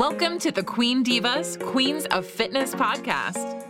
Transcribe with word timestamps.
Welcome 0.00 0.38
to 0.38 0.50
the 0.50 0.62
Queen 0.62 1.04
Divas, 1.04 1.62
Queens 1.62 2.06
of 2.06 2.24
Fitness 2.24 2.74
podcast. 2.74 3.66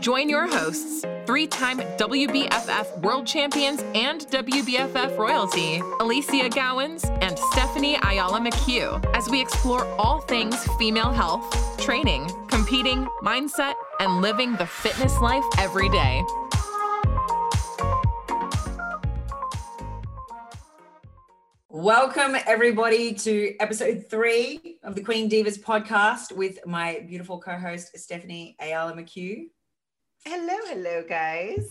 Join 0.00 0.30
your 0.30 0.46
hosts, 0.46 1.04
three 1.26 1.46
time 1.46 1.76
WBFF 1.98 2.98
world 3.02 3.26
champions 3.26 3.82
and 3.94 4.22
WBFF 4.28 5.18
royalty, 5.18 5.82
Alicia 6.00 6.48
Gowans 6.48 7.04
and 7.20 7.38
Stephanie 7.52 7.98
Ayala 8.02 8.40
McHugh, 8.40 9.04
as 9.14 9.28
we 9.28 9.42
explore 9.42 9.84
all 10.00 10.20
things 10.22 10.56
female 10.78 11.12
health, 11.12 11.44
training, 11.78 12.32
competing, 12.48 13.04
mindset, 13.22 13.74
and 14.00 14.22
living 14.22 14.56
the 14.56 14.64
fitness 14.64 15.20
life 15.20 15.44
every 15.58 15.90
day. 15.90 16.24
Welcome, 21.68 22.36
everybody, 22.46 23.12
to 23.12 23.54
episode 23.60 24.06
three 24.08 24.77
of 24.88 24.94
the 24.94 25.02
Queen 25.02 25.28
Divas 25.28 25.60
podcast 25.60 26.32
with 26.34 26.66
my 26.66 27.04
beautiful 27.06 27.38
co 27.38 27.58
host, 27.58 27.90
Stephanie 27.98 28.56
Ayala 28.58 28.94
McHugh. 28.94 29.48
Hello, 30.24 30.56
hello, 30.64 31.04
guys. 31.06 31.68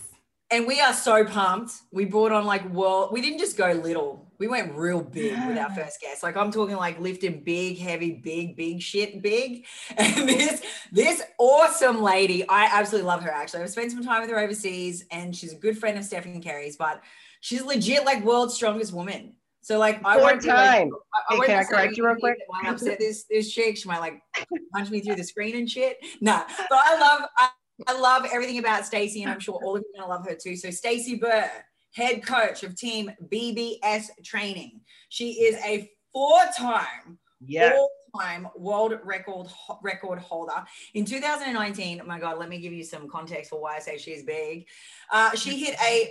And 0.52 0.68
we 0.68 0.80
are 0.80 0.94
so 0.94 1.24
pumped. 1.24 1.72
We 1.90 2.04
brought 2.04 2.30
on 2.30 2.46
like 2.46 2.64
world, 2.70 3.12
we 3.12 3.20
didn't 3.20 3.40
just 3.40 3.56
go 3.56 3.72
little, 3.72 4.30
we 4.38 4.46
went 4.46 4.72
real 4.72 5.02
big 5.02 5.32
with 5.48 5.58
our 5.58 5.68
first 5.70 6.00
guest. 6.00 6.22
Like 6.22 6.36
I'm 6.36 6.52
talking 6.52 6.76
like 6.76 7.00
lifting 7.00 7.42
big, 7.42 7.78
heavy, 7.78 8.12
big, 8.12 8.56
big 8.56 8.80
shit, 8.80 9.20
big. 9.20 9.66
And 9.96 10.28
this, 10.28 10.62
this 10.92 11.20
awesome 11.38 12.00
lady, 12.00 12.48
I 12.48 12.66
absolutely 12.72 13.08
love 13.08 13.24
her 13.24 13.32
actually. 13.32 13.62
I've 13.62 13.70
spent 13.70 13.90
some 13.90 14.04
time 14.04 14.20
with 14.20 14.30
her 14.30 14.38
overseas 14.38 15.04
and 15.10 15.34
she's 15.34 15.52
a 15.52 15.56
good 15.56 15.76
friend 15.76 15.98
of 15.98 16.04
Stephanie 16.04 16.38
Carey's, 16.38 16.76
but 16.76 17.02
she's 17.40 17.62
legit 17.62 18.04
like 18.04 18.24
world's 18.24 18.54
strongest 18.54 18.92
woman. 18.92 19.34
So 19.68 19.78
like 19.78 20.02
I 20.02 20.16
won't 20.16 20.42
time. 20.42 20.88
Like, 20.88 21.00
I, 21.28 21.34
I 21.34 21.36
hey, 21.36 21.46
can 21.46 21.58
I 21.58 21.64
correct 21.64 21.96
you 21.98 22.06
real 22.06 22.16
quick? 22.16 22.38
I 22.64 22.70
upset 22.70 22.98
this 22.98 23.26
this 23.28 23.52
chick. 23.52 23.76
She 23.76 23.86
might 23.86 23.98
like 23.98 24.22
punch 24.72 24.88
me 24.88 25.00
through 25.00 25.16
the 25.16 25.24
screen 25.24 25.56
and 25.56 25.68
shit. 25.68 25.98
No, 26.22 26.42
but 26.70 26.78
I 26.82 26.98
love 26.98 27.28
I, 27.36 27.50
I 27.86 28.00
love 28.00 28.26
everything 28.32 28.60
about 28.60 28.86
Stacy, 28.86 29.22
and 29.22 29.30
I'm 29.30 29.40
sure 29.40 29.60
all 29.62 29.76
of 29.76 29.82
you 29.82 29.92
are 29.94 30.00
gonna 30.00 30.10
love 30.10 30.26
her 30.26 30.34
too. 30.34 30.56
So 30.56 30.70
Stacy 30.70 31.16
Burr, 31.16 31.50
head 31.92 32.24
coach 32.24 32.62
of 32.62 32.76
Team 32.76 33.12
BBS 33.30 34.06
Training. 34.24 34.80
She 35.10 35.32
is 35.32 35.62
a 35.62 35.90
four-time 36.14 37.18
yeah. 37.44 37.76
all-time 37.76 38.48
world 38.56 38.94
record 39.04 39.48
record 39.82 40.18
holder. 40.18 40.64
In 40.94 41.04
2019, 41.04 42.00
oh 42.00 42.06
my 42.06 42.18
God, 42.18 42.38
let 42.38 42.48
me 42.48 42.58
give 42.58 42.72
you 42.72 42.84
some 42.84 43.06
context 43.06 43.50
for 43.50 43.60
why 43.60 43.76
I 43.76 43.80
say 43.80 43.98
she's 43.98 44.22
big. 44.22 44.66
Uh, 45.12 45.34
she 45.34 45.62
hit 45.62 45.76
a 45.82 46.10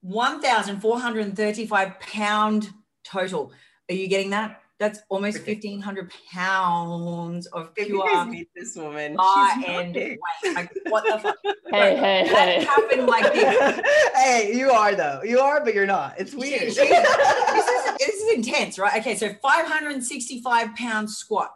1,435 0.00 2.00
pound 2.00 2.72
total. 3.10 3.52
Are 3.90 3.94
you 3.94 4.08
getting 4.08 4.30
that? 4.30 4.62
That's 4.78 5.00
almost 5.08 5.38
fifteen 5.38 5.80
hundred 5.80 6.12
pounds 6.30 7.46
of 7.46 7.74
pure. 7.74 7.88
You 7.88 8.04
guys 8.12 8.28
meet 8.28 8.48
this 8.54 8.76
woman. 8.76 9.16
and 9.18 9.94
weight. 9.94 10.18
Like, 10.54 10.70
what 10.88 11.04
the 11.04 11.18
fuck? 11.18 11.36
Hey, 11.68 11.96
hey, 11.96 12.28
hey! 12.28 12.64
Happened 12.64 13.06
like 13.06 13.32
this. 13.32 13.80
hey, 14.14 14.52
you 14.54 14.70
are 14.70 14.94
though. 14.94 15.20
You 15.24 15.40
are, 15.40 15.64
but 15.64 15.74
you're 15.74 15.86
not. 15.86 16.14
It's 16.18 16.32
weird. 16.34 16.72
She, 16.72 16.74
she, 16.74 16.88
this 16.88 17.66
is 17.68 17.96
this 17.98 18.14
is 18.14 18.34
intense, 18.36 18.78
right? 18.78 19.00
Okay, 19.00 19.16
so 19.16 19.32
five 19.42 19.66
hundred 19.66 19.92
and 19.92 20.04
sixty-five 20.04 20.76
pound 20.76 21.10
squat, 21.10 21.50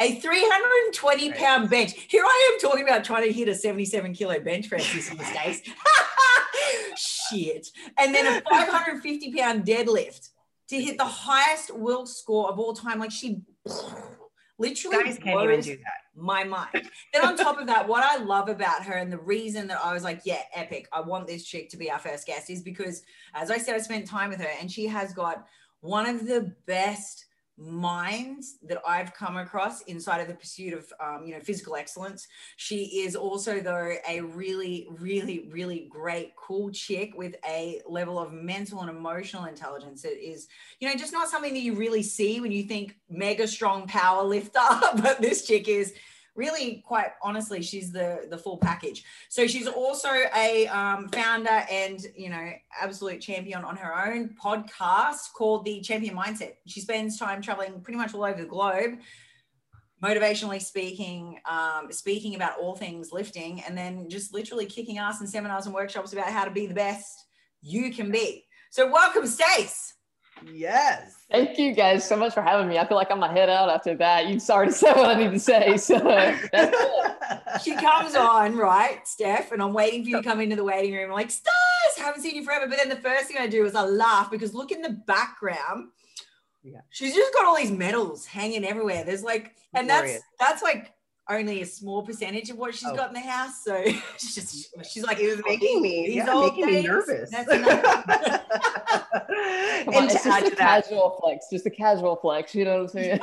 a 0.00 0.14
320 0.20 1.32
pound 1.32 1.68
bench. 1.68 1.92
Here 2.08 2.22
I 2.24 2.50
am 2.54 2.60
talking 2.60 2.84
about 2.84 3.04
trying 3.04 3.26
to 3.26 3.32
hit 3.32 3.48
a 3.48 3.54
77 3.54 4.14
kilo 4.14 4.38
bench 4.40 4.68
press 4.68 4.90
this 4.94 5.10
in 5.10 5.18
the 5.18 5.24
States. 5.24 5.62
Shit. 6.96 7.68
And 7.98 8.14
then 8.14 8.26
a 8.26 8.40
550 8.48 9.32
pound 9.34 9.64
deadlift 9.64 10.30
to 10.72 10.80
hit 10.80 10.96
the 10.96 11.04
highest 11.04 11.74
Wilks 11.74 12.12
score 12.12 12.48
of 12.48 12.58
all 12.58 12.72
time. 12.72 12.98
Like 12.98 13.12
she 13.12 13.42
literally 14.58 15.04
guys 15.04 15.18
can't 15.18 15.42
even 15.42 15.60
do 15.60 15.76
that. 15.76 16.00
My 16.16 16.44
mind. 16.44 16.88
then 17.12 17.24
on 17.24 17.36
top 17.36 17.60
of 17.60 17.66
that, 17.66 17.86
what 17.86 18.02
I 18.02 18.22
love 18.22 18.48
about 18.48 18.82
her 18.84 18.94
and 18.94 19.12
the 19.12 19.18
reason 19.18 19.66
that 19.68 19.84
I 19.84 19.92
was 19.92 20.02
like, 20.02 20.22
yeah, 20.24 20.42
epic. 20.54 20.88
I 20.92 21.00
want 21.00 21.26
this 21.26 21.44
chick 21.44 21.68
to 21.70 21.76
be 21.76 21.90
our 21.90 21.98
first 21.98 22.26
guest 22.26 22.48
is 22.48 22.62
because, 22.62 23.02
as 23.34 23.50
I 23.50 23.58
said, 23.58 23.74
I 23.74 23.78
spent 23.78 24.06
time 24.06 24.30
with 24.30 24.40
her 24.40 24.50
and 24.60 24.70
she 24.70 24.86
has 24.86 25.12
got 25.12 25.46
one 25.80 26.06
of 26.06 26.26
the 26.26 26.54
best 26.66 27.26
minds 27.64 28.58
that 28.62 28.80
I've 28.86 29.14
come 29.14 29.36
across 29.36 29.82
inside 29.82 30.20
of 30.20 30.28
the 30.28 30.34
pursuit 30.34 30.74
of 30.74 30.92
um, 31.00 31.24
you 31.24 31.34
know 31.34 31.40
physical 31.40 31.76
excellence. 31.76 32.26
She 32.56 33.02
is 33.02 33.14
also 33.14 33.60
though 33.60 33.94
a 34.08 34.20
really 34.20 34.88
really 34.98 35.48
really 35.50 35.88
great 35.90 36.34
cool 36.36 36.70
chick 36.70 37.12
with 37.16 37.36
a 37.48 37.80
level 37.86 38.18
of 38.18 38.32
mental 38.32 38.80
and 38.80 38.90
emotional 38.90 39.44
intelligence 39.44 40.02
that 40.02 40.22
is 40.22 40.48
you 40.80 40.88
know 40.88 40.94
just 40.94 41.12
not 41.12 41.28
something 41.28 41.54
that 41.54 41.60
you 41.60 41.74
really 41.74 42.02
see 42.02 42.40
when 42.40 42.52
you 42.52 42.64
think 42.64 42.96
mega 43.08 43.46
strong 43.46 43.86
power 43.86 44.22
lifter 44.22 44.60
but 44.96 45.20
this 45.20 45.46
chick 45.46 45.68
is 45.68 45.94
really 46.34 46.82
quite 46.86 47.10
honestly 47.22 47.60
she's 47.62 47.92
the 47.92 48.26
the 48.30 48.38
full 48.38 48.56
package. 48.58 49.04
So 49.28 49.46
she's 49.46 49.66
also 49.66 50.08
a 50.34 50.66
um, 50.68 51.08
founder 51.08 51.64
and 51.70 52.00
you 52.16 52.30
know 52.30 52.50
absolute 52.80 53.20
champion 53.20 53.64
on 53.64 53.76
her 53.76 54.12
own 54.12 54.34
podcast 54.42 55.32
called 55.36 55.64
the 55.64 55.80
champion 55.80 56.16
mindset. 56.16 56.54
She 56.66 56.80
spends 56.80 57.18
time 57.18 57.42
traveling 57.42 57.80
pretty 57.80 57.98
much 57.98 58.14
all 58.14 58.24
over 58.24 58.40
the 58.40 58.48
globe 58.48 58.98
motivationally 60.02 60.60
speaking 60.60 61.38
um, 61.48 61.90
speaking 61.90 62.34
about 62.34 62.58
all 62.58 62.74
things 62.74 63.12
lifting 63.12 63.62
and 63.62 63.78
then 63.78 64.08
just 64.10 64.34
literally 64.34 64.66
kicking 64.66 64.98
ass 64.98 65.20
in 65.20 65.26
seminars 65.26 65.66
and 65.66 65.74
workshops 65.74 66.12
about 66.12 66.26
how 66.26 66.44
to 66.44 66.50
be 66.50 66.66
the 66.66 66.74
best 66.74 67.26
you 67.60 67.92
can 67.92 68.10
be. 68.10 68.44
So 68.70 68.90
welcome 68.90 69.26
stace. 69.26 69.94
Yes. 70.52 71.21
Thank 71.32 71.58
you 71.58 71.72
guys 71.72 72.06
so 72.06 72.14
much 72.14 72.34
for 72.34 72.42
having 72.42 72.68
me. 72.68 72.78
I 72.78 72.86
feel 72.86 72.98
like 72.98 73.10
I'm 73.10 73.18
gonna 73.18 73.32
head 73.32 73.48
out 73.48 73.70
after 73.70 73.96
that. 73.96 74.28
You've 74.28 74.48
already 74.50 74.72
said 74.72 74.94
what 74.96 75.16
I 75.16 75.18
need 75.18 75.30
to 75.30 75.38
say. 75.38 75.78
So 75.78 75.98
she 77.64 77.74
comes 77.74 78.14
on, 78.14 78.54
right, 78.54 79.00
Steph, 79.08 79.50
and 79.50 79.62
I'm 79.62 79.72
waiting 79.72 80.04
for 80.04 80.10
you 80.10 80.16
to 80.18 80.22
come 80.22 80.40
into 80.40 80.56
the 80.56 80.64
waiting 80.64 80.92
room. 80.92 81.06
I'm 81.06 81.12
like, 81.12 81.30
Stars, 81.30 81.96
haven't 81.96 82.20
seen 82.20 82.34
you 82.34 82.44
forever. 82.44 82.66
But 82.68 82.76
then 82.76 82.90
the 82.90 82.96
first 82.96 83.28
thing 83.28 83.38
I 83.40 83.46
do 83.46 83.64
is 83.64 83.74
I 83.74 83.82
laugh 83.82 84.30
because 84.30 84.52
look 84.52 84.72
in 84.72 84.82
the 84.82 84.90
background. 84.90 85.88
Yeah. 86.62 86.80
She's 86.90 87.14
just 87.14 87.32
got 87.32 87.46
all 87.46 87.56
these 87.56 87.72
medals 87.72 88.26
hanging 88.26 88.64
everywhere. 88.64 89.02
There's 89.02 89.24
like, 89.24 89.54
and 89.74 89.88
Glorious. 89.88 90.20
that's 90.38 90.60
that's 90.60 90.62
like 90.62 90.92
only 91.28 91.62
a 91.62 91.66
small 91.66 92.02
percentage 92.02 92.50
of 92.50 92.58
what 92.58 92.74
she's 92.74 92.88
oh. 92.88 92.96
got 92.96 93.08
in 93.08 93.14
the 93.14 93.20
house. 93.20 93.62
So 93.64 93.82
she's 94.18 94.34
just 94.34 94.74
she's 94.90 95.04
like, 95.04 95.20
it 95.20 95.36
was 95.36 95.44
making 95.46 95.82
me, 95.82 96.14
yeah, 96.14 96.40
making 96.40 96.66
me 96.66 96.82
nervous. 96.82 97.32
and 97.36 97.48
to 97.48 98.42
it's 100.14 100.24
just 100.24 100.46
a 100.46 100.56
casual 100.56 101.18
flex, 101.20 101.46
just 101.50 101.66
a 101.66 101.70
casual 101.70 102.16
flex. 102.16 102.54
You 102.54 102.64
know 102.64 102.82
what 102.82 102.82
I'm 102.82 102.88
saying? 102.88 103.20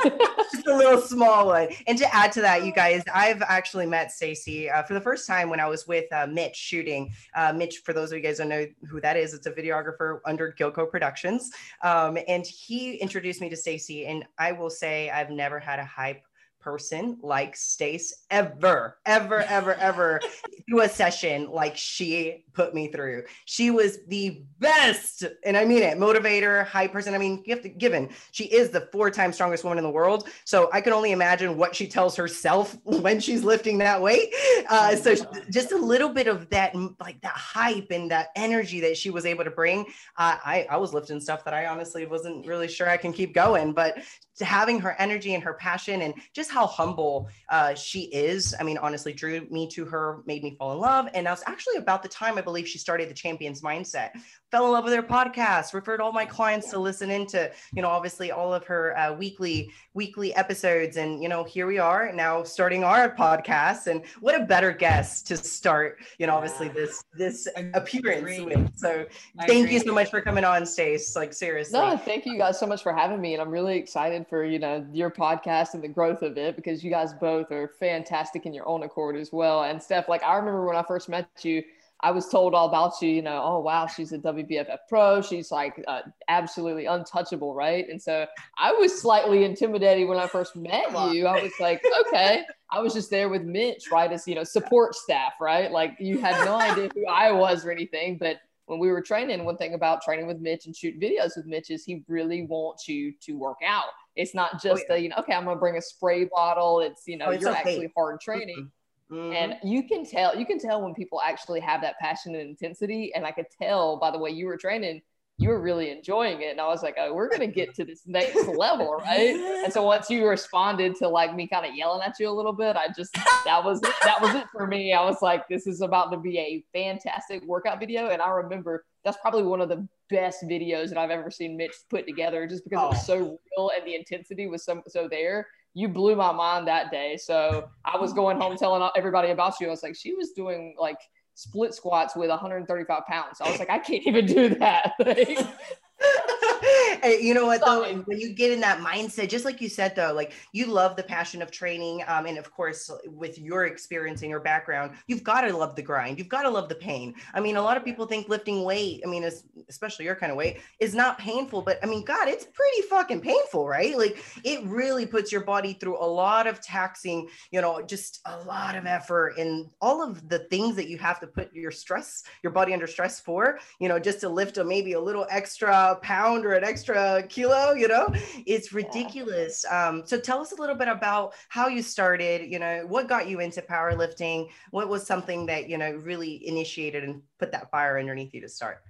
just 0.51 0.67
a 0.67 0.75
little 0.75 1.01
small 1.01 1.47
one. 1.47 1.69
And 1.87 1.97
to 1.97 2.15
add 2.15 2.31
to 2.33 2.41
that, 2.41 2.65
you 2.65 2.71
guys, 2.71 3.03
I've 3.13 3.41
actually 3.41 3.85
met 3.85 4.11
Stacy 4.11 4.69
uh, 4.69 4.83
for 4.83 4.93
the 4.93 5.01
first 5.01 5.27
time 5.27 5.49
when 5.49 5.59
I 5.59 5.67
was 5.67 5.87
with 5.87 6.11
uh, 6.13 6.27
Mitch 6.27 6.55
shooting. 6.55 7.11
Uh, 7.35 7.53
Mitch, 7.53 7.79
for 7.79 7.93
those 7.93 8.11
of 8.11 8.17
you 8.17 8.23
guys 8.23 8.37
don't 8.37 8.49
know 8.49 8.66
who 8.89 9.01
that 9.01 9.17
is, 9.17 9.33
it's 9.33 9.47
a 9.47 9.51
videographer 9.51 10.19
under 10.25 10.53
Gilco 10.57 10.89
Productions, 10.89 11.51
um, 11.83 12.17
and 12.27 12.45
he 12.45 12.95
introduced 12.95 13.41
me 13.41 13.49
to 13.49 13.55
Stacy. 13.55 14.05
And 14.05 14.25
I 14.37 14.51
will 14.51 14.69
say, 14.69 15.09
I've 15.09 15.29
never 15.29 15.59
had 15.59 15.79
a 15.79 15.85
hype 15.85 16.23
person 16.59 17.18
like 17.22 17.56
Stace 17.56 18.25
ever, 18.30 18.97
ever, 19.06 19.42
ever, 19.42 19.74
ever 19.75 20.20
do 20.68 20.81
a 20.81 20.90
session 20.90 21.50
like 21.50 21.78
she 21.78 22.44
put 22.53 22.74
me 22.74 22.90
through. 22.90 23.24
She 23.46 23.72
was 23.72 24.00
the 24.08 24.44
best, 24.59 25.24
and 25.46 25.56
I 25.56 25.66
mean 25.66 25.81
it, 25.81 25.97
motivator, 25.97 26.66
high 26.66 26.88
person. 26.88 27.14
I 27.14 27.18
mean, 27.18 27.44
given 27.78 28.09
she 28.31 28.46
is 28.46 28.70
the 28.70 28.81
four-time 28.92 29.31
strongest 29.31 29.64
woman 29.64 29.78
in 29.78 29.84
the 29.84 29.90
world, 29.90 30.28
so 30.46 30.70
I 30.74 30.81
can 30.81 30.94
only 30.94 31.12
imagine 31.12 31.58
what 31.58 31.75
she 31.75 31.88
tells 31.88 32.16
herself 32.16 32.78
when 32.84 33.20
she's 33.20 33.44
lifting 33.44 33.78
that 33.80 34.02
weight. 34.02 34.34
Uh, 34.70 34.96
so 34.96 35.16
just 35.50 35.72
a 35.72 35.78
little 35.78 36.09
bit 36.09 36.28
of 36.28 36.50
that, 36.50 36.76
like 37.00 37.22
that 37.22 37.34
hype 37.34 37.88
and 37.91 38.12
that 38.12 38.30
energy 38.36 38.80
that 38.81 38.97
she 38.97 39.09
was 39.09 39.26
able 39.26 39.44
to 39.44 39.52
bring. 39.52 39.86
Uh, 40.18 40.38
I 40.44 40.68
I 40.70 40.78
was 40.78 40.94
lifting 40.94 41.20
stuff 41.20 41.46
that 41.46 41.53
I 41.53 41.68
honestly 41.68 42.06
wasn't 42.06 42.46
really 42.46 42.68
sure 42.68 42.90
I 42.90 42.97
can 42.97 43.14
keep 43.14 43.34
going, 43.34 43.73
but 43.73 43.97
having 44.41 44.79
her 44.79 44.96
energy 45.00 45.34
and 45.34 45.44
her 45.44 45.53
passion 45.53 46.02
and 46.02 46.14
just 46.34 46.48
how 46.49 46.67
humble 46.67 47.29
uh, 47.49 47.73
she 47.73 48.03
is. 48.05 48.55
I 48.59 48.63
mean, 48.63 48.78
honestly, 48.78 49.13
drew 49.13 49.47
me 49.49 49.67
to 49.69 49.85
her, 49.85 50.22
made 50.25 50.43
me 50.43 50.55
fall 50.57 50.73
in 50.73 50.79
love. 50.79 51.07
And 51.13 51.25
that 51.25 51.31
was 51.31 51.43
actually 51.46 51.78
about 51.78 52.03
the 52.03 52.09
time 52.09 52.37
I 52.37 52.41
believe 52.41 52.67
she 52.67 52.78
started 52.78 53.09
the 53.09 53.13
Champions 53.13 53.61
Mindset. 53.61 54.11
Fell 54.51 54.66
in 54.66 54.72
love 54.72 54.84
with 54.84 54.93
her 54.93 55.03
podcast, 55.03 55.73
referred 55.73 56.01
all 56.01 56.11
my 56.11 56.25
clients 56.25 56.72
to 56.72 56.79
listen 56.79 57.11
into, 57.11 57.51
you 57.73 57.81
know, 57.81 57.90
obviously 57.90 58.31
all 58.31 58.53
of 58.53 58.66
her 58.66 58.97
uh, 58.97 59.13
weekly 59.13 59.72
weekly 59.93 60.34
episodes. 60.35 60.97
And 60.97 61.22
you 61.22 61.29
know, 61.29 61.43
here 61.43 61.67
we 61.67 61.78
are 61.78 62.11
now 62.13 62.43
starting 62.43 62.84
our 62.84 63.13
podcast. 63.13 63.87
And 63.87 64.03
what 64.22 64.40
a 64.40 64.45
better 64.45 64.72
guest 64.72 65.28
to 65.28 65.37
start, 65.37 65.99
you 66.17 66.25
know, 66.25 66.35
obviously 66.35 66.69
this 66.69 67.03
this 67.13 67.47
appearance 67.73 68.40
with. 68.40 68.78
So 68.78 69.05
thank 69.45 69.72
you 69.72 69.79
so 69.79 69.93
much 69.93 70.09
for 70.09 70.22
coming 70.22 70.45
on, 70.45 70.66
Stace. 70.66 71.16
Like 71.16 71.34
seriously. 71.34 71.79
No, 71.79 71.97
thank 71.97 72.25
you 72.25 72.37
guys 72.37 72.59
so 72.59 72.66
much 72.66 72.81
for 72.81 72.93
having 72.93 73.19
me. 73.22 73.34
And 73.34 73.41
I'm 73.41 73.49
really 73.49 73.78
excited 73.78 74.25
for 74.28 74.45
you 74.45 74.59
know 74.59 74.85
your 74.91 75.11
podcast 75.11 75.73
and 75.73 75.84
the 75.84 75.87
growth 75.87 76.22
of 76.22 76.37
it 76.40 76.56
because 76.56 76.84
you 76.84 76.90
guys 76.90 77.14
both 77.14 77.52
are 77.52 77.74
fantastic 77.80 78.46
in 78.46 78.53
your 78.53 78.68
own 78.68 78.84
accord 78.84 79.16
as 79.16 79.32
well. 79.32 79.64
And 79.64 79.82
Steph, 79.82 80.09
like 80.09 80.24
I 80.24 80.36
remember 80.36 80.66
when 80.66 80.76
I 80.76 80.84
first 80.84 81.09
met 81.09 81.30
you, 81.44 81.64
I 82.02 82.12
was 82.12 82.30
told 82.30 82.56
all 82.56 82.70
about 82.70 82.94
you, 83.02 83.09
you 83.09 83.22
know, 83.22 83.41
oh, 83.44 83.59
wow, 83.59 83.86
she's 83.86 84.14
a 84.14 84.18
WBFF 84.20 84.78
pro. 84.88 85.22
She's 85.22 85.52
like 85.52 85.84
uh, 85.88 86.02
absolutely 86.30 86.86
untouchable, 86.86 87.53
right? 87.53 87.90
And 87.90 88.02
so 88.02 88.26
I 88.58 88.72
was 88.72 89.02
slightly 89.02 89.44
intimidated 89.44 90.08
when 90.08 90.18
I 90.18 90.28
first 90.28 90.56
met 90.56 90.91
you. 91.12 91.28
I 91.28 91.44
was 91.44 91.52
like, 91.59 91.84
okay. 92.08 92.44
I 92.72 92.80
was 92.80 92.94
just 92.94 93.09
there 93.09 93.28
with 93.28 93.44
Mitch, 93.44 93.91
right? 93.91 94.12
As, 94.12 94.28
you 94.28 94.36
know, 94.36 94.46
support 94.46 94.96
staff, 94.96 95.34
right? 95.41 95.72
Like 95.72 95.97
you 96.00 96.20
had 96.20 96.46
no 96.46 96.56
idea 96.56 96.90
who 96.94 97.06
I 97.08 97.32
was 97.32 97.66
or 97.66 97.72
anything. 97.72 98.18
But 98.18 98.38
when 98.68 98.80
we 98.80 98.90
were 98.90 99.02
training, 99.02 99.44
one 99.44 99.58
thing 99.58 99.74
about 99.74 100.02
training 100.02 100.28
with 100.28 100.40
Mitch 100.40 100.68
and 100.68 100.76
shooting 100.76 101.02
videos 101.02 101.36
with 101.36 101.47
Mitch 101.47 101.70
is 101.70 101.84
he 101.84 102.03
really 102.08 102.44
wants 102.44 102.88
you 102.88 103.12
to 103.24 103.34
work 103.34 103.58
out. 103.66 103.86
It's 104.19 104.35
not 104.35 104.51
oh, 104.55 104.59
just 104.61 104.85
oh, 104.89 104.93
yeah. 104.93 104.99
a, 104.99 105.03
you 105.03 105.09
know, 105.09 105.16
okay, 105.19 105.33
I'm 105.33 105.45
going 105.45 105.55
to 105.55 105.59
bring 105.59 105.77
a 105.77 105.81
spray 105.81 106.25
bottle. 106.25 106.81
It's, 106.81 107.03
you 107.07 107.17
know, 107.17 107.27
oh, 107.27 107.31
it's 107.31 107.41
you're 107.41 107.51
okay. 107.51 107.59
actually 107.59 107.91
hard 107.95 108.19
training. 108.21 108.57
Mm-hmm 108.57 108.79
Mm-hmm. 109.11 109.33
And 109.33 109.57
you 109.63 109.87
can 109.87 110.05
tell, 110.05 110.37
you 110.37 110.45
can 110.45 110.59
tell 110.59 110.83
when 110.83 110.93
people 110.93 111.19
actually 111.21 111.59
have 111.61 111.81
that 111.81 111.97
passion 111.99 112.35
and 112.35 112.49
intensity. 112.49 113.11
And 113.16 113.25
I 113.25 113.31
could 113.31 113.47
tell 113.59 113.97
by 113.97 114.11
the 114.11 114.19
way 114.19 114.29
you 114.29 114.45
were 114.45 114.57
training, 114.57 115.01
you 115.40 115.47
were 115.47 115.62
really 115.62 115.90
enjoying 115.90 116.41
it. 116.41 116.52
And 116.52 116.59
I 116.59 116.68
was 116.68 116.84
like, 116.84 116.96
oh, 117.00 117.14
we're 117.14 117.30
going 117.30 117.40
to 117.40 117.47
get 117.47 117.74
to 117.76 117.86
this 117.86 118.02
next 118.06 118.46
level, 118.47 118.96
right? 119.06 119.36
And 119.64 119.72
so 119.72 119.84
once 119.84 120.09
you 120.09 120.28
responded 120.28 120.97
to 120.97 121.08
like 121.08 121.34
me 121.34 121.47
kind 121.47 121.66
of 121.66 121.74
yelling 121.74 122.02
at 122.06 122.20
you 122.20 122.30
a 122.30 122.32
little 122.32 122.52
bit, 122.52 122.76
I 122.76 122.88
just, 122.96 123.14
that 123.46 123.64
was, 123.64 123.82
it. 123.82 123.94
that 124.03 124.22
was 124.22 124.36
it 124.36 124.46
for 124.52 124.68
me. 124.68 124.94
I 124.94 125.02
was 125.03 125.22
like, 125.22 125.47
this 125.47 125.66
is 125.66 125.80
about 125.80 126.12
to 126.12 126.18
be 126.18 126.38
a 126.38 126.66
fantastic 126.74 127.41
workout 127.46 127.80
video. 127.80 128.09
And 128.09 128.22
I 128.22 128.30
remember 128.32 128.86
that's 129.06 129.18
probably 129.22 129.44
one 129.44 129.62
of 129.62 129.70
the 129.70 129.88
best 130.09 130.44
videos 130.44 130.90
that 130.90 130.97
I've 130.97 131.09
ever 131.09 131.32
seen 131.32 131.56
Mitch 131.56 131.74
put 131.90 132.06
together 132.06 132.46
just 132.46 132.66
because 132.66 132.80
oh. 132.82 132.88
it 132.88 132.90
was 132.90 133.00
oh. 133.00 133.06
so 133.06 133.40
real 133.58 133.72
and 133.78 133.88
the 133.88 133.96
intensity 133.96 134.47
was 134.47 134.66
so, 134.66 134.84
so 134.88 135.08
there 135.09 135.47
you 135.74 135.88
blew 135.88 136.16
my 136.16 136.32
mind 136.32 136.68
that 136.68 136.91
day. 136.91 137.16
So 137.16 137.70
I 137.86 137.97
was 137.97 138.12
going 138.12 138.38
home 138.38 138.58
telling 138.58 138.88
everybody 138.97 139.30
about 139.30 139.53
you. 139.62 139.68
I 139.68 139.70
was 139.70 139.84
like, 139.84 139.96
she 139.96 140.14
was 140.14 140.32
doing 140.32 140.76
like 140.80 140.97
split 141.40 141.74
squats 141.74 142.18
with 142.18 142.30
135 142.30 143.06
pounds. 143.06 143.40
I 143.40 143.50
was 143.50 143.59
like, 143.59 143.70
I 143.70 143.80
can't 143.80 144.06
even 144.06 144.26
do 144.26 144.50
that. 144.56 144.91
hey, 147.01 147.19
you 147.21 147.33
know 147.33 147.45
what 147.45 147.63
though? 147.63 147.83
When 148.05 148.19
you 148.19 148.33
get 148.33 148.51
in 148.51 148.59
that 148.61 148.79
mindset 148.79 149.29
just 149.29 149.45
like 149.45 149.61
you 149.61 149.69
said 149.69 149.95
though 149.95 150.13
like 150.13 150.33
you 150.51 150.66
love 150.66 150.95
the 150.95 151.03
passion 151.03 151.41
of 151.41 151.51
training 151.51 152.03
um, 152.07 152.25
and 152.25 152.37
of 152.37 152.51
course 152.51 152.89
with 153.05 153.37
your 153.39 153.66
experience 153.66 154.21
and 154.21 154.29
your 154.29 154.39
background 154.39 154.91
you've 155.07 155.23
got 155.23 155.41
to 155.41 155.55
love 155.55 155.75
the 155.75 155.81
grind. 155.81 156.17
You've 156.17 156.29
got 156.29 156.43
to 156.43 156.49
love 156.49 156.69
the 156.69 156.75
pain. 156.75 157.13
I 157.33 157.39
mean 157.39 157.55
a 157.55 157.61
lot 157.61 157.77
of 157.77 157.85
people 157.85 158.05
think 158.05 158.29
lifting 158.29 158.63
weight 158.63 159.01
i 159.05 159.07
mean 159.07 159.29
especially 159.69 160.05
your 160.05 160.16
kind 160.16 160.31
of 160.31 160.37
weight 160.37 160.59
is 160.79 160.93
not 160.93 161.17
painful 161.17 161.61
but 161.61 161.79
i 161.83 161.85
mean 161.85 162.03
god 162.03 162.27
it's 162.27 162.45
pretty 162.45 162.81
fucking 162.89 163.21
painful 163.21 163.67
right? 163.67 163.97
Like 163.97 164.23
it 164.43 164.63
really 164.66 165.05
puts 165.05 165.31
your 165.31 165.41
body 165.41 165.73
through 165.73 165.97
a 165.97 166.05
lot 166.05 166.47
of 166.47 166.61
taxing 166.61 167.29
you 167.51 167.61
know 167.61 167.81
just 167.81 168.21
a 168.25 168.39
lot 168.43 168.75
of 168.75 168.85
effort 168.85 169.37
and 169.37 169.69
all 169.81 170.01
of 170.01 170.27
the 170.29 170.39
things 170.39 170.75
that 170.75 170.89
you 170.89 170.97
have 170.97 171.19
to 171.19 171.27
put 171.27 171.53
your 171.53 171.71
stress 171.71 172.23
your 172.43 172.51
body 172.51 172.73
under 172.73 172.87
stress 172.87 173.19
for 173.19 173.59
you 173.79 173.87
know 173.87 173.99
just 173.99 174.19
to 174.21 174.29
lift 174.29 174.57
a 174.57 174.63
maybe 174.63 174.93
a 174.93 174.99
little 174.99 175.27
extra 175.29 175.97
pound 176.01 176.45
or 176.45 176.59
an 176.59 176.66
extra 176.66 177.23
kilo, 177.23 177.73
you 177.73 177.88
know, 177.88 178.14
it's 178.46 178.72
ridiculous. 178.72 179.66
Yeah. 179.67 179.88
Um, 179.88 180.03
so 180.06 180.20
tell 180.20 180.40
us 180.40 180.52
a 180.52 180.56
little 180.56 180.76
bit 180.76 180.88
about 180.88 181.34
how 181.47 181.67
you 181.67 181.82
started, 181.82 182.52
you 182.52 182.59
know, 182.59 182.85
what 182.88 183.08
got 183.08 183.28
you 183.28 183.40
into 183.40 183.61
powerlifting? 183.61 184.50
What 184.72 184.90
was 184.90 185.08
something 185.08 185.46
that, 185.47 185.70
you 185.70 185.78
know, 185.78 185.91
really 185.94 186.46
initiated 186.47 187.03
and 187.03 187.22
put 187.40 187.52
that 187.52 187.72
fire 187.72 187.97
underneath 187.97 188.34
you 188.34 188.41
to 188.41 188.50
start? 188.50 188.84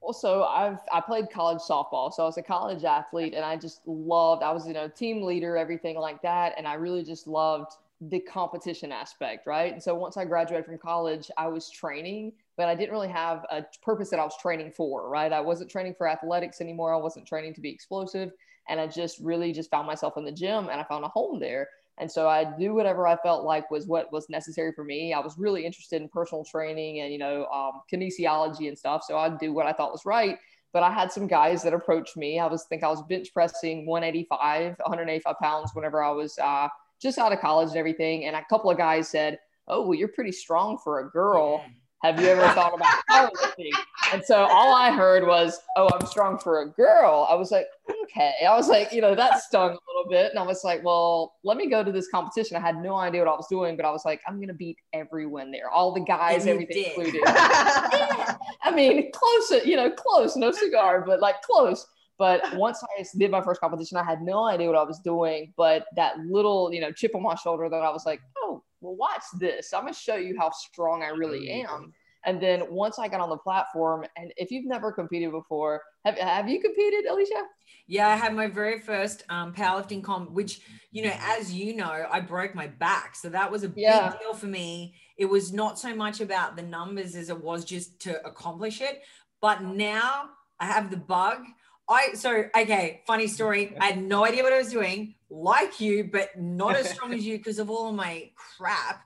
Well, 0.00 0.12
so 0.12 0.44
I've 0.44 0.80
I 0.92 1.00
played 1.00 1.30
college 1.32 1.62
softball, 1.62 2.12
so 2.12 2.24
I 2.24 2.26
was 2.26 2.36
a 2.36 2.42
college 2.42 2.84
athlete, 2.84 3.32
and 3.32 3.42
I 3.42 3.56
just 3.56 3.80
loved. 3.86 4.42
I 4.42 4.52
was 4.52 4.66
you 4.66 4.74
know 4.74 4.86
team 4.86 5.22
leader, 5.22 5.56
everything 5.56 5.96
like 5.96 6.20
that, 6.20 6.52
and 6.58 6.68
I 6.68 6.74
really 6.74 7.02
just 7.02 7.26
loved 7.26 7.72
the 8.02 8.20
competition 8.20 8.92
aspect, 8.92 9.46
right? 9.46 9.72
And 9.72 9.82
so 9.82 9.94
once 9.94 10.18
I 10.18 10.26
graduated 10.26 10.66
from 10.66 10.76
college, 10.76 11.30
I 11.38 11.46
was 11.46 11.70
training 11.70 12.32
but 12.56 12.68
I 12.68 12.74
didn't 12.74 12.92
really 12.92 13.08
have 13.08 13.44
a 13.50 13.64
purpose 13.82 14.10
that 14.10 14.20
I 14.20 14.24
was 14.24 14.36
training 14.40 14.72
for, 14.72 15.08
right? 15.08 15.32
I 15.32 15.40
wasn't 15.40 15.70
training 15.70 15.94
for 15.96 16.08
athletics 16.08 16.60
anymore. 16.60 16.94
I 16.94 16.98
wasn't 16.98 17.26
training 17.26 17.54
to 17.54 17.60
be 17.60 17.70
explosive. 17.70 18.30
And 18.68 18.80
I 18.80 18.86
just 18.86 19.18
really 19.20 19.52
just 19.52 19.70
found 19.70 19.86
myself 19.86 20.16
in 20.16 20.24
the 20.24 20.32
gym 20.32 20.68
and 20.68 20.80
I 20.80 20.84
found 20.84 21.04
a 21.04 21.08
home 21.08 21.38
there. 21.40 21.68
And 21.98 22.10
so 22.10 22.28
I 22.28 22.44
do 22.44 22.74
whatever 22.74 23.06
I 23.06 23.16
felt 23.16 23.44
like 23.44 23.70
was 23.70 23.86
what 23.86 24.12
was 24.12 24.28
necessary 24.28 24.72
for 24.72 24.84
me. 24.84 25.12
I 25.12 25.20
was 25.20 25.38
really 25.38 25.64
interested 25.64 26.02
in 26.02 26.08
personal 26.08 26.44
training 26.44 27.00
and, 27.00 27.12
you 27.12 27.18
know, 27.18 27.46
um, 27.46 27.82
kinesiology 27.92 28.68
and 28.68 28.76
stuff. 28.76 29.02
So 29.06 29.16
I'd 29.16 29.38
do 29.38 29.52
what 29.52 29.66
I 29.66 29.72
thought 29.72 29.92
was 29.92 30.04
right. 30.04 30.38
But 30.72 30.82
I 30.82 30.90
had 30.90 31.12
some 31.12 31.28
guys 31.28 31.62
that 31.62 31.72
approached 31.72 32.16
me. 32.16 32.40
I 32.40 32.46
was 32.46 32.64
think 32.64 32.82
I 32.82 32.88
was 32.88 33.00
bench 33.02 33.32
pressing 33.32 33.86
185, 33.86 34.76
185 34.84 35.36
pounds 35.40 35.70
whenever 35.72 36.02
I 36.02 36.10
was 36.10 36.36
uh, 36.38 36.68
just 37.00 37.16
out 37.16 37.32
of 37.32 37.38
college 37.38 37.68
and 37.68 37.76
everything. 37.76 38.24
And 38.24 38.34
a 38.34 38.44
couple 38.50 38.72
of 38.72 38.76
guys 38.76 39.08
said, 39.08 39.38
"Oh, 39.68 39.82
well, 39.82 39.94
you're 39.94 40.08
pretty 40.08 40.32
strong 40.32 40.78
for 40.82 40.98
a 40.98 41.08
girl." 41.10 41.64
Have 42.04 42.20
you 42.20 42.26
ever 42.26 42.42
thought 42.52 42.74
about 42.74 42.92
powerlifting? 43.10 43.70
And 44.12 44.22
so 44.22 44.44
all 44.44 44.74
I 44.74 44.90
heard 44.90 45.26
was, 45.26 45.58
oh, 45.78 45.88
I'm 45.90 46.06
strong 46.06 46.38
for 46.38 46.60
a 46.60 46.68
girl. 46.68 47.26
I 47.30 47.34
was 47.34 47.50
like, 47.50 47.66
okay. 48.02 48.34
I 48.46 48.54
was 48.54 48.68
like, 48.68 48.92
you 48.92 49.00
know, 49.00 49.14
that 49.14 49.40
stung 49.40 49.70
a 49.70 49.72
little 49.72 50.10
bit. 50.10 50.30
And 50.30 50.38
I 50.38 50.42
was 50.42 50.64
like, 50.64 50.84
well, 50.84 51.36
let 51.44 51.56
me 51.56 51.66
go 51.66 51.82
to 51.82 51.90
this 51.90 52.08
competition. 52.08 52.58
I 52.58 52.60
had 52.60 52.76
no 52.76 52.96
idea 52.96 53.22
what 53.22 53.30
I 53.30 53.34
was 53.34 53.46
doing, 53.48 53.74
but 53.74 53.86
I 53.86 53.90
was 53.90 54.04
like, 54.04 54.20
I'm 54.28 54.36
going 54.36 54.48
to 54.48 54.54
beat 54.54 54.76
everyone 54.92 55.50
there. 55.50 55.70
All 55.70 55.94
the 55.94 56.00
guys, 56.00 56.46
everything 56.46 56.84
included. 56.84 57.22
I 57.26 58.70
mean, 58.74 59.10
close, 59.10 59.64
you 59.64 59.76
know, 59.76 59.90
close, 59.90 60.36
no 60.36 60.52
cigar, 60.52 61.04
but 61.06 61.20
like 61.20 61.40
close. 61.40 61.86
But 62.18 62.42
once 62.56 62.82
I 62.98 63.04
did 63.16 63.30
my 63.30 63.40
first 63.40 63.62
competition, 63.62 63.96
I 63.96 64.04
had 64.04 64.20
no 64.20 64.44
idea 64.44 64.68
what 64.68 64.76
I 64.76 64.84
was 64.84 64.98
doing. 64.98 65.54
But 65.56 65.86
that 65.96 66.18
little, 66.18 66.70
you 66.70 66.82
know, 66.82 66.92
chip 66.92 67.14
on 67.14 67.22
my 67.22 67.34
shoulder 67.34 67.70
that 67.70 67.76
I 67.80 67.90
was 67.90 68.04
like, 68.04 68.20
oh, 68.36 68.62
well, 68.84 68.96
watch 68.96 69.22
this. 69.38 69.72
I'm 69.72 69.82
going 69.82 69.94
to 69.94 69.98
show 69.98 70.16
you 70.16 70.36
how 70.38 70.50
strong 70.50 71.02
I 71.02 71.08
really 71.08 71.50
am. 71.50 71.92
And 72.26 72.40
then 72.40 72.62
once 72.70 72.98
I 72.98 73.08
got 73.08 73.20
on 73.20 73.28
the 73.28 73.36
platform, 73.36 74.04
and 74.16 74.32
if 74.36 74.50
you've 74.50 74.66
never 74.66 74.92
competed 74.92 75.30
before, 75.30 75.82
have, 76.04 76.18
have 76.18 76.48
you 76.48 76.60
competed, 76.60 77.04
Alicia? 77.06 77.42
Yeah, 77.86 78.08
I 78.08 78.16
had 78.16 78.34
my 78.34 78.46
very 78.46 78.80
first 78.80 79.24
um, 79.28 79.52
powerlifting 79.52 80.02
comp, 80.02 80.30
which, 80.30 80.60
you 80.90 81.04
know, 81.04 81.12
as 81.20 81.52
you 81.52 81.76
know, 81.76 82.06
I 82.10 82.20
broke 82.20 82.54
my 82.54 82.66
back. 82.66 83.14
So 83.14 83.28
that 83.28 83.50
was 83.50 83.62
a 83.62 83.68
big 83.68 83.84
yeah. 83.84 84.14
deal 84.18 84.32
for 84.32 84.46
me. 84.46 84.94
It 85.18 85.26
was 85.26 85.52
not 85.52 85.78
so 85.78 85.94
much 85.94 86.20
about 86.20 86.56
the 86.56 86.62
numbers 86.62 87.14
as 87.14 87.28
it 87.28 87.42
was 87.42 87.64
just 87.64 88.00
to 88.00 88.24
accomplish 88.26 88.80
it. 88.80 89.02
But 89.42 89.62
now 89.62 90.30
I 90.58 90.66
have 90.66 90.90
the 90.90 90.96
bug. 90.96 91.44
I 91.86 92.14
so 92.14 92.44
okay, 92.56 93.02
funny 93.06 93.26
story. 93.26 93.76
I 93.78 93.88
had 93.88 94.02
no 94.02 94.24
idea 94.24 94.42
what 94.42 94.54
I 94.54 94.58
was 94.58 94.70
doing, 94.70 95.16
like 95.34 95.80
you, 95.80 96.08
but 96.10 96.38
not 96.38 96.76
as 96.76 96.90
strong 96.94 97.12
as 97.12 97.26
you 97.26 97.38
because 97.38 97.58
of 97.58 97.70
all 97.70 97.88
of 97.88 97.94
my 97.94 98.30
crap. 98.34 99.04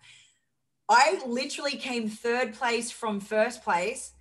I 0.89 1.21
literally 1.27 1.77
came 1.77 2.09
third 2.09 2.55
place 2.55 2.91
from 2.91 3.21
first 3.21 3.63
place 3.63 4.13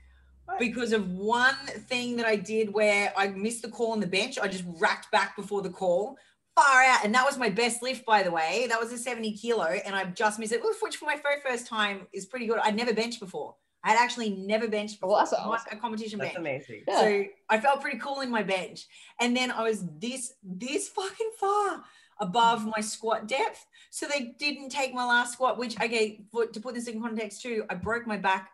because 0.59 0.91
of 0.91 1.11
one 1.11 1.55
thing 1.87 2.15
that 2.17 2.25
I 2.25 2.35
did 2.35 2.73
where 2.73 3.13
I 3.17 3.27
missed 3.27 3.61
the 3.61 3.69
call 3.69 3.91
on 3.91 3.99
the 3.99 4.07
bench. 4.07 4.37
I 4.39 4.47
just 4.47 4.65
racked 4.79 5.11
back 5.11 5.35
before 5.35 5.61
the 5.61 5.69
call, 5.69 6.17
far 6.55 6.83
out. 6.83 7.05
And 7.05 7.13
that 7.15 7.25
was 7.25 7.37
my 7.37 7.49
best 7.49 7.83
lift, 7.83 8.05
by 8.05 8.23
the 8.23 8.31
way. 8.31 8.65
That 8.69 8.79
was 8.79 8.91
a 8.91 8.97
70 8.97 9.33
kilo, 9.33 9.65
and 9.65 9.95
I 9.95 10.05
just 10.05 10.39
missed 10.39 10.53
it, 10.53 10.61
which 10.81 10.97
for 10.97 11.05
my 11.05 11.17
very 11.21 11.41
first 11.45 11.67
time 11.67 12.07
is 12.13 12.25
pretty 12.25 12.47
good. 12.47 12.59
I'd 12.63 12.75
never 12.75 12.93
benched 12.93 13.19
before. 13.19 13.55
I 13.83 13.91
had 13.91 13.99
actually 13.99 14.31
never 14.31 14.67
benched 14.67 14.95
before. 14.95 15.09
Well, 15.09 15.19
that's 15.19 15.33
awesome. 15.33 15.77
a 15.77 15.79
competition 15.79 16.19
that's 16.19 16.33
bench. 16.33 16.39
amazing. 16.39 16.83
Yeah. 16.87 16.99
So 16.99 17.25
I 17.49 17.59
felt 17.59 17.81
pretty 17.81 17.99
cool 17.99 18.21
in 18.21 18.29
my 18.29 18.43
bench. 18.43 18.87
And 19.21 19.37
then 19.37 19.51
I 19.51 19.63
was 19.63 19.85
this, 19.99 20.33
this 20.43 20.89
fucking 20.89 21.31
far 21.39 21.83
above 22.19 22.65
my 22.65 22.81
squat 22.81 23.27
depth. 23.27 23.65
So 23.89 24.07
they 24.07 24.35
didn't 24.39 24.69
take 24.69 24.93
my 24.93 25.05
last 25.05 25.33
squat, 25.33 25.57
which 25.57 25.79
okay, 25.79 26.21
for, 26.31 26.45
to 26.47 26.59
put 26.59 26.75
this 26.75 26.87
in 26.87 27.01
context 27.01 27.41
too, 27.41 27.63
I 27.69 27.75
broke 27.75 28.07
my 28.07 28.17
back 28.17 28.49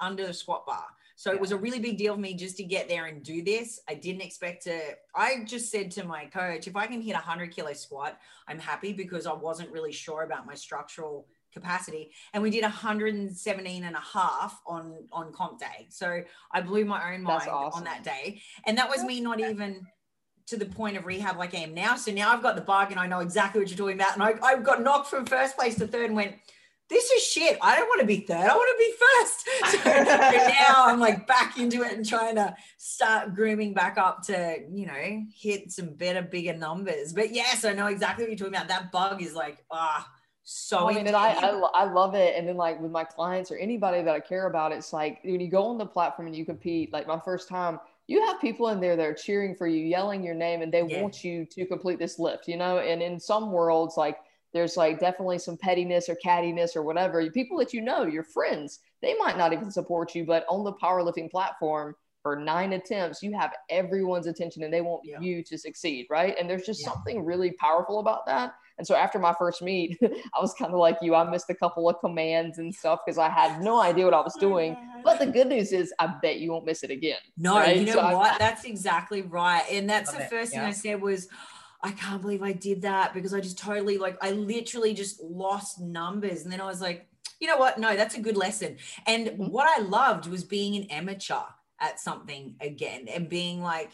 under 0.00 0.26
the 0.26 0.34
squat 0.34 0.66
bar. 0.66 0.86
So 1.16 1.32
it 1.32 1.40
was 1.40 1.50
a 1.50 1.56
really 1.56 1.80
big 1.80 1.98
deal 1.98 2.14
for 2.14 2.20
me 2.20 2.34
just 2.34 2.56
to 2.58 2.62
get 2.62 2.88
there 2.88 3.06
and 3.06 3.24
do 3.24 3.42
this. 3.42 3.80
I 3.88 3.94
didn't 3.94 4.20
expect 4.20 4.62
to. 4.64 4.80
I 5.16 5.42
just 5.44 5.68
said 5.68 5.90
to 5.92 6.04
my 6.04 6.26
coach, 6.26 6.68
if 6.68 6.76
I 6.76 6.86
can 6.86 7.02
hit 7.02 7.12
a 7.12 7.14
100 7.14 7.50
kilo 7.50 7.72
squat, 7.72 8.20
I'm 8.46 8.60
happy 8.60 8.92
because 8.92 9.26
I 9.26 9.32
wasn't 9.32 9.72
really 9.72 9.90
sure 9.90 10.22
about 10.22 10.46
my 10.46 10.54
structural 10.54 11.26
capacity 11.52 12.12
and 12.34 12.42
we 12.42 12.50
did 12.50 12.62
117 12.62 13.84
and 13.84 13.96
a 13.96 14.00
half 14.00 14.60
on 14.66 14.94
on 15.10 15.32
comp 15.32 15.58
day 15.58 15.86
so 15.88 16.22
i 16.52 16.60
blew 16.60 16.84
my 16.84 17.14
own 17.14 17.22
mind 17.22 17.48
awesome. 17.48 17.78
on 17.78 17.84
that 17.84 18.04
day 18.04 18.40
and 18.66 18.76
that 18.76 18.88
was 18.88 19.02
me 19.02 19.18
not 19.18 19.40
even 19.40 19.86
to 20.48 20.56
the 20.56 20.66
point 20.66 20.96
of 20.96 21.04
rehab 21.04 21.36
like 21.36 21.54
I 21.54 21.58
am 21.58 21.74
now. 21.74 21.96
So 21.96 22.10
now 22.10 22.32
I've 22.32 22.42
got 22.42 22.56
the 22.56 22.62
bug 22.62 22.90
and 22.90 22.98
I 22.98 23.06
know 23.06 23.20
exactly 23.20 23.60
what 23.60 23.68
you're 23.68 23.78
talking 23.78 24.00
about. 24.00 24.14
And 24.14 24.22
I, 24.22 24.34
I 24.42 24.56
got 24.56 24.82
knocked 24.82 25.08
from 25.08 25.26
first 25.26 25.56
place 25.56 25.76
to 25.76 25.86
third 25.86 26.06
and 26.06 26.16
went, 26.16 26.34
this 26.88 27.10
is 27.10 27.22
shit. 27.22 27.58
I 27.60 27.76
don't 27.76 27.86
want 27.86 28.00
to 28.00 28.06
be 28.06 28.20
third. 28.20 28.36
I 28.36 28.56
want 28.56 28.78
to 28.78 28.84
be 28.84 28.92
first. 28.98 29.44
So, 29.68 29.90
now 29.90 30.86
I'm 30.86 30.98
like 30.98 31.26
back 31.26 31.58
into 31.58 31.82
it 31.82 31.92
and 31.92 32.08
trying 32.08 32.36
to 32.36 32.54
start 32.78 33.34
grooming 33.34 33.74
back 33.74 33.98
up 33.98 34.22
to, 34.26 34.58
you 34.72 34.86
know, 34.86 35.22
hit 35.34 35.70
some 35.70 35.94
better, 35.94 36.22
bigger 36.22 36.54
numbers. 36.54 37.12
But 37.12 37.34
yes, 37.34 37.66
I 37.66 37.74
know 37.74 37.88
exactly 37.88 38.24
what 38.24 38.30
you're 38.30 38.38
talking 38.38 38.54
about. 38.54 38.68
That 38.68 38.90
bug 38.90 39.20
is 39.20 39.34
like, 39.34 39.62
ah, 39.70 40.10
so 40.44 40.88
I 40.88 40.94
mean, 40.94 41.06
and 41.06 41.14
I, 41.14 41.32
I, 41.32 41.48
I 41.74 41.92
love 41.92 42.14
it. 42.14 42.34
And 42.36 42.48
then 42.48 42.56
like 42.56 42.80
with 42.80 42.90
my 42.90 43.04
clients 43.04 43.50
or 43.50 43.56
anybody 43.56 44.00
that 44.00 44.14
I 44.14 44.20
care 44.20 44.46
about, 44.46 44.72
it's 44.72 44.94
like 44.94 45.20
when 45.22 45.40
you 45.40 45.48
go 45.48 45.66
on 45.66 45.76
the 45.76 45.84
platform 45.84 46.26
and 46.26 46.34
you 46.34 46.46
compete, 46.46 46.90
like 46.90 47.06
my 47.06 47.20
first 47.20 47.50
time, 47.50 47.78
you 48.08 48.26
have 48.26 48.40
people 48.40 48.68
in 48.70 48.80
there 48.80 48.96
that 48.96 49.06
are 49.06 49.14
cheering 49.14 49.54
for 49.54 49.68
you, 49.68 49.84
yelling 49.84 50.24
your 50.24 50.34
name, 50.34 50.62
and 50.62 50.72
they 50.72 50.82
yeah. 50.82 51.00
want 51.00 51.22
you 51.22 51.44
to 51.44 51.66
complete 51.66 51.98
this 51.98 52.18
lift, 52.18 52.48
you 52.48 52.56
know? 52.56 52.78
And 52.78 53.00
in 53.02 53.20
some 53.20 53.52
worlds, 53.52 53.96
like 53.96 54.16
there's 54.52 54.76
like 54.76 54.98
definitely 54.98 55.38
some 55.38 55.58
pettiness 55.58 56.08
or 56.08 56.16
cattiness 56.24 56.74
or 56.74 56.82
whatever. 56.82 57.30
People 57.30 57.58
that 57.58 57.74
you 57.74 57.82
know, 57.82 58.04
your 58.04 58.24
friends, 58.24 58.80
they 59.02 59.14
might 59.18 59.36
not 59.36 59.52
even 59.52 59.70
support 59.70 60.14
you, 60.14 60.24
but 60.24 60.46
on 60.48 60.64
the 60.64 60.72
powerlifting 60.72 61.30
platform, 61.30 61.94
for 62.22 62.34
nine 62.34 62.72
attempts, 62.72 63.22
you 63.22 63.32
have 63.32 63.52
everyone's 63.70 64.26
attention 64.26 64.62
and 64.64 64.72
they 64.72 64.80
want 64.80 65.02
yeah. 65.04 65.20
you 65.20 65.42
to 65.44 65.56
succeed, 65.56 66.06
right? 66.10 66.34
And 66.38 66.50
there's 66.50 66.66
just 66.66 66.82
yeah. 66.82 66.90
something 66.92 67.24
really 67.24 67.52
powerful 67.52 68.00
about 68.00 68.26
that. 68.26 68.54
And 68.78 68.86
so 68.86 68.94
after 68.94 69.18
my 69.18 69.34
first 69.38 69.60
meet, 69.60 69.98
I 70.02 70.40
was 70.40 70.54
kind 70.54 70.72
of 70.72 70.78
like 70.78 70.98
you. 71.02 71.14
I 71.14 71.28
missed 71.28 71.50
a 71.50 71.54
couple 71.54 71.88
of 71.88 71.98
commands 72.00 72.58
and 72.58 72.74
stuff 72.74 73.00
because 73.04 73.18
I 73.18 73.28
had 73.28 73.60
no 73.60 73.80
idea 73.80 74.04
what 74.04 74.14
I 74.14 74.20
was 74.20 74.36
doing. 74.38 74.76
But 75.04 75.18
the 75.18 75.26
good 75.26 75.48
news 75.48 75.72
is, 75.72 75.92
I 75.98 76.06
bet 76.22 76.38
you 76.38 76.52
won't 76.52 76.64
miss 76.64 76.82
it 76.82 76.90
again. 76.90 77.18
No, 77.36 77.56
right? 77.56 77.76
you 77.76 77.86
know 77.86 77.92
so 77.92 78.16
what? 78.16 78.34
I, 78.34 78.38
that's 78.38 78.64
exactly 78.64 79.22
right. 79.22 79.64
And 79.70 79.88
that's 79.88 80.12
the 80.12 80.22
it. 80.22 80.30
first 80.30 80.52
yeah. 80.52 80.60
thing 80.60 80.68
I 80.68 80.72
said 80.72 81.02
was, 81.02 81.28
I 81.82 81.92
can't 81.92 82.20
believe 82.20 82.42
I 82.42 82.52
did 82.52 82.82
that 82.82 83.14
because 83.14 83.32
I 83.32 83.40
just 83.40 83.58
totally 83.58 83.98
like 83.98 84.16
I 84.20 84.32
literally 84.32 84.94
just 84.94 85.22
lost 85.22 85.80
numbers. 85.80 86.42
And 86.42 86.52
then 86.52 86.60
I 86.60 86.66
was 86.66 86.80
like, 86.80 87.06
you 87.40 87.46
know 87.46 87.56
what? 87.56 87.78
No, 87.78 87.96
that's 87.96 88.16
a 88.16 88.20
good 88.20 88.36
lesson. 88.36 88.78
And 89.06 89.28
mm-hmm. 89.28 89.44
what 89.44 89.68
I 89.68 89.82
loved 89.82 90.26
was 90.26 90.44
being 90.44 90.76
an 90.76 90.90
amateur 90.90 91.42
at 91.80 92.00
something 92.00 92.56
again 92.60 93.06
and 93.08 93.28
being 93.28 93.62
like, 93.62 93.90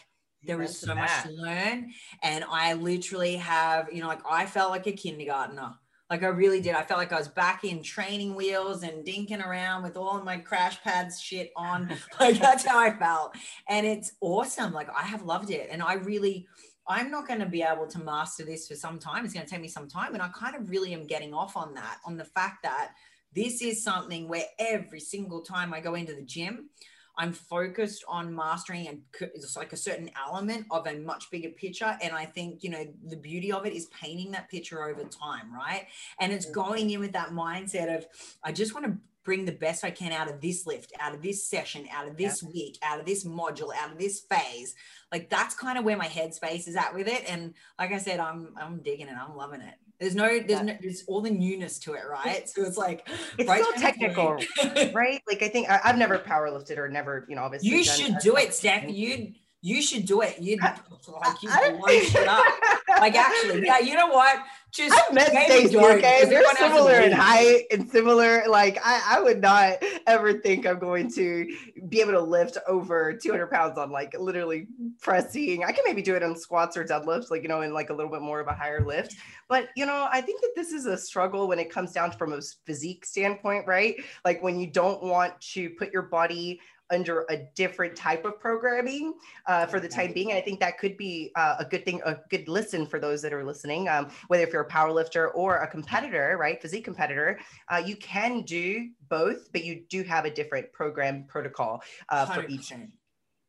there 0.47 0.63
is 0.63 0.79
so 0.79 0.95
much 0.95 1.11
to 1.25 1.31
learn. 1.31 1.93
And 2.23 2.45
I 2.51 2.75
literally 2.75 3.37
have, 3.37 3.93
you 3.93 4.01
know, 4.01 4.09
like 4.09 4.23
I 4.29 4.47
felt 4.47 4.71
like 4.71 4.87
a 4.87 4.93
kindergartner. 4.93 5.75
Like 6.11 6.23
I 6.23 6.29
really 6.29 6.61
did. 6.61 6.75
I 6.75 6.83
felt 6.83 6.99
like 6.99 7.13
I 7.13 7.19
was 7.19 7.29
back 7.29 7.65
in 7.65 7.83
training 7.83 8.35
wheels 8.35 8.83
and 8.83 9.05
dinking 9.05 9.45
around 9.45 9.83
with 9.83 9.97
all 9.97 10.23
my 10.23 10.37
crash 10.37 10.81
pads 10.83 11.21
shit 11.21 11.51
on. 11.57 11.91
like 12.21 12.39
that's 12.39 12.65
how 12.65 12.79
I 12.79 12.97
felt. 12.97 13.35
And 13.69 13.87
it's 13.87 14.13
awesome. 14.21 14.73
Like 14.73 14.89
I 14.95 15.03
have 15.03 15.23
loved 15.23 15.51
it. 15.51 15.69
And 15.71 15.83
I 15.83 15.95
really, 15.95 16.47
I'm 16.87 17.11
not 17.11 17.27
going 17.27 17.41
to 17.41 17.47
be 17.47 17.63
able 17.63 17.87
to 17.89 17.99
master 17.99 18.45
this 18.45 18.69
for 18.69 18.75
some 18.75 18.99
time. 18.99 19.25
It's 19.25 19.33
going 19.33 19.47
to 19.47 19.51
take 19.51 19.63
me 19.63 19.69
some 19.69 19.89
time. 19.89 20.13
And 20.13 20.23
I 20.23 20.29
kind 20.29 20.55
of 20.55 20.69
really 20.69 20.93
am 20.93 21.07
getting 21.07 21.33
off 21.33 21.57
on 21.57 21.75
that, 21.75 21.99
on 22.05 22.17
the 22.17 22.25
fact 22.25 22.63
that 22.65 22.93
this 23.35 23.63
is 23.63 23.83
something 23.83 24.29
where 24.29 24.45
every 24.59 25.01
single 25.01 25.41
time 25.41 25.75
I 25.75 25.81
go 25.81 25.95
into 25.95 26.15
the 26.15 26.23
gym, 26.23 26.69
I'm 27.17 27.33
focused 27.33 28.05
on 28.09 28.35
mastering 28.35 28.89
and 28.89 29.03
it's 29.21 29.57
like 29.57 29.73
a 29.73 29.77
certain 29.77 30.11
element 30.27 30.67
of 30.71 30.87
a 30.87 30.99
much 30.99 31.31
bigger 31.31 31.51
picture. 31.51 31.97
And 32.03 32.15
I 32.15 32.25
think, 32.25 32.65
you 32.65 32.71
know, 32.71 32.85
the 33.07 33.17
beauty 33.17 33.53
of 33.53 33.67
it 33.67 33.73
is 33.73 33.87
painting 33.87 34.33
that 34.33 34.51
picture 34.51 34.85
over 34.85 35.05
time, 35.05 35.53
right? 35.55 35.87
And 36.21 36.33
it's 36.33 36.47
mm-hmm. 36.47 36.55
going 36.55 36.91
in 36.91 37.01
with 37.01 37.13
that 37.13 37.31
mindset 37.31 37.97
of, 37.97 38.07
I 38.43 38.53
just 38.53 38.75
want 38.75 38.87
to 38.87 38.97
bring 39.25 39.45
the 39.47 39.53
best 39.53 39.85
I 39.85 39.91
can 39.91 40.13
out 40.13 40.29
of 40.29 40.41
this 40.41 40.67
lift, 40.67 40.93
out 41.01 41.15
of 41.15 41.23
this 41.23 41.47
session, 41.47 41.87
out 41.91 42.07
of 42.07 42.17
this 42.17 42.43
yeah. 42.43 42.51
week, 42.53 42.79
out 42.83 43.01
of 43.01 43.07
this 43.07 43.25
module, 43.25 43.75
out 43.75 43.91
of 43.91 43.99
this 43.99 44.21
phase. 44.21 44.75
Like 45.11 45.31
that's 45.31 45.55
kind 45.55 45.79
of 45.79 45.85
where 45.85 45.97
my 45.97 46.07
headspace 46.07 46.69
is 46.69 46.77
at 46.77 46.95
with 46.95 47.09
it. 47.09 47.25
And 47.29 47.55
like 47.79 47.93
I 47.93 47.99
said, 47.99 48.21
I'm 48.21 48.55
I'm 48.61 48.83
digging 48.83 49.09
it. 49.09 49.17
I'm 49.17 49.35
loving 49.37 49.63
it. 49.63 49.75
There's 50.01 50.15
no, 50.15 50.41
there's 50.41 50.63
no, 50.63 50.77
there's 50.81 51.05
all 51.07 51.21
the 51.21 51.31
newness 51.31 51.79
to 51.81 51.95
it, 51.95 52.03
right? 52.09 52.49
So 52.49 52.63
it's 52.63 52.77
like 52.77 53.09
it's 53.39 53.49
right 53.49 53.63
still 53.63 53.81
technical, 53.81 54.39
right? 54.93 55.23
Like 55.27 55.43
I 55.43 55.49
think 55.49 55.71
I, 55.71 55.79
have 55.79 55.99
never 55.99 56.19
power 56.19 56.51
lifted 56.51 56.79
or 56.79 56.89
never, 56.89 57.25
you 57.29 57.37
know, 57.37 57.43
obviously. 57.43 57.71
You 57.71 57.85
should 57.85 58.19
do 58.19 58.37
it, 58.37 58.53
Steph. 58.53 58.89
You 58.89 59.33
you 59.65 59.81
should 59.81 60.05
do 60.05 60.21
it. 60.21 60.39
You'd 60.41 60.61
like 60.63 61.43
you 61.43 61.49
blow 61.49 61.99
shit 62.01 62.29
up. 62.29 62.45
Like 63.01 63.17
actually, 63.17 63.65
yeah. 63.67 63.81
You 63.81 63.95
know 63.95 64.07
what? 64.07 64.39
Just 64.75 64.93
I've 64.93 65.15
met 65.15 65.29
Stacy. 65.29 65.77
Okay, 65.77 66.25
they're 66.25 66.43
similar 66.57 66.95
in 66.95 67.13
height 67.13 67.67
and 67.71 67.89
similar. 67.89 68.43
Like 68.49 68.79
I, 68.85 69.17
I 69.17 69.21
would 69.21 69.41
not 69.41 69.77
ever 70.09 70.33
think 70.33 70.67
I'm 70.67 70.81
going 70.81 71.13
to 71.13 71.47
be 71.89 72.01
able 72.01 72.13
to 72.13 72.21
lift 72.21 72.59
over 72.67 73.13
200 73.13 73.47
pounds 73.53 73.79
on 73.79 73.93
like 73.93 74.19
literally 74.19 74.67
pressing. 75.01 75.63
I 75.63 75.71
can 75.71 75.85
maybe 75.87 76.03
do 76.03 76.17
it 76.17 76.25
on 76.25 76.37
squats 76.37 76.77
or 76.77 76.85
deadlifts, 76.85 77.31
like 77.31 77.43
you 77.43 77.49
know, 77.49 77.61
in 77.61 77.73
like 77.73 77.91
a 77.91 77.95
little 77.95 78.11
bit 78.11 78.21
more 78.21 78.41
of 78.41 78.49
a 78.49 78.53
higher 78.53 78.85
lift. 78.85 79.15
But 79.49 79.69
you 79.77 79.87
know, 79.87 80.09
I 80.11 80.21
think 80.21 80.41
that 80.41 80.53
this 80.57 80.73
is 80.73 80.87
a 80.87 80.97
struggle 80.97 81.47
when 81.47 81.61
it 81.61 81.71
comes 81.71 81.93
down 81.93 82.11
from 82.11 82.33
a 82.33 82.41
physique 82.67 83.05
standpoint, 83.05 83.69
right? 83.69 83.95
Like 84.25 84.43
when 84.43 84.59
you 84.59 84.67
don't 84.67 85.05
want 85.05 85.41
to 85.53 85.71
put 85.71 85.93
your 85.93 86.03
body 86.03 86.61
under 86.91 87.25
a 87.31 87.39
different 87.55 87.97
type 87.97 88.25
of 88.25 88.39
programming 88.39 89.15
uh, 89.47 89.67
for 89.67 89.81
the 89.81 89.89
time 89.89 90.13
being. 90.13 90.31
And 90.31 90.39
I 90.39 90.43
think 90.43 90.61
that 90.61 90.79
could 90.79 90.97
be 90.97 91.33
uh, 91.37 91.57
a 91.59 91.65
good 91.65 91.85
thing, 91.85 92.01
a 92.05 92.19
good 92.31 92.49
listen 92.49 92.87
for 92.87 92.99
those 92.99 93.23
that 93.23 93.33
are 93.33 93.45
listening. 93.45 93.89
Um, 93.89 94.09
whether 94.29 94.43
if 94.43 94.53
you're 94.53 94.63
a 94.63 94.67
power 94.67 94.93
lifter 94.93 95.31
or 95.31 95.59
a 95.59 95.69
competitor, 95.69 96.37
right, 96.39 96.61
physique 96.61 96.85
competitor, 96.85 97.39
uh, 97.71 97.83
you 97.85 97.97
can 97.97 98.43
do 98.43 98.91
both, 99.09 99.51
but 99.53 99.65
you 99.65 99.85
do 99.89 100.03
have 100.03 100.25
a 100.25 100.31
different 100.31 100.73
program 100.73 101.25
protocol 101.29 101.83
uh, 102.09 102.27
for 102.27 102.47
each. 102.47 102.73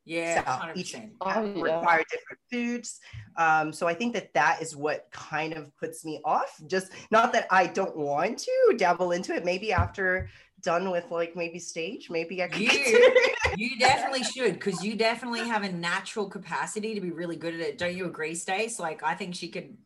Yeah, 0.07 0.61
so 0.61 0.71
each 0.75 0.95
oh, 1.21 1.41
require 1.59 2.03
different 2.11 2.39
foods. 2.51 2.99
Um, 3.37 3.73
so 3.73 3.87
I 3.87 3.95
think 3.95 4.13
that 4.13 4.35
that 4.35 4.61
is 4.61 4.75
what 4.75 5.07
kind 5.11 5.53
of 5.53 5.75
puts 5.77 6.05
me 6.05 6.21
off. 6.23 6.61
Just 6.67 6.91
not 7.09 7.33
that 7.33 7.47
I 7.49 7.65
don't 7.65 7.97
want 7.97 8.37
to 8.37 8.75
dabble 8.77 9.13
into 9.13 9.33
it. 9.33 9.43
Maybe 9.43 9.73
after 9.73 10.29
done 10.65 10.91
with 10.91 11.09
like 11.11 11.35
maybe 11.35 11.59
stage, 11.59 12.09
maybe 12.09 12.43
I 12.43 12.47
could. 12.47 12.61
You, 12.61 13.13
you 13.55 13.79
definitely 13.79 14.23
should 14.23 14.53
because 14.53 14.83
you 14.83 14.95
definitely 14.95 15.47
have 15.47 15.63
a 15.63 15.71
natural 15.71 16.27
capacity 16.27 16.93
to 16.95 17.01
be 17.01 17.11
really 17.11 17.37
good 17.37 17.53
at 17.53 17.61
it. 17.61 17.77
Don't 17.77 17.95
you 17.95 18.05
agree, 18.05 18.35
Stace? 18.35 18.79
Like 18.79 19.03
I 19.03 19.13
think 19.13 19.35
she 19.35 19.47
could. 19.47 19.77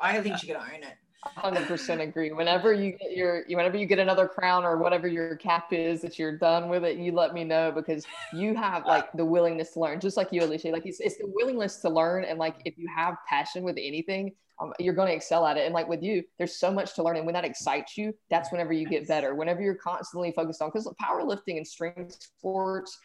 I 0.00 0.20
think 0.20 0.38
she 0.38 0.46
could 0.48 0.56
own 0.56 0.82
it. 0.82 0.96
Hundred 1.22 1.66
percent 1.66 2.00
agree. 2.00 2.32
Whenever 2.32 2.72
you 2.72 2.92
get 2.92 3.16
your, 3.16 3.44
whenever 3.48 3.76
you 3.76 3.86
get 3.86 3.98
another 3.98 4.28
crown 4.28 4.64
or 4.64 4.78
whatever 4.78 5.08
your 5.08 5.34
cap 5.36 5.72
is 5.72 6.00
that 6.02 6.18
you're 6.18 6.38
done 6.38 6.68
with 6.68 6.84
it, 6.84 6.96
you 6.96 7.10
let 7.10 7.34
me 7.34 7.42
know 7.42 7.72
because 7.72 8.06
you 8.32 8.54
have 8.54 8.86
like 8.86 9.12
the 9.12 9.24
willingness 9.24 9.72
to 9.72 9.80
learn, 9.80 9.98
just 9.98 10.16
like 10.16 10.28
you, 10.30 10.42
Alicia. 10.44 10.68
Like 10.68 10.86
it's, 10.86 11.00
it's 11.00 11.18
the 11.18 11.26
willingness 11.26 11.76
to 11.78 11.90
learn, 11.90 12.24
and 12.24 12.38
like 12.38 12.62
if 12.64 12.78
you 12.78 12.88
have 12.94 13.16
passion 13.28 13.64
with 13.64 13.76
anything, 13.76 14.32
um, 14.60 14.72
you're 14.78 14.94
going 14.94 15.08
to 15.08 15.14
excel 15.14 15.46
at 15.46 15.56
it. 15.56 15.64
And 15.64 15.74
like 15.74 15.88
with 15.88 16.02
you, 16.02 16.24
there's 16.36 16.56
so 16.56 16.70
much 16.72 16.94
to 16.94 17.02
learn. 17.02 17.16
And 17.16 17.26
when 17.26 17.34
that 17.34 17.44
excites 17.44 17.96
you, 17.96 18.14
that's 18.30 18.50
whenever 18.50 18.72
you 18.72 18.86
get 18.86 19.06
better. 19.06 19.34
Whenever 19.34 19.62
you're 19.62 19.74
constantly 19.74 20.32
focused 20.32 20.60
on, 20.62 20.68
because 20.68 20.88
powerlifting 21.00 21.56
and 21.56 21.66
strength 21.66 22.18
sports, 22.20 22.98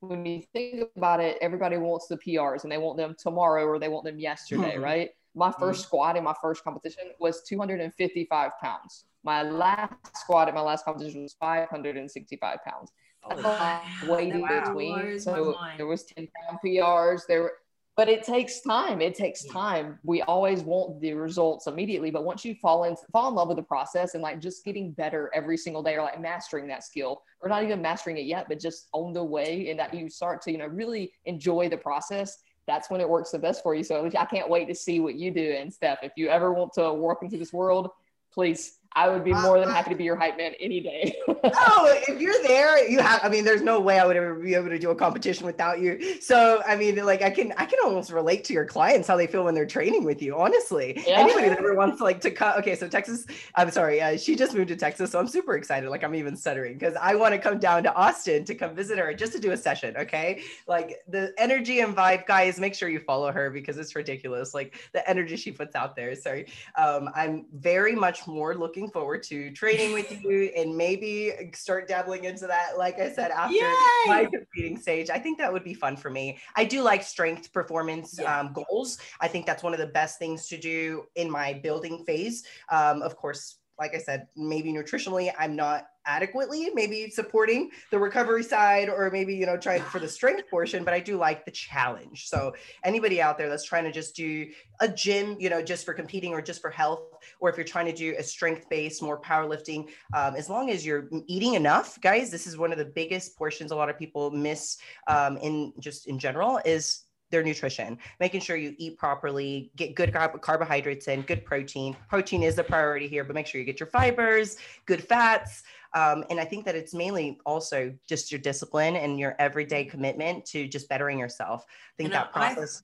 when 0.00 0.24
you 0.24 0.42
think 0.52 0.84
about 0.96 1.20
it, 1.20 1.38
everybody 1.40 1.76
wants 1.76 2.06
the 2.06 2.18
PRs 2.18 2.62
and 2.62 2.70
they 2.70 2.78
want 2.78 2.96
them 2.96 3.16
tomorrow 3.18 3.64
or 3.64 3.78
they 3.78 3.88
want 3.88 4.04
them 4.04 4.18
yesterday, 4.18 4.74
mm-hmm. 4.74 4.84
right? 4.84 5.10
My 5.34 5.50
1st 5.50 5.54
mm-hmm. 5.60 5.72
squat 5.74 6.16
in 6.16 6.24
my 6.24 6.34
first 6.40 6.62
competition 6.62 7.04
was 7.18 7.42
255 7.48 8.50
pounds. 8.60 9.04
My 9.24 9.42
last 9.42 9.94
squat 10.16 10.48
in 10.48 10.54
my 10.54 10.60
last 10.60 10.84
competition 10.84 11.22
was 11.22 11.34
565 11.40 12.58
pounds. 12.64 12.92
Oh, 13.30 13.82
way 14.08 14.30
in 14.30 14.46
between. 14.46 15.18
So 15.18 15.56
there 15.76 15.86
was 15.86 16.04
10 16.04 16.28
pound 16.40 16.58
PRs. 16.64 17.22
There 17.26 17.42
were 17.42 17.52
but 17.98 18.08
it 18.08 18.22
takes 18.22 18.60
time. 18.60 19.00
It 19.00 19.16
takes 19.16 19.42
time. 19.42 19.98
We 20.04 20.22
always 20.22 20.62
want 20.62 21.00
the 21.00 21.14
results 21.14 21.66
immediately 21.66 22.12
but 22.12 22.24
once 22.24 22.44
you 22.44 22.54
fall 22.54 22.84
in 22.84 22.94
fall 23.12 23.28
in 23.28 23.34
love 23.34 23.48
with 23.48 23.56
the 23.56 23.62
process 23.64 24.14
and 24.14 24.22
like 24.22 24.40
just 24.40 24.64
getting 24.64 24.92
better 24.92 25.32
every 25.34 25.56
single 25.56 25.82
day 25.82 25.96
or 25.96 26.02
like 26.02 26.20
mastering 26.20 26.68
that 26.68 26.84
skill 26.84 27.22
or 27.40 27.48
not 27.48 27.64
even 27.64 27.82
mastering 27.82 28.16
it 28.16 28.24
yet 28.24 28.46
but 28.48 28.60
just 28.60 28.86
on 28.92 29.12
the 29.12 29.22
way 29.22 29.68
and 29.68 29.80
that 29.80 29.92
you 29.92 30.08
start 30.08 30.40
to 30.42 30.52
you 30.52 30.58
know 30.58 30.68
really 30.68 31.12
enjoy 31.24 31.68
the 31.68 31.76
process 31.76 32.38
that's 32.68 32.88
when 32.88 33.00
it 33.00 33.08
works 33.08 33.32
the 33.32 33.38
best 33.38 33.64
for 33.64 33.74
you. 33.74 33.82
So 33.82 34.08
i 34.16 34.24
can't 34.24 34.48
wait 34.48 34.68
to 34.68 34.76
see 34.76 35.00
what 35.00 35.16
you 35.16 35.32
do 35.32 35.56
and 35.58 35.74
steph 35.74 35.98
if 36.04 36.12
you 36.14 36.28
ever 36.28 36.52
want 36.52 36.72
to 36.74 36.92
walk 36.92 37.24
into 37.24 37.36
this 37.36 37.52
world 37.52 37.90
please 38.32 38.77
I 38.94 39.08
would 39.08 39.22
be 39.22 39.32
more 39.32 39.60
than 39.60 39.68
happy 39.68 39.90
to 39.90 39.96
be 39.96 40.04
your 40.04 40.16
hype 40.16 40.36
man 40.38 40.54
any 40.58 40.80
day. 40.80 41.14
oh, 41.28 42.02
if 42.08 42.20
you're 42.20 42.42
there, 42.42 42.88
you 42.88 43.00
have. 43.00 43.20
I 43.22 43.28
mean, 43.28 43.44
there's 43.44 43.62
no 43.62 43.80
way 43.80 43.98
I 43.98 44.06
would 44.06 44.16
ever 44.16 44.34
be 44.34 44.54
able 44.54 44.70
to 44.70 44.78
do 44.78 44.90
a 44.90 44.94
competition 44.94 45.46
without 45.46 45.78
you. 45.78 46.20
So, 46.20 46.62
I 46.66 46.74
mean, 46.74 46.96
like, 47.04 47.22
I 47.22 47.30
can, 47.30 47.52
I 47.58 47.66
can 47.66 47.78
almost 47.84 48.10
relate 48.10 48.44
to 48.44 48.52
your 48.52 48.64
clients 48.64 49.06
how 49.06 49.16
they 49.16 49.26
feel 49.26 49.44
when 49.44 49.54
they're 49.54 49.66
training 49.66 50.04
with 50.04 50.22
you. 50.22 50.36
Honestly, 50.36 51.00
yeah. 51.06 51.20
anybody 51.20 51.48
that 51.48 51.58
ever 51.58 51.74
wants 51.74 52.00
like 52.00 52.20
to 52.22 52.30
cut. 52.30 52.58
Okay, 52.58 52.74
so 52.74 52.88
Texas. 52.88 53.26
I'm 53.54 53.70
sorry, 53.70 54.00
uh, 54.00 54.16
she 54.16 54.34
just 54.34 54.54
moved 54.54 54.68
to 54.68 54.76
Texas, 54.76 55.12
so 55.12 55.18
I'm 55.18 55.28
super 55.28 55.56
excited. 55.56 55.90
Like, 55.90 56.02
I'm 56.02 56.14
even 56.14 56.34
stuttering 56.34 56.78
because 56.78 56.94
I 57.00 57.14
want 57.14 57.34
to 57.34 57.38
come 57.38 57.58
down 57.58 57.82
to 57.84 57.94
Austin 57.94 58.44
to 58.46 58.54
come 58.54 58.74
visit 58.74 58.98
her 58.98 59.12
just 59.12 59.32
to 59.34 59.38
do 59.38 59.52
a 59.52 59.56
session. 59.56 59.96
Okay, 59.96 60.42
like 60.66 60.96
the 61.06 61.32
energy 61.38 61.80
and 61.80 61.94
vibe, 61.94 62.26
guys. 62.26 62.58
Make 62.58 62.74
sure 62.74 62.88
you 62.88 63.00
follow 63.00 63.30
her 63.30 63.50
because 63.50 63.76
it's 63.76 63.94
ridiculous. 63.94 64.54
Like 64.54 64.74
the 64.92 65.08
energy 65.08 65.36
she 65.36 65.52
puts 65.52 65.76
out 65.76 65.94
there. 65.94 66.14
Sorry, 66.14 66.46
um, 66.76 67.10
I'm 67.14 67.46
very 67.52 67.94
much 67.94 68.26
more 68.26 68.56
looking 68.56 68.77
looking 68.78 68.92
forward 68.92 69.22
to 69.24 69.50
training 69.50 69.92
with 69.92 70.22
you 70.22 70.50
and 70.56 70.76
maybe 70.76 71.32
start 71.52 71.88
dabbling 71.88 72.24
into 72.24 72.46
that. 72.46 72.78
Like 72.78 72.98
I 73.00 73.10
said, 73.12 73.30
after 73.30 73.54
Yay! 73.54 73.74
my 74.06 74.28
competing 74.32 74.78
stage, 74.78 75.10
I 75.10 75.18
think 75.18 75.38
that 75.38 75.52
would 75.52 75.64
be 75.64 75.74
fun 75.74 75.96
for 75.96 76.10
me. 76.10 76.38
I 76.56 76.64
do 76.64 76.82
like 76.82 77.02
strength 77.02 77.52
performance 77.52 78.18
yeah. 78.20 78.38
um, 78.38 78.52
goals. 78.52 78.98
I 79.20 79.28
think 79.28 79.46
that's 79.46 79.62
one 79.62 79.72
of 79.72 79.80
the 79.80 79.86
best 79.86 80.18
things 80.18 80.46
to 80.48 80.56
do 80.56 81.04
in 81.16 81.30
my 81.30 81.54
building 81.54 82.04
phase. 82.04 82.44
Um, 82.70 83.02
of 83.02 83.16
course, 83.16 83.56
like 83.78 83.94
I 83.94 83.98
said, 83.98 84.26
maybe 84.36 84.72
nutritionally, 84.72 85.32
I'm 85.38 85.54
not 85.54 85.86
adequately 86.08 86.70
maybe 86.74 87.10
supporting 87.10 87.70
the 87.90 87.98
recovery 87.98 88.42
side 88.42 88.88
or 88.88 89.10
maybe 89.10 89.36
you 89.36 89.44
know 89.44 89.56
trying 89.56 89.82
for 89.82 89.98
the 89.98 90.08
strength 90.08 90.48
portion 90.50 90.82
but 90.82 90.94
i 90.94 90.98
do 90.98 91.16
like 91.18 91.44
the 91.44 91.50
challenge 91.50 92.28
so 92.28 92.52
anybody 92.82 93.20
out 93.20 93.36
there 93.36 93.48
that's 93.48 93.64
trying 93.64 93.84
to 93.84 93.92
just 93.92 94.16
do 94.16 94.46
a 94.80 94.88
gym 94.88 95.36
you 95.38 95.50
know 95.50 95.62
just 95.62 95.84
for 95.84 95.92
competing 95.92 96.32
or 96.32 96.40
just 96.40 96.62
for 96.62 96.70
health 96.70 97.02
or 97.40 97.50
if 97.50 97.56
you're 97.56 97.64
trying 97.64 97.86
to 97.86 97.92
do 97.92 98.14
a 98.18 98.22
strength 98.22 98.68
based 98.70 99.02
more 99.02 99.20
powerlifting 99.20 99.86
um, 100.14 100.34
as 100.34 100.48
long 100.48 100.70
as 100.70 100.84
you're 100.84 101.08
eating 101.26 101.54
enough 101.54 102.00
guys 102.00 102.30
this 102.30 102.46
is 102.46 102.56
one 102.56 102.72
of 102.72 102.78
the 102.78 102.84
biggest 102.84 103.36
portions 103.36 103.70
a 103.70 103.76
lot 103.76 103.90
of 103.90 103.98
people 103.98 104.30
miss 104.30 104.78
um, 105.08 105.36
in 105.38 105.72
just 105.78 106.06
in 106.06 106.18
general 106.18 106.58
is 106.64 107.04
their 107.30 107.42
nutrition, 107.42 107.98
making 108.20 108.40
sure 108.40 108.56
you 108.56 108.74
eat 108.78 108.98
properly, 108.98 109.70
get 109.76 109.94
good 109.94 110.12
carbohydrates 110.40 111.08
in, 111.08 111.22
good 111.22 111.44
protein. 111.44 111.96
Protein 112.08 112.42
is 112.42 112.58
a 112.58 112.64
priority 112.64 113.06
here, 113.06 113.24
but 113.24 113.34
make 113.34 113.46
sure 113.46 113.60
you 113.60 113.66
get 113.66 113.80
your 113.80 113.88
fibers, 113.88 114.56
good 114.86 115.02
fats. 115.02 115.62
Um, 115.98 116.24
and 116.30 116.38
I 116.38 116.44
think 116.44 116.64
that 116.66 116.76
it's 116.76 116.94
mainly 116.94 117.38
also 117.44 117.92
just 118.08 118.30
your 118.30 118.40
discipline 118.40 118.94
and 118.96 119.18
your 119.18 119.34
everyday 119.38 119.84
commitment 119.84 120.44
to 120.46 120.68
just 120.68 120.88
bettering 120.88 121.18
yourself. 121.18 121.64
I 121.68 121.96
think 121.96 122.06
and 122.08 122.14
that 122.14 122.32
process. 122.32 122.82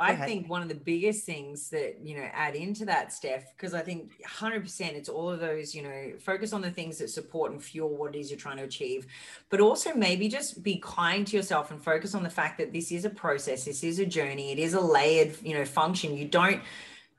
I 0.00 0.14
think 0.14 0.48
one 0.48 0.62
of 0.62 0.68
the 0.68 0.76
biggest 0.76 1.26
things 1.26 1.70
that, 1.70 1.98
you 2.00 2.16
know, 2.16 2.28
add 2.32 2.54
into 2.54 2.84
that, 2.84 3.12
Steph, 3.12 3.52
because 3.56 3.74
I 3.74 3.80
think 3.80 4.12
100% 4.24 4.80
it's 4.92 5.08
all 5.08 5.28
of 5.28 5.40
those, 5.40 5.74
you 5.74 5.82
know, 5.82 6.12
focus 6.20 6.52
on 6.52 6.60
the 6.60 6.70
things 6.70 6.98
that 6.98 7.10
support 7.10 7.50
and 7.50 7.60
fuel 7.60 7.88
what 7.88 8.14
it 8.14 8.18
is 8.18 8.30
you're 8.30 8.38
trying 8.38 8.58
to 8.58 8.62
achieve, 8.62 9.08
but 9.50 9.60
also 9.60 9.92
maybe 9.94 10.28
just 10.28 10.62
be 10.62 10.80
kind 10.84 11.26
to 11.26 11.36
yourself 11.36 11.72
and 11.72 11.82
focus 11.82 12.14
on 12.14 12.22
the 12.22 12.30
fact 12.30 12.58
that 12.58 12.72
this 12.72 12.92
is 12.92 13.04
a 13.04 13.10
process, 13.10 13.64
this 13.64 13.82
is 13.82 13.98
a 13.98 14.06
journey, 14.06 14.52
it 14.52 14.60
is 14.60 14.74
a 14.74 14.80
layered, 14.80 15.34
you 15.42 15.52
know, 15.52 15.64
function. 15.64 16.16
You 16.16 16.28
don't, 16.28 16.62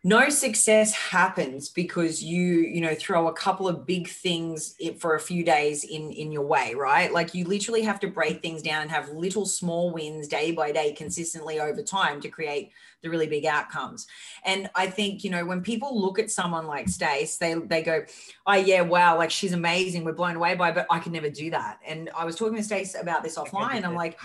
no 0.04 0.30
success 0.30 0.94
happens 0.94 1.68
because 1.68 2.24
you 2.24 2.62
you 2.62 2.80
know 2.80 2.96
throw 2.96 3.28
a 3.28 3.34
couple 3.34 3.68
of 3.68 3.86
big 3.86 4.08
things 4.08 4.76
for 4.98 5.16
a 5.16 5.20
few 5.20 5.44
days 5.44 5.84
in 5.84 6.12
in 6.12 6.32
your 6.32 6.46
way 6.46 6.74
right? 6.74 7.12
Like 7.12 7.34
you 7.34 7.46
literally 7.46 7.82
have 7.82 8.00
to 8.02 8.08
break 8.08 8.42
things 8.42 8.62
down 8.62 8.84
and 8.84 8.92
have 8.92 9.10
little 9.10 9.46
small 9.46 9.92
wins 9.92 10.28
day 10.30 10.52
by 10.54 10.72
day 10.72 10.94
consistently 10.94 11.60
over 11.60 11.84
time 11.84 12.22
to 12.22 12.30
create 12.30 12.72
the 13.02 13.10
really 13.10 13.28
big 13.28 13.46
outcomes. 13.46 14.08
And 14.44 14.70
I 14.76 14.88
think, 14.88 15.24
you 15.24 15.30
know, 15.30 15.46
when 15.46 15.62
people 15.62 16.00
look 16.00 16.20
at 16.20 16.30
someone 16.32 16.68
like 16.68 16.90
Stace, 16.90 17.38
they 17.38 17.54
they 17.54 17.82
go, 17.82 18.04
Oh 18.46 18.54
yeah, 18.54 18.82
wow, 18.82 19.18
like 19.18 19.32
she's 19.32 19.54
amazing. 19.54 20.04
We're 20.04 20.14
blown 20.14 20.36
away 20.36 20.56
by, 20.56 20.72
but 20.72 20.88
I 20.90 21.00
could 21.00 21.14
never 21.14 21.30
do 21.30 21.50
that. 21.52 21.80
And 21.86 22.10
I 22.16 22.26
was 22.26 22.36
talking 22.36 22.58
to 22.58 22.64
Stace 22.64 22.96
about 23.00 23.24
this 23.24 23.38
offline. 23.38 23.84
I'm 23.84 23.96
like, 23.96 24.20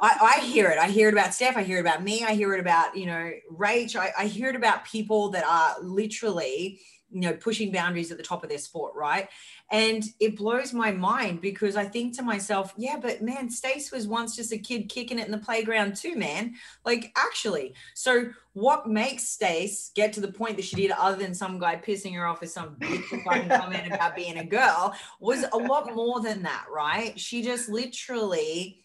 I, 0.00 0.36
I, 0.36 0.40
hear 0.40 0.68
it. 0.70 0.78
I 0.78 0.88
hear 0.88 1.08
it 1.08 1.14
about 1.14 1.34
Steph. 1.34 1.56
I 1.56 1.62
hear 1.62 1.78
it 1.78 1.82
about 1.82 2.02
me. 2.02 2.24
I 2.24 2.34
hear 2.34 2.54
it 2.54 2.60
about, 2.60 2.96
you 2.96 3.06
know, 3.06 3.30
Rach. 3.52 3.96
I, 3.96 4.12
I 4.18 4.26
hear 4.26 4.48
it 4.48 4.56
about 4.56 4.84
people 4.84 5.30
that 5.30 5.44
are 5.44 5.82
literally 5.82 6.80
you 7.12 7.20
know 7.20 7.34
pushing 7.34 7.70
boundaries 7.70 8.10
at 8.10 8.16
the 8.16 8.22
top 8.22 8.42
of 8.42 8.48
their 8.48 8.58
sport 8.58 8.94
right? 8.94 9.28
And 9.70 10.02
it 10.20 10.36
blows 10.36 10.72
my 10.72 10.90
mind 10.90 11.40
because 11.40 11.76
i 11.76 11.84
think 11.84 12.16
to 12.16 12.22
myself 12.22 12.74
yeah 12.76 12.98
but 13.00 13.22
man 13.22 13.48
stace 13.48 13.90
was 13.90 14.06
once 14.06 14.36
just 14.36 14.52
a 14.52 14.58
kid 14.58 14.88
kicking 14.88 15.18
it 15.18 15.26
in 15.26 15.32
the 15.32 15.38
playground 15.38 15.96
too 15.96 16.16
man. 16.16 16.54
Like 16.84 17.12
actually. 17.16 17.74
So 17.94 18.30
what 18.54 18.88
makes 18.88 19.24
stace 19.24 19.90
get 19.94 20.12
to 20.14 20.20
the 20.20 20.32
point 20.32 20.56
that 20.56 20.64
she 20.64 20.76
did 20.76 20.90
other 20.92 21.16
than 21.16 21.34
some 21.34 21.58
guy 21.58 21.76
pissing 21.76 22.14
her 22.14 22.26
off 22.26 22.40
with 22.40 22.50
some 22.50 22.76
beautiful 22.78 23.20
fucking 23.20 23.48
comment 23.60 23.92
about 23.92 24.16
being 24.16 24.38
a 24.38 24.44
girl 24.44 24.94
was 25.20 25.44
a 25.52 25.56
lot 25.56 25.94
more 25.94 26.20
than 26.20 26.42
that 26.42 26.66
right? 26.72 27.18
She 27.18 27.42
just 27.42 27.68
literally 27.68 28.84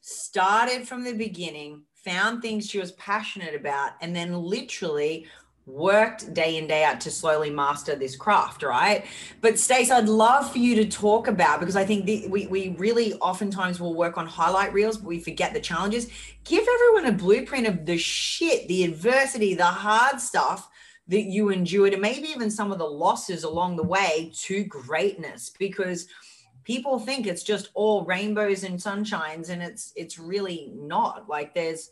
started 0.00 0.86
from 0.86 1.02
the 1.02 1.12
beginning 1.12 1.82
found 1.94 2.40
things 2.40 2.70
she 2.70 2.78
was 2.78 2.92
passionate 2.92 3.54
about 3.54 3.92
and 4.00 4.14
then 4.14 4.32
literally 4.32 5.26
worked 5.66 6.32
day 6.32 6.56
in 6.56 6.66
day 6.68 6.84
out 6.84 7.00
to 7.00 7.10
slowly 7.10 7.50
master 7.50 7.96
this 7.96 8.14
craft 8.14 8.62
right? 8.62 9.04
But 9.40 9.58
stace 9.58 9.90
i'd 9.90 10.08
love 10.08 10.50
for 10.50 10.58
you 10.58 10.76
to 10.76 10.88
talk 10.88 11.26
about 11.28 11.60
because 11.60 11.76
i 11.76 11.84
think 11.84 12.06
the, 12.06 12.26
we, 12.28 12.46
we 12.46 12.76
really 12.78 13.14
oftentimes 13.14 13.80
will 13.80 13.94
work 13.94 14.16
on 14.16 14.26
highlight 14.26 14.72
reels 14.72 14.96
but 14.98 15.08
we 15.08 15.20
forget 15.20 15.52
the 15.52 15.60
challenges. 15.60 16.08
Give 16.44 16.64
everyone 16.74 17.12
a 17.12 17.18
blueprint 17.18 17.66
of 17.66 17.84
the 17.84 17.98
shit 17.98 18.68
the 18.68 18.84
adversity 18.84 19.54
the 19.54 19.64
hard 19.64 20.20
stuff 20.20 20.68
that 21.08 21.22
you 21.22 21.50
endured 21.50 21.92
and 21.92 22.02
maybe 22.02 22.28
even 22.28 22.50
some 22.50 22.72
of 22.72 22.78
the 22.78 22.84
losses 22.84 23.44
along 23.44 23.76
the 23.76 23.82
way 23.82 24.32
to 24.34 24.64
greatness 24.64 25.50
because 25.58 26.08
people 26.66 26.98
think 26.98 27.26
it's 27.26 27.44
just 27.44 27.70
all 27.74 28.04
rainbows 28.04 28.64
and 28.64 28.78
sunshines 28.78 29.50
and 29.50 29.62
it's 29.62 29.92
it's 29.96 30.18
really 30.18 30.72
not. 30.74 31.28
Like 31.28 31.54
there's 31.54 31.90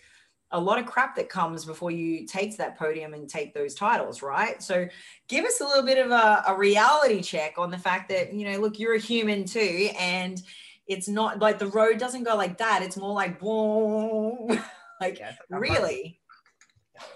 a 0.51 0.61
lot 0.61 0.79
of 0.79 0.87
crap 0.87 1.17
that 1.17 1.29
comes 1.29 1.65
before 1.65 1.91
you 1.91 2.27
take 2.27 2.53
to 2.53 2.59
that 2.59 2.79
podium 2.79 3.13
and 3.15 3.29
take 3.29 3.55
those 3.55 3.75
titles, 3.75 4.23
right? 4.23 4.63
So 4.63 4.89
give 5.29 5.45
us 5.45 5.61
a 5.61 5.65
little 5.65 5.83
bit 5.83 5.99
of 5.99 6.11
a, 6.11 6.45
a 6.47 6.57
reality 6.57 7.23
check 7.23 7.55
on 7.59 7.71
the 7.71 7.79
fact 7.79 8.09
that, 8.11 8.33
you 8.33 8.51
know, 8.51 8.59
look, 8.61 8.79
you're 8.79 8.95
a 8.95 9.01
human 9.01 9.45
too. 9.45 9.91
And 9.99 10.41
it's 10.87 11.09
not 11.09 11.41
like 11.41 11.59
the 11.59 11.67
road 11.67 11.99
doesn't 11.99 12.25
go 12.25 12.37
like 12.37 12.59
that. 12.59 12.83
It's 12.83 12.97
more 12.97 13.13
like 13.13 13.41
boom. 13.41 14.49
like 15.01 15.19
yeah, 15.19 15.33
really. 15.51 16.21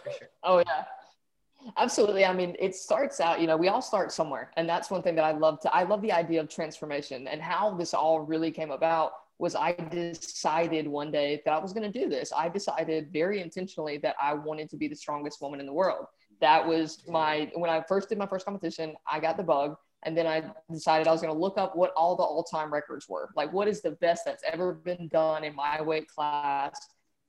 Sure. 0.04 0.28
Oh 0.42 0.58
yeah. 0.58 0.84
Absolutely. 1.76 2.24
I 2.24 2.32
mean, 2.32 2.56
it 2.58 2.74
starts 2.74 3.20
out, 3.20 3.40
you 3.40 3.46
know, 3.46 3.56
we 3.56 3.68
all 3.68 3.82
start 3.82 4.10
somewhere. 4.10 4.50
And 4.56 4.68
that's 4.68 4.90
one 4.90 5.02
thing 5.02 5.14
that 5.16 5.24
I 5.24 5.32
love 5.32 5.60
to 5.60 5.74
I 5.74 5.82
love 5.82 6.02
the 6.02 6.12
idea 6.12 6.40
of 6.40 6.48
transformation 6.48 7.28
and 7.28 7.42
how 7.42 7.74
this 7.74 7.94
all 7.94 8.20
really 8.20 8.50
came 8.50 8.70
about 8.70 9.12
was 9.38 9.54
I 9.54 9.72
decided 9.72 10.88
one 10.88 11.10
day 11.10 11.40
that 11.44 11.52
I 11.52 11.58
was 11.58 11.72
going 11.72 11.90
to 11.90 11.98
do 11.98 12.08
this. 12.08 12.32
I 12.36 12.48
decided 12.48 13.12
very 13.12 13.40
intentionally 13.40 13.98
that 13.98 14.16
I 14.20 14.34
wanted 14.34 14.68
to 14.70 14.76
be 14.76 14.88
the 14.88 14.96
strongest 14.96 15.40
woman 15.40 15.60
in 15.60 15.66
the 15.66 15.72
world. 15.72 16.06
That 16.40 16.66
was 16.66 17.02
my, 17.08 17.50
when 17.54 17.70
I 17.70 17.82
first 17.88 18.08
did 18.08 18.18
my 18.18 18.26
first 18.26 18.44
competition, 18.44 18.94
I 19.10 19.20
got 19.20 19.36
the 19.36 19.42
bug. 19.42 19.76
And 20.04 20.16
then 20.16 20.26
I 20.26 20.44
decided 20.72 21.08
I 21.08 21.12
was 21.12 21.20
going 21.20 21.32
to 21.32 21.38
look 21.38 21.58
up 21.58 21.74
what 21.74 21.92
all 21.96 22.16
the 22.16 22.22
all 22.22 22.44
time 22.44 22.72
records 22.72 23.08
were. 23.08 23.30
Like, 23.34 23.52
what 23.52 23.66
is 23.66 23.80
the 23.80 23.92
best 23.92 24.22
that's 24.24 24.44
ever 24.46 24.72
been 24.72 25.08
done 25.08 25.42
in 25.42 25.54
my 25.56 25.82
weight 25.82 26.08
class? 26.08 26.78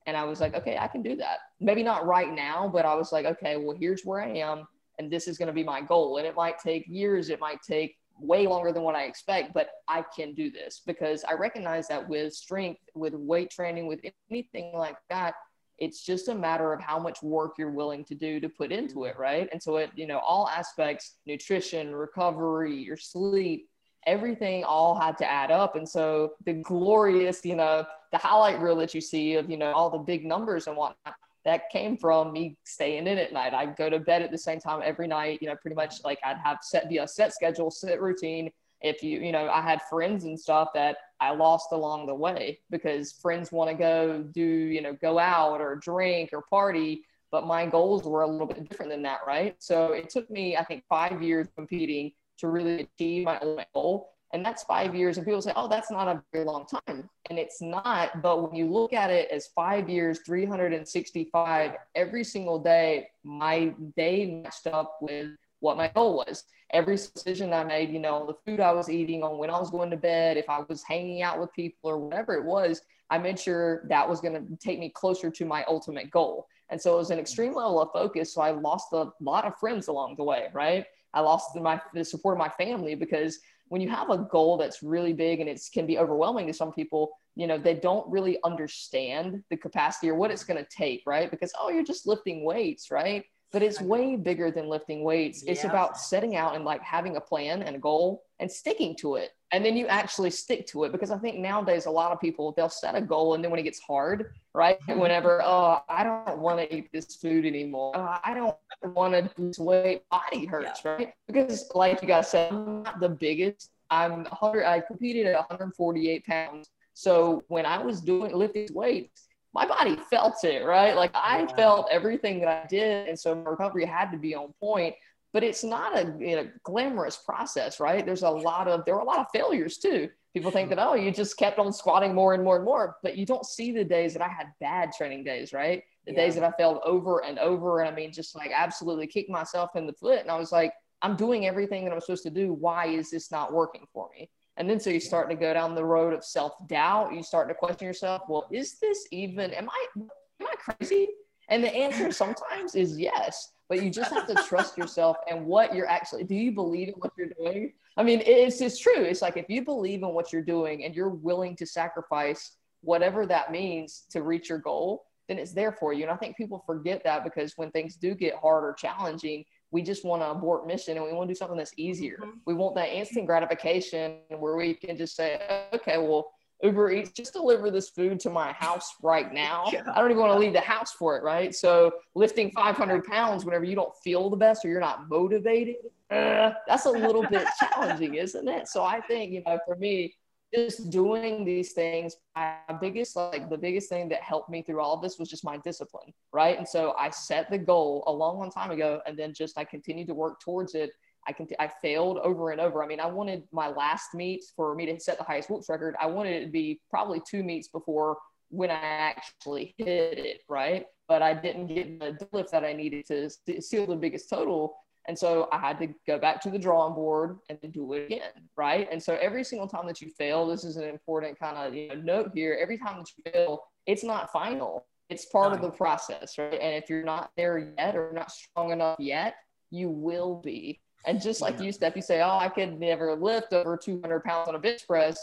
And 0.06 0.16
I 0.16 0.24
was 0.24 0.40
like, 0.40 0.54
okay, 0.54 0.78
I 0.78 0.86
can 0.86 1.02
do 1.02 1.16
that. 1.16 1.38
Maybe 1.60 1.82
not 1.82 2.06
right 2.06 2.32
now, 2.32 2.70
but 2.72 2.84
I 2.84 2.94
was 2.94 3.12
like, 3.12 3.26
okay, 3.26 3.56
well, 3.56 3.76
here's 3.76 4.02
where 4.02 4.20
I 4.20 4.28
am. 4.38 4.66
And 4.98 5.10
this 5.10 5.26
is 5.26 5.36
going 5.36 5.48
to 5.48 5.52
be 5.52 5.64
my 5.64 5.80
goal. 5.80 6.18
And 6.18 6.26
it 6.26 6.34
might 6.36 6.58
take 6.58 6.84
years, 6.88 7.28
it 7.28 7.40
might 7.40 7.60
take 7.62 7.96
way 8.20 8.46
longer 8.46 8.72
than 8.72 8.82
what 8.82 8.94
I 8.94 9.04
expect, 9.04 9.54
but 9.54 9.70
I 9.88 10.04
can 10.14 10.34
do 10.34 10.50
this 10.50 10.82
because 10.86 11.24
I 11.24 11.34
recognize 11.34 11.88
that 11.88 12.08
with 12.08 12.34
strength, 12.34 12.80
with 12.94 13.14
weight 13.14 13.50
training, 13.50 13.86
with 13.86 14.00
anything 14.30 14.72
like 14.74 14.96
that, 15.08 15.34
it's 15.78 16.04
just 16.04 16.28
a 16.28 16.34
matter 16.34 16.72
of 16.72 16.80
how 16.80 16.98
much 16.98 17.22
work 17.22 17.54
you're 17.58 17.70
willing 17.70 18.04
to 18.04 18.14
do 18.14 18.38
to 18.38 18.48
put 18.48 18.70
into 18.70 19.04
it, 19.04 19.14
mm-hmm. 19.14 19.22
right? 19.22 19.48
And 19.50 19.62
so 19.62 19.76
it, 19.76 19.90
you 19.94 20.06
know, 20.06 20.18
all 20.18 20.48
aspects, 20.48 21.16
nutrition, 21.26 21.94
recovery, 21.94 22.76
your 22.76 22.98
sleep, 22.98 23.68
everything 24.06 24.62
all 24.64 24.98
had 24.98 25.16
to 25.18 25.30
add 25.30 25.50
up. 25.50 25.76
And 25.76 25.88
so 25.88 26.32
the 26.44 26.54
glorious, 26.54 27.44
you 27.44 27.56
know, 27.56 27.84
the 28.12 28.18
highlight 28.18 28.60
reel 28.60 28.76
that 28.76 28.94
you 28.94 29.00
see 29.00 29.34
of, 29.34 29.50
you 29.50 29.56
know, 29.56 29.72
all 29.72 29.90
the 29.90 29.98
big 29.98 30.24
numbers 30.24 30.66
and 30.66 30.76
whatnot, 30.76 31.14
that 31.44 31.70
came 31.70 31.96
from 31.96 32.32
me 32.32 32.56
staying 32.64 33.06
in 33.06 33.18
at 33.18 33.32
night. 33.32 33.54
I'd 33.54 33.76
go 33.76 33.88
to 33.88 33.98
bed 33.98 34.22
at 34.22 34.30
the 34.30 34.38
same 34.38 34.60
time 34.60 34.82
every 34.84 35.06
night, 35.06 35.38
you 35.40 35.48
know, 35.48 35.56
pretty 35.56 35.74
much 35.74 36.04
like 36.04 36.18
I'd 36.24 36.36
have 36.38 36.58
set 36.62 36.88
be 36.88 36.98
a 36.98 37.08
set 37.08 37.32
schedule, 37.32 37.70
set 37.70 38.00
routine. 38.00 38.50
If 38.82 39.02
you, 39.02 39.20
you 39.20 39.32
know, 39.32 39.48
I 39.48 39.60
had 39.60 39.80
friends 39.82 40.24
and 40.24 40.38
stuff 40.38 40.68
that 40.74 40.96
I 41.20 41.32
lost 41.32 41.68
along 41.72 42.06
the 42.06 42.14
way 42.14 42.60
because 42.70 43.12
friends 43.12 43.52
want 43.52 43.70
to 43.70 43.76
go 43.76 44.22
do, 44.32 44.42
you 44.42 44.80
know, 44.80 44.94
go 44.94 45.18
out 45.18 45.60
or 45.60 45.76
drink 45.76 46.30
or 46.32 46.42
party, 46.42 47.04
but 47.30 47.46
my 47.46 47.66
goals 47.66 48.04
were 48.04 48.22
a 48.22 48.26
little 48.26 48.46
bit 48.46 48.68
different 48.68 48.90
than 48.90 49.02
that, 49.02 49.20
right? 49.26 49.54
So 49.58 49.92
it 49.92 50.08
took 50.08 50.30
me, 50.30 50.56
I 50.56 50.64
think, 50.64 50.84
five 50.88 51.22
years 51.22 51.48
competing 51.54 52.12
to 52.38 52.48
really 52.48 52.88
achieve 52.98 53.24
my 53.24 53.66
goal. 53.74 54.12
And 54.32 54.44
that's 54.44 54.62
five 54.62 54.94
years. 54.94 55.16
And 55.16 55.26
people 55.26 55.42
say, 55.42 55.52
oh, 55.56 55.68
that's 55.68 55.90
not 55.90 56.06
a 56.08 56.22
very 56.32 56.44
long 56.44 56.64
time. 56.66 57.08
And 57.28 57.38
it's 57.38 57.60
not. 57.60 58.22
But 58.22 58.42
when 58.42 58.54
you 58.54 58.70
look 58.70 58.92
at 58.92 59.10
it 59.10 59.28
as 59.30 59.48
five 59.48 59.88
years, 59.88 60.20
365, 60.24 61.72
every 61.94 62.24
single 62.24 62.58
day, 62.58 63.08
my 63.24 63.74
day 63.96 64.42
matched 64.42 64.68
up 64.68 64.98
with 65.00 65.30
what 65.58 65.76
my 65.76 65.88
goal 65.88 66.16
was. 66.16 66.44
Every 66.72 66.96
decision 66.96 67.52
I 67.52 67.64
made, 67.64 67.90
you 67.90 67.98
know, 67.98 68.24
the 68.26 68.50
food 68.50 68.60
I 68.60 68.72
was 68.72 68.88
eating, 68.88 69.22
on 69.22 69.38
when 69.38 69.50
I 69.50 69.58
was 69.58 69.70
going 69.70 69.90
to 69.90 69.96
bed, 69.96 70.36
if 70.36 70.48
I 70.48 70.60
was 70.68 70.82
hanging 70.84 71.22
out 71.22 71.40
with 71.40 71.52
people 71.52 71.90
or 71.90 71.98
whatever 71.98 72.34
it 72.34 72.44
was, 72.44 72.80
I 73.10 73.18
made 73.18 73.38
sure 73.38 73.84
that 73.88 74.08
was 74.08 74.20
going 74.20 74.34
to 74.34 74.56
take 74.56 74.78
me 74.78 74.88
closer 74.88 75.30
to 75.30 75.44
my 75.44 75.64
ultimate 75.66 76.10
goal. 76.10 76.46
And 76.70 76.80
so 76.80 76.94
it 76.94 76.98
was 76.98 77.10
an 77.10 77.18
extreme 77.18 77.54
level 77.54 77.82
of 77.82 77.90
focus. 77.92 78.32
So 78.32 78.40
I 78.40 78.52
lost 78.52 78.92
a 78.92 79.08
lot 79.20 79.44
of 79.44 79.58
friends 79.58 79.88
along 79.88 80.14
the 80.16 80.24
way, 80.24 80.46
right? 80.52 80.86
I 81.12 81.20
lost 81.20 81.56
my 81.56 81.80
the 81.92 82.04
support 82.04 82.36
of 82.36 82.38
my 82.38 82.50
family 82.50 82.94
because 82.94 83.40
when 83.70 83.80
you 83.80 83.88
have 83.88 84.10
a 84.10 84.18
goal 84.18 84.56
that's 84.56 84.82
really 84.82 85.12
big 85.12 85.40
and 85.40 85.48
it 85.48 85.60
can 85.72 85.86
be 85.86 85.96
overwhelming 85.96 86.48
to 86.48 86.52
some 86.52 86.72
people, 86.72 87.12
you 87.36 87.46
know, 87.46 87.56
they 87.56 87.74
don't 87.74 88.06
really 88.10 88.36
understand 88.42 89.44
the 89.48 89.56
capacity 89.56 90.10
or 90.10 90.16
what 90.16 90.32
it's 90.32 90.42
going 90.42 90.62
to 90.62 90.68
take, 90.76 91.02
right? 91.06 91.30
Because, 91.30 91.52
oh, 91.58 91.70
you're 91.70 91.84
just 91.84 92.04
lifting 92.04 92.44
weights, 92.44 92.90
right? 92.90 93.24
But 93.52 93.62
it's 93.62 93.80
way 93.80 94.16
bigger 94.16 94.50
than 94.50 94.68
lifting 94.68 95.04
weights. 95.04 95.44
Yeah. 95.44 95.52
It's 95.52 95.62
about 95.64 95.96
setting 95.96 96.34
out 96.34 96.56
and 96.56 96.64
like 96.64 96.82
having 96.82 97.16
a 97.16 97.20
plan 97.20 97.62
and 97.62 97.76
a 97.76 97.78
goal 97.78 98.24
and 98.40 98.50
sticking 98.50 98.96
to 98.96 99.14
it. 99.14 99.30
And 99.52 99.64
then 99.64 99.76
you 99.76 99.86
actually 99.88 100.30
stick 100.30 100.66
to 100.68 100.84
it 100.84 100.92
because 100.92 101.10
I 101.10 101.18
think 101.18 101.38
nowadays 101.38 101.86
a 101.86 101.90
lot 101.90 102.12
of 102.12 102.20
people 102.20 102.52
they'll 102.56 102.68
set 102.68 102.94
a 102.94 103.00
goal 103.00 103.34
and 103.34 103.42
then 103.42 103.50
when 103.50 103.58
it 103.58 103.64
gets 103.64 103.80
hard, 103.80 104.32
right? 104.54 104.78
Mm-hmm. 104.88 105.00
Whenever, 105.00 105.42
oh, 105.42 105.80
I 105.88 106.04
don't 106.04 106.38
want 106.38 106.60
to 106.60 106.72
eat 106.72 106.88
this 106.92 107.16
food 107.16 107.44
anymore. 107.44 107.92
Oh, 107.96 108.16
I 108.22 108.32
don't 108.34 108.56
want 108.94 109.14
to 109.14 109.42
lose 109.42 109.58
weight. 109.58 110.02
Body 110.08 110.46
hurts, 110.46 110.82
yeah. 110.84 110.92
right? 110.92 111.14
Because 111.26 111.68
like 111.74 112.00
you 112.00 112.06
guys 112.08 112.30
said, 112.30 112.52
I'm 112.52 112.84
not 112.84 113.00
the 113.00 113.08
biggest. 113.08 113.70
I'm 113.90 114.22
100. 114.22 114.64
I 114.64 114.80
competed 114.80 115.26
at 115.26 115.34
148 115.34 116.24
pounds. 116.24 116.70
So 116.94 117.42
when 117.48 117.66
I 117.66 117.78
was 117.82 118.00
doing 118.00 118.32
lifting 118.32 118.68
weights, 118.72 119.26
my 119.52 119.66
body 119.66 119.96
felt 120.10 120.44
it, 120.44 120.64
right? 120.64 120.94
Like 120.94 121.10
I 121.14 121.40
yeah. 121.40 121.56
felt 121.56 121.88
everything 121.90 122.38
that 122.40 122.48
I 122.48 122.66
did, 122.68 123.08
and 123.08 123.18
so 123.18 123.34
my 123.34 123.50
recovery 123.50 123.84
had 123.84 124.10
to 124.12 124.18
be 124.18 124.34
on 124.34 124.54
point 124.60 124.94
but 125.32 125.42
it's 125.44 125.62
not 125.62 125.96
a, 125.96 126.14
you 126.18 126.36
know, 126.36 126.48
glamorous 126.64 127.16
process, 127.16 127.80
right? 127.80 128.04
There's 128.04 128.22
a 128.22 128.30
lot 128.30 128.68
of, 128.68 128.84
there 128.84 128.94
were 128.94 129.00
a 129.00 129.04
lot 129.04 129.18
of 129.18 129.26
failures 129.32 129.78
too. 129.78 130.08
People 130.34 130.50
think 130.50 130.68
that, 130.68 130.78
oh, 130.78 130.94
you 130.94 131.10
just 131.10 131.36
kept 131.36 131.58
on 131.58 131.72
squatting 131.72 132.14
more 132.14 132.34
and 132.34 132.44
more 132.44 132.56
and 132.56 132.64
more, 132.64 132.96
but 133.02 133.16
you 133.16 133.26
don't 133.26 133.44
see 133.44 133.72
the 133.72 133.84
days 133.84 134.12
that 134.12 134.22
I 134.22 134.28
had 134.28 134.46
bad 134.60 134.92
training 134.96 135.24
days, 135.24 135.52
right? 135.52 135.82
the 136.06 136.12
Yeah. 136.12 136.24
days 136.24 136.34
that 136.34 136.44
I 136.44 136.50
failed 136.52 136.80
over 136.84 137.24
and 137.24 137.38
over. 137.38 137.80
And 137.80 137.88
I 137.88 137.94
mean, 137.94 138.12
just 138.12 138.34
like 138.34 138.50
absolutely 138.54 139.06
kicked 139.06 139.30
myself 139.30 139.76
in 139.76 139.86
the 139.86 139.92
foot. 139.92 140.20
And 140.20 140.30
I 140.30 140.38
was 140.38 140.50
like, 140.52 140.72
I'm 141.02 141.16
doing 141.16 141.46
everything 141.46 141.84
that 141.84 141.92
I'm 141.92 142.00
supposed 142.00 142.22
to 142.24 142.30
do. 142.30 142.52
Why 142.52 142.86
is 142.86 143.10
this 143.10 143.30
not 143.30 143.52
working 143.52 143.86
for 143.92 144.08
me? 144.16 144.30
And 144.56 144.68
then 144.68 144.80
so 144.80 144.90
you 144.90 145.00
start 145.00 145.30
to 145.30 145.36
go 145.36 145.54
down 145.54 145.74
the 145.74 145.84
road 145.84 146.12
of 146.12 146.24
self 146.24 146.52
doubt. 146.68 147.14
You 147.14 147.22
start 147.22 147.48
to 147.48 147.54
question 147.54 147.86
yourself. 147.86 148.22
Well, 148.28 148.46
is 148.50 148.78
this 148.78 149.06
even? 149.10 149.52
Am 149.52 149.68
I 149.70 149.86
am 149.96 150.08
I 150.42 150.54
crazy? 150.56 151.08
And 151.48 151.64
the 151.64 151.74
answer 151.74 152.12
sometimes 152.12 152.74
is 152.74 152.98
yes. 152.98 153.52
But 153.70 153.82
you 153.82 153.88
just 153.88 154.12
have 154.12 154.26
to 154.26 154.34
trust 154.34 154.76
yourself 154.76 155.16
and 155.30 155.46
what 155.46 155.74
you're 155.74 155.86
actually. 155.86 156.24
Do 156.24 156.34
you 156.34 156.50
believe 156.50 156.88
in 156.88 156.94
what 156.94 157.12
you're 157.16 157.28
doing? 157.38 157.72
I 157.96 158.02
mean, 158.02 158.20
it's 158.26 158.60
it's 158.60 158.78
true. 158.78 159.02
It's 159.02 159.22
like 159.22 159.36
if 159.36 159.48
you 159.48 159.64
believe 159.64 160.02
in 160.02 160.08
what 160.08 160.32
you're 160.32 160.42
doing 160.42 160.84
and 160.84 160.94
you're 160.94 161.08
willing 161.08 161.54
to 161.56 161.64
sacrifice 161.64 162.56
whatever 162.82 163.26
that 163.26 163.52
means 163.52 164.06
to 164.10 164.22
reach 164.22 164.48
your 164.48 164.58
goal, 164.58 165.04
then 165.28 165.38
it's 165.38 165.52
there 165.52 165.70
for 165.70 165.92
you. 165.92 166.02
And 166.02 166.10
I 166.10 166.16
think 166.16 166.36
people 166.36 166.62
forget 166.66 167.04
that 167.04 167.22
because 167.22 167.52
when 167.56 167.70
things 167.70 167.94
do 167.94 168.14
get 168.14 168.34
hard 168.34 168.64
or 168.64 168.72
challenging, 168.72 169.44
we 169.70 169.82
just 169.82 170.04
want 170.04 170.22
to 170.22 170.30
abort 170.30 170.66
mission 170.66 170.96
and 170.96 171.06
we 171.06 171.12
want 171.12 171.28
to 171.28 171.34
do 171.34 171.38
something 171.38 171.56
that's 171.56 171.74
easier. 171.76 172.18
Mhm. 172.20 172.40
We 172.46 172.54
want 172.54 172.74
that 172.74 172.88
instant 172.88 173.26
gratification 173.26 174.16
where 174.30 174.56
we 174.56 174.74
can 174.74 174.96
just 174.96 175.14
say, 175.14 175.40
okay, 175.72 175.96
well, 175.98 176.32
Uber 176.62 176.90
Eats, 176.90 177.10
just 177.10 177.32
deliver 177.32 177.70
this 177.70 177.90
food 177.90 178.20
to 178.20 178.30
my 178.30 178.52
house 178.52 178.94
right 179.02 179.32
now. 179.32 179.64
Yeah. 179.72 179.82
I 179.94 180.00
don't 180.00 180.10
even 180.10 180.20
want 180.20 180.32
to 180.32 180.38
leave 180.38 180.52
the 180.52 180.60
house 180.60 180.92
for 180.92 181.16
it, 181.16 181.22
right? 181.22 181.54
So 181.54 181.92
lifting 182.14 182.50
500 182.50 183.04
pounds 183.04 183.44
whenever 183.44 183.64
you 183.64 183.76
don't 183.76 183.94
feel 184.02 184.28
the 184.28 184.36
best 184.36 184.64
or 184.64 184.68
you're 184.68 184.80
not 184.80 185.08
motivated, 185.08 185.76
uh, 186.10 186.52
that's 186.66 186.86
a 186.86 186.90
little 186.90 187.24
bit 187.26 187.46
challenging, 187.60 188.14
isn't 188.14 188.48
it? 188.48 188.66
So 188.66 188.82
I 188.82 189.00
think, 189.00 189.32
you 189.32 189.42
know, 189.46 189.58
for 189.64 189.76
me, 189.76 190.14
just 190.52 190.90
doing 190.90 191.44
these 191.44 191.72
things, 191.72 192.16
my 192.34 192.56
biggest, 192.80 193.14
like 193.14 193.48
the 193.48 193.58
biggest 193.58 193.88
thing 193.88 194.08
that 194.08 194.20
helped 194.22 194.50
me 194.50 194.62
through 194.62 194.80
all 194.80 194.94
of 194.94 195.02
this 195.02 195.18
was 195.18 195.28
just 195.28 195.44
my 195.44 195.56
discipline, 195.58 196.12
right? 196.32 196.58
And 196.58 196.66
so 196.66 196.94
I 196.98 197.10
set 197.10 197.50
the 197.50 197.58
goal 197.58 198.02
a 198.06 198.12
long, 198.12 198.38
long 198.38 198.50
time 198.50 198.70
ago, 198.70 199.00
and 199.06 199.16
then 199.16 199.32
just 199.32 199.56
I 199.56 199.64
continued 199.64 200.08
to 200.08 200.14
work 200.14 200.40
towards 200.40 200.74
it. 200.74 200.90
I 201.26 201.32
can 201.32 201.46
I 201.58 201.70
failed 201.82 202.18
over 202.18 202.50
and 202.50 202.60
over. 202.60 202.82
I 202.82 202.86
mean, 202.86 203.00
I 203.00 203.06
wanted 203.06 203.42
my 203.52 203.68
last 203.68 204.14
meet 204.14 204.42
for 204.56 204.74
me 204.74 204.86
to 204.86 204.98
set 205.00 205.18
the 205.18 205.24
highest 205.24 205.50
Wilks 205.50 205.68
record. 205.68 205.94
I 206.00 206.06
wanted 206.06 206.42
it 206.42 206.46
to 206.46 206.50
be 206.50 206.80
probably 206.90 207.20
two 207.28 207.42
meets 207.42 207.68
before 207.68 208.18
when 208.48 208.70
I 208.70 208.74
actually 208.74 209.74
hit 209.78 210.18
it, 210.18 210.42
right? 210.48 210.86
But 211.08 211.22
I 211.22 211.34
didn't 211.34 211.68
get 211.68 212.00
the 212.00 212.28
lift 212.32 212.50
that 212.52 212.64
I 212.64 212.72
needed 212.72 213.06
to 213.06 213.30
seal 213.60 213.86
the 213.86 213.96
biggest 213.96 214.28
total. 214.28 214.76
And 215.08 215.18
so 215.18 215.48
I 215.50 215.58
had 215.58 215.78
to 215.80 215.88
go 216.06 216.18
back 216.18 216.40
to 216.42 216.50
the 216.50 216.58
drawing 216.58 216.94
board 216.94 217.38
and 217.48 217.58
do 217.72 217.92
it 217.94 218.06
again, 218.06 218.48
right? 218.56 218.88
And 218.90 219.02
so 219.02 219.16
every 219.20 219.44
single 219.44 219.66
time 219.66 219.86
that 219.86 220.00
you 220.00 220.10
fail, 220.10 220.46
this 220.46 220.64
is 220.64 220.76
an 220.76 220.84
important 220.84 221.38
kind 221.38 221.56
of 221.56 221.74
you 221.74 221.88
know, 221.88 221.94
note 221.94 222.32
here. 222.34 222.58
Every 222.60 222.76
time 222.76 222.98
that 222.98 223.08
you 223.16 223.32
fail, 223.32 223.64
it's 223.86 224.04
not 224.04 224.30
final. 224.30 224.86
It's 225.08 225.24
part 225.24 225.52
of 225.52 225.62
the 225.62 225.70
process, 225.70 226.38
right? 226.38 226.60
And 226.60 226.80
if 226.80 226.88
you're 226.88 227.02
not 227.02 227.30
there 227.36 227.72
yet 227.76 227.96
or 227.96 228.12
not 228.12 228.30
strong 228.30 228.70
enough 228.70 229.00
yet, 229.00 229.34
you 229.70 229.88
will 229.88 230.36
be. 230.36 230.80
And 231.06 231.20
just 231.20 231.40
like 231.40 231.56
Yeah. 231.58 231.64
you, 231.64 231.72
Steph, 231.72 231.96
you 231.96 232.02
say, 232.02 232.20
"Oh, 232.20 232.38
I 232.38 232.48
could 232.48 232.78
never 232.78 233.14
lift 233.14 233.52
over 233.52 233.76
200 233.76 234.22
pounds 234.24 234.48
on 234.48 234.54
a 234.54 234.58
bench 234.58 234.86
press." 234.86 235.18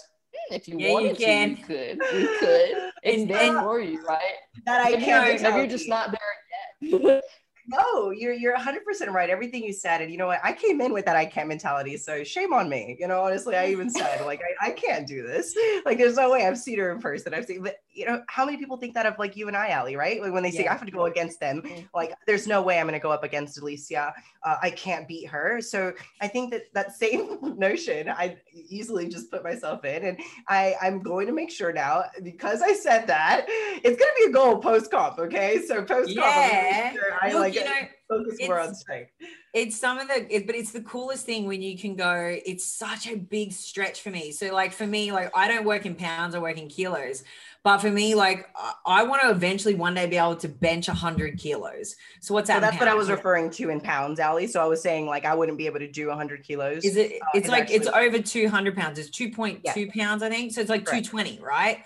Hmm, 0.49 0.55
If 0.55 0.67
you 0.67 0.77
Yeah, 0.79 0.87
you 0.87 0.93
wanted 0.93 1.17
can. 1.17 1.49
to, 1.55 1.59
you 1.61 1.65
could. 1.65 1.97
You 2.19 2.37
could. 2.39 2.91
It's 3.03 3.21
And- 3.21 3.29
there 3.29 3.49
and- 3.55 3.59
for 3.59 3.79
you, 3.79 4.03
right? 4.05 4.21
That 4.65 4.85
I 4.85 4.89
Maybe, 4.91 5.05
can't. 5.05 5.41
maybe 5.41 5.57
you're 5.57 5.67
just 5.67 5.87
not 5.87 6.11
there 6.11 6.91
yet. 6.91 7.23
No, 7.69 8.12
you're 8.12 8.34
you're 8.34 8.53
100 8.53 8.86
percent 8.86 9.12
right. 9.12 9.30
Everything 9.30 9.63
you 9.63 9.73
said, 9.73 10.01
and 10.01 10.10
you 10.10 10.17
know 10.17 10.27
what? 10.27 10.39
I 10.43 10.53
came 10.53 10.80
in 10.80 10.93
with 10.93 11.06
that 11.06 11.17
I 11.17 11.25
can't 11.25 11.49
mentality, 11.49 11.97
so 11.97 12.23
shame 12.23 12.53
on 12.53 12.69
me. 12.69 12.95
You 12.99 13.08
know, 13.08 13.21
honestly, 13.21 13.56
I 13.58 13.67
even 13.67 13.89
said 13.89 14.25
like 14.25 14.41
I, 14.62 14.67
I 14.67 14.71
can't 14.71 15.06
do 15.06 15.21
this. 15.25 15.53
Like, 15.86 15.97
there's 15.97 16.15
no 16.15 16.32
way 16.32 16.45
I've 16.47 16.58
seen 16.58 16.80
her 16.80 16.91
in 16.91 16.99
person. 16.99 17.34
I've 17.34 17.45
seen, 17.45 17.62
but 17.62 17.75
you 17.91 18.06
know, 18.06 18.21
how 18.30 18.45
many 18.45 18.58
people 18.58 18.77
think 18.77 18.93
that 18.93 19.06
of 19.06 19.19
like 19.19 19.36
you 19.36 19.47
and 19.49 19.58
I, 19.58 19.73
Ali? 19.77 19.95
Right? 19.97 20.21
Like 20.21 20.32
when 20.32 20.43
they 20.43 20.51
say 20.51 20.65
I 20.67 20.71
have 20.71 20.86
to 20.86 20.91
go 20.91 21.06
against 21.06 21.39
them, 21.41 21.62
Mhm. 21.62 21.88
like 21.93 22.13
there's 22.25 22.47
no 22.47 22.62
way 22.62 22.80
I'm 22.80 22.86
going 22.88 22.93
to 22.93 23.03
go 23.03 23.12
up 23.12 23.23
against 23.25 23.60
Alicia. 23.60 24.13
Uh, 24.43 24.56
I 24.62 24.69
can't 24.69 25.06
beat 25.08 25.25
her. 25.27 25.60
So 25.60 25.93
I 26.21 26.27
think 26.30 26.51
that 26.51 26.63
that 26.73 26.93
same 26.95 27.38
notion 27.58 28.08
I 28.08 28.38
easily 28.53 29.10
just 29.10 29.30
put 29.30 29.43
myself 29.43 29.84
in, 29.84 30.03
and 30.06 30.17
I 30.47 30.75
I'm 30.82 31.01
going 31.01 31.27
to 31.27 31.34
make 31.34 31.51
sure 31.51 31.73
now 31.73 32.06
because 32.23 32.62
I 32.62 32.71
said 32.73 33.08
that 33.08 33.45
it's 33.47 33.84
going 33.84 33.97
to 33.97 34.13
be 34.17 34.30
a 34.30 34.34
goal 34.34 34.58
post 34.60 34.89
comp. 34.89 35.19
Okay, 35.19 35.65
so 35.67 35.84
post 35.84 36.08
comp, 36.15 36.17
Yeah. 36.17 36.93
I 37.21 37.32
Look, 37.34 37.41
like 37.41 37.57
you 37.60 37.65
know, 37.65 37.88
focus 38.10 38.38
more 38.48 38.60
on 38.60 38.65
it's- 38.65 38.80
strength. 38.82 39.12
it's 39.54 39.78
some 39.80 39.98
of 40.00 40.08
the 40.08 40.34
it, 40.34 40.46
but 40.48 40.56
it's 40.56 40.72
the 40.72 40.82
coolest 40.82 41.26
thing 41.26 41.46
when 41.46 41.62
you 41.62 41.78
can 41.78 41.96
go 41.96 42.38
it's 42.46 42.63
such 42.65 43.08
a 43.08 43.15
big 43.15 43.52
stretch 43.52 44.02
for 44.02 44.10
me 44.12 44.32
so 44.32 44.54
like 44.54 44.72
for 44.72 44.88
me 44.88 45.12
like 45.12 45.30
i 45.36 45.48
don't 45.48 45.65
work 45.65 45.86
in 45.86 45.93
pounds 45.96 46.34
i 46.36 46.39
work 46.39 46.58
in 46.58 46.67
kilos 46.67 47.24
but 47.63 47.80
for 47.80 47.91
me 47.91 48.15
like 48.15 48.48
i, 48.56 48.74
I 48.86 49.04
want 49.04 49.22
to 49.24 49.30
eventually 49.32 49.74
one 49.76 49.93
day 49.93 50.06
be 50.08 50.15
able 50.17 50.36
to 50.38 50.48
bench 50.48 50.88
100 50.88 51.38
kilos 51.38 51.96
so 52.22 52.34
what's 52.34 52.48
that 52.48 52.56
So 52.56 52.62
that's 52.62 52.80
what 52.80 52.88
I 52.88 52.93
was 52.93 53.10
referring 53.10 53.50
to 53.52 53.70
in 53.70 53.80
pounds, 53.82 54.20
Ali. 54.20 54.48
So 54.48 54.62
I 54.62 54.65
was 54.65 54.82
saying 54.82 55.06
like 55.06 55.26
I 55.26 55.34
wouldn't 55.36 55.58
be 55.58 55.65
able 55.65 55.80
to 55.80 55.91
do 55.91 56.08
100 56.08 56.43
kilos. 56.43 56.84
is 56.86 56.96
it 56.96 57.13
uh, 57.22 57.26
it's 57.34 57.50
like 57.50 57.70
it's 57.72 57.88
over 57.88 58.20
200 58.20 58.76
pounds 58.76 58.98
it's 59.00 59.10
2.2 59.10 59.93
pounds 59.93 60.24
i 60.24 60.30
think 60.30 60.54
so 60.54 60.62
it's 60.62 60.70
like 60.70 60.86
Correct. 60.86 61.06
220 61.06 61.43
right 61.43 61.84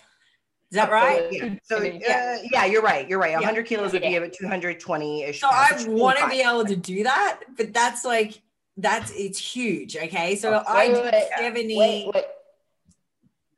is 0.72 0.76
that 0.78 0.90
right 0.92 1.28
Yeah. 1.32 1.56
So 1.64 1.78
uh, 1.78 1.84
Yeah. 1.84 2.42
yeah, 2.52 2.66
you're 2.66 2.82
right. 2.82 3.08
You're 3.08 3.20
right. 3.20 3.32
Yeah. 3.32 3.38
100 3.40 3.66
kilos 3.66 3.92
would 3.94 4.02
be 4.02 4.10
Yeah. 4.10 4.20
about 4.20 4.34
220 4.34 5.24
ish. 5.24 5.42
So 5.42 5.48
I 5.52 5.84
want 5.88 6.18
to 6.20 6.30
be 6.30 6.42
able 6.42 6.66
to 6.66 6.76
do 6.76 7.04
that, 7.04 7.42
but 7.58 7.74
that's 7.74 8.06
like 8.06 8.42
that's 8.78 9.12
it's 9.12 9.38
huge. 9.38 9.98
Okay, 9.98 10.36
so 10.38 10.54
Oh, 10.54 10.64
I 10.66 10.88
wait, 10.88 10.94
did 10.94 11.04
wait, 11.04 11.14
wait. 11.14 11.30
seventy. 11.38 11.78
Wait, 11.78 12.12
wait. 12.16 12.24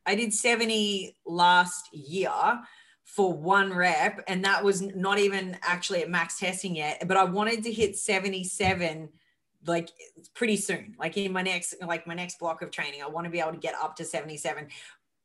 I 0.08 0.16
did 0.16 0.34
seventy 0.34 1.16
last 1.26 1.94
year 1.94 2.32
for 3.06 3.32
one 3.32 3.72
rep, 3.72 4.24
and 4.28 4.44
that 4.44 4.64
was 4.64 4.82
not 4.82 5.20
even 5.20 5.56
actually 5.62 6.02
at 6.02 6.10
max 6.10 6.40
testing 6.40 6.76
yet. 6.76 7.08
But 7.08 7.16
I 7.16 7.26
wanted 7.26 7.64
to 7.66 7.72
hit 7.72 7.96
seventy-seven 7.96 9.10
like 9.68 9.90
pretty 10.34 10.58
soon, 10.58 10.96
like 11.00 11.16
in 11.16 11.32
my 11.32 11.44
next 11.44 11.76
like 11.86 12.08
my 12.08 12.16
next 12.16 12.40
block 12.40 12.64
of 12.64 12.72
training. 12.72 13.02
I 13.04 13.08
want 13.08 13.26
to 13.26 13.32
be 13.32 13.40
able 13.40 13.52
to 13.54 13.58
get 13.60 13.76
up 13.76 13.96
to 13.98 14.04
seventy-seven, 14.06 14.68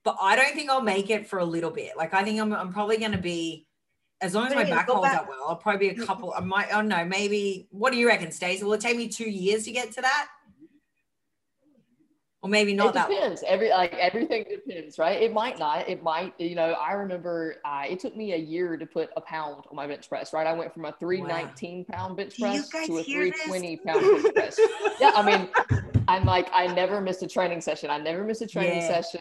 but 0.04 0.16
I 0.20 0.36
don't 0.36 0.54
think 0.54 0.70
I'll 0.70 0.82
make 0.82 1.10
it 1.10 1.26
for 1.26 1.38
a 1.38 1.44
little 1.44 1.70
bit. 1.70 1.96
Like 1.96 2.14
I 2.14 2.22
think 2.24 2.40
I'm 2.40 2.52
I'm 2.52 2.72
probably 2.72 2.96
going 2.98 3.12
to 3.12 3.18
be. 3.18 3.66
As 4.20 4.34
long 4.34 4.48
as 4.48 4.54
my 4.56 4.64
back 4.64 4.88
holds 4.88 5.06
back. 5.06 5.16
up 5.16 5.28
well, 5.28 5.44
I'll 5.48 5.54
probably 5.54 5.90
be 5.90 6.02
a 6.02 6.04
couple. 6.04 6.34
I 6.36 6.40
might. 6.40 6.68
Oh 6.72 6.80
no, 6.80 7.04
maybe. 7.04 7.68
What 7.70 7.92
do 7.92 7.98
you 7.98 8.08
reckon, 8.08 8.32
Stacy? 8.32 8.64
Will 8.64 8.72
it 8.72 8.80
take 8.80 8.96
me 8.96 9.06
two 9.06 9.30
years 9.30 9.62
to 9.66 9.70
get 9.70 9.92
to 9.92 10.00
that, 10.00 10.26
or 12.42 12.48
maybe 12.48 12.72
not 12.74 12.88
it 12.88 12.94
that? 12.94 13.10
long? 13.10 13.20
depends. 13.20 13.44
Every 13.46 13.70
like 13.70 13.94
everything 13.94 14.44
depends, 14.50 14.98
right? 14.98 15.22
It 15.22 15.32
might 15.32 15.56
not. 15.60 15.88
It 15.88 16.02
might. 16.02 16.34
You 16.38 16.56
know, 16.56 16.72
I 16.72 16.94
remember 16.94 17.58
uh, 17.64 17.84
it 17.88 18.00
took 18.00 18.16
me 18.16 18.32
a 18.32 18.36
year 18.36 18.76
to 18.76 18.86
put 18.86 19.10
a 19.16 19.20
pound 19.20 19.62
on 19.70 19.76
my 19.76 19.86
bench 19.86 20.08
press. 20.08 20.32
Right, 20.32 20.48
I 20.48 20.52
went 20.52 20.74
from 20.74 20.86
a 20.86 20.92
three 20.98 21.20
nineteen 21.20 21.84
pound 21.84 22.16
bench 22.16 22.40
press 22.40 22.68
to 22.86 22.98
a 22.98 23.04
three 23.04 23.32
twenty 23.46 23.76
pound 23.76 24.00
bench 24.00 24.34
press. 24.34 24.60
Yeah, 25.00 25.12
I 25.14 25.22
mean, 25.24 25.48
I'm 26.08 26.24
like 26.24 26.48
I 26.52 26.66
never 26.66 27.00
missed 27.00 27.22
a 27.22 27.28
training 27.28 27.60
session. 27.60 27.88
I 27.88 27.98
never 27.98 28.24
missed 28.24 28.42
a 28.42 28.48
training 28.48 28.80
Yeah. 28.80 29.00
session 29.00 29.20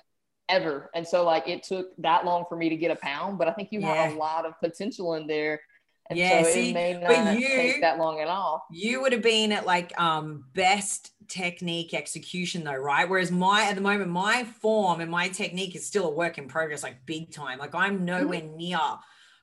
ever. 0.50 0.90
And 0.96 1.08
so 1.08 1.24
like 1.26 1.48
it 1.48 1.64
took 1.64 1.88
that 2.00 2.26
long 2.26 2.46
for 2.50 2.56
me 2.58 2.70
to 2.70 2.76
get 2.78 2.92
a 2.92 2.96
pound, 2.96 3.38
but 3.38 3.48
I 3.48 3.54
think 3.54 3.70
you 3.72 3.82
have 3.82 4.12
a 4.14 4.16
lot 4.16 4.46
of 4.46 4.54
potential 4.60 5.14
in 5.16 5.28
there. 5.28 5.62
And 6.10 6.18
Yeah, 6.18 6.44
so 6.44 6.50
see, 6.50 6.70
it 6.72 6.74
may 6.74 6.94
not 6.94 7.38
you- 7.38 7.56
take 7.56 7.82
that 7.82 7.98
long 7.98 8.22
at 8.22 8.28
all. 8.30 8.66
you 8.72 9.02
would 9.02 9.12
have 9.12 9.22
been 9.22 9.52
at 9.52 9.66
like 9.66 9.98
um 10.00 10.46
best 10.54 11.12
technique 11.28 11.94
execution 11.94 12.64
though 12.64 12.74
right 12.76 13.10
whereas 13.10 13.30
my 13.32 13.64
at 13.66 13.76
the 13.76 13.82
moment 13.82 14.10
my 14.10 14.46
form 14.62 15.02
and 15.02 15.12
my 15.12 15.28
technique 15.28 15.76
is 15.76 15.86
still 15.86 16.06
a 16.08 16.12
work 16.12 16.38
in 16.38 16.48
progress 16.48 16.84
like 16.84 17.06
big 17.06 17.30
time 17.32 17.60
like 17.60 17.76
i'm 17.76 18.06
nowhere 18.06 18.42
near 18.56 18.80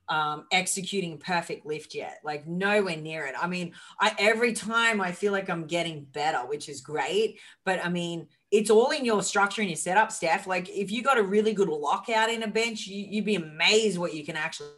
um 0.09 0.45
executing 0.53 1.19
perfect 1.19 1.65
lift 1.67 1.95
yet 1.95 2.19
like 2.25 2.47
nowhere 2.47 2.97
near 2.97 3.25
it 3.27 3.35
i 3.41 3.47
mean 3.47 3.73
i 4.01 4.15
every 4.19 4.53
time 4.53 5.01
i 5.01 5.13
feel 5.13 5.33
like 5.33 5.49
i'm 5.49 5.67
getting 5.67 6.05
better 6.05 6.39
which 6.47 6.69
is 6.69 6.81
great 6.83 7.39
but 7.65 7.83
i 7.85 7.89
mean 7.89 8.27
it's 8.55 8.71
all 8.71 8.91
in 8.91 9.05
your 9.05 9.21
structure 9.23 9.63
and 9.63 9.71
your 9.71 9.77
setup 9.77 10.13
steph. 10.13 10.47
Like 10.47 10.69
if 10.69 10.93
you 10.93 11.03
got 11.03 11.19
a 11.19 11.23
really 11.23 11.53
good 11.53 11.69
lockout 11.69 12.31
in 12.31 12.45
a 12.45 12.47
bench 12.49 12.87
you, 12.87 13.05
you'd 13.05 13.25
be 13.25 13.35
amazed 13.35 13.99
what 13.99 14.15
you 14.15 14.25
can 14.25 14.37
actually 14.37 14.69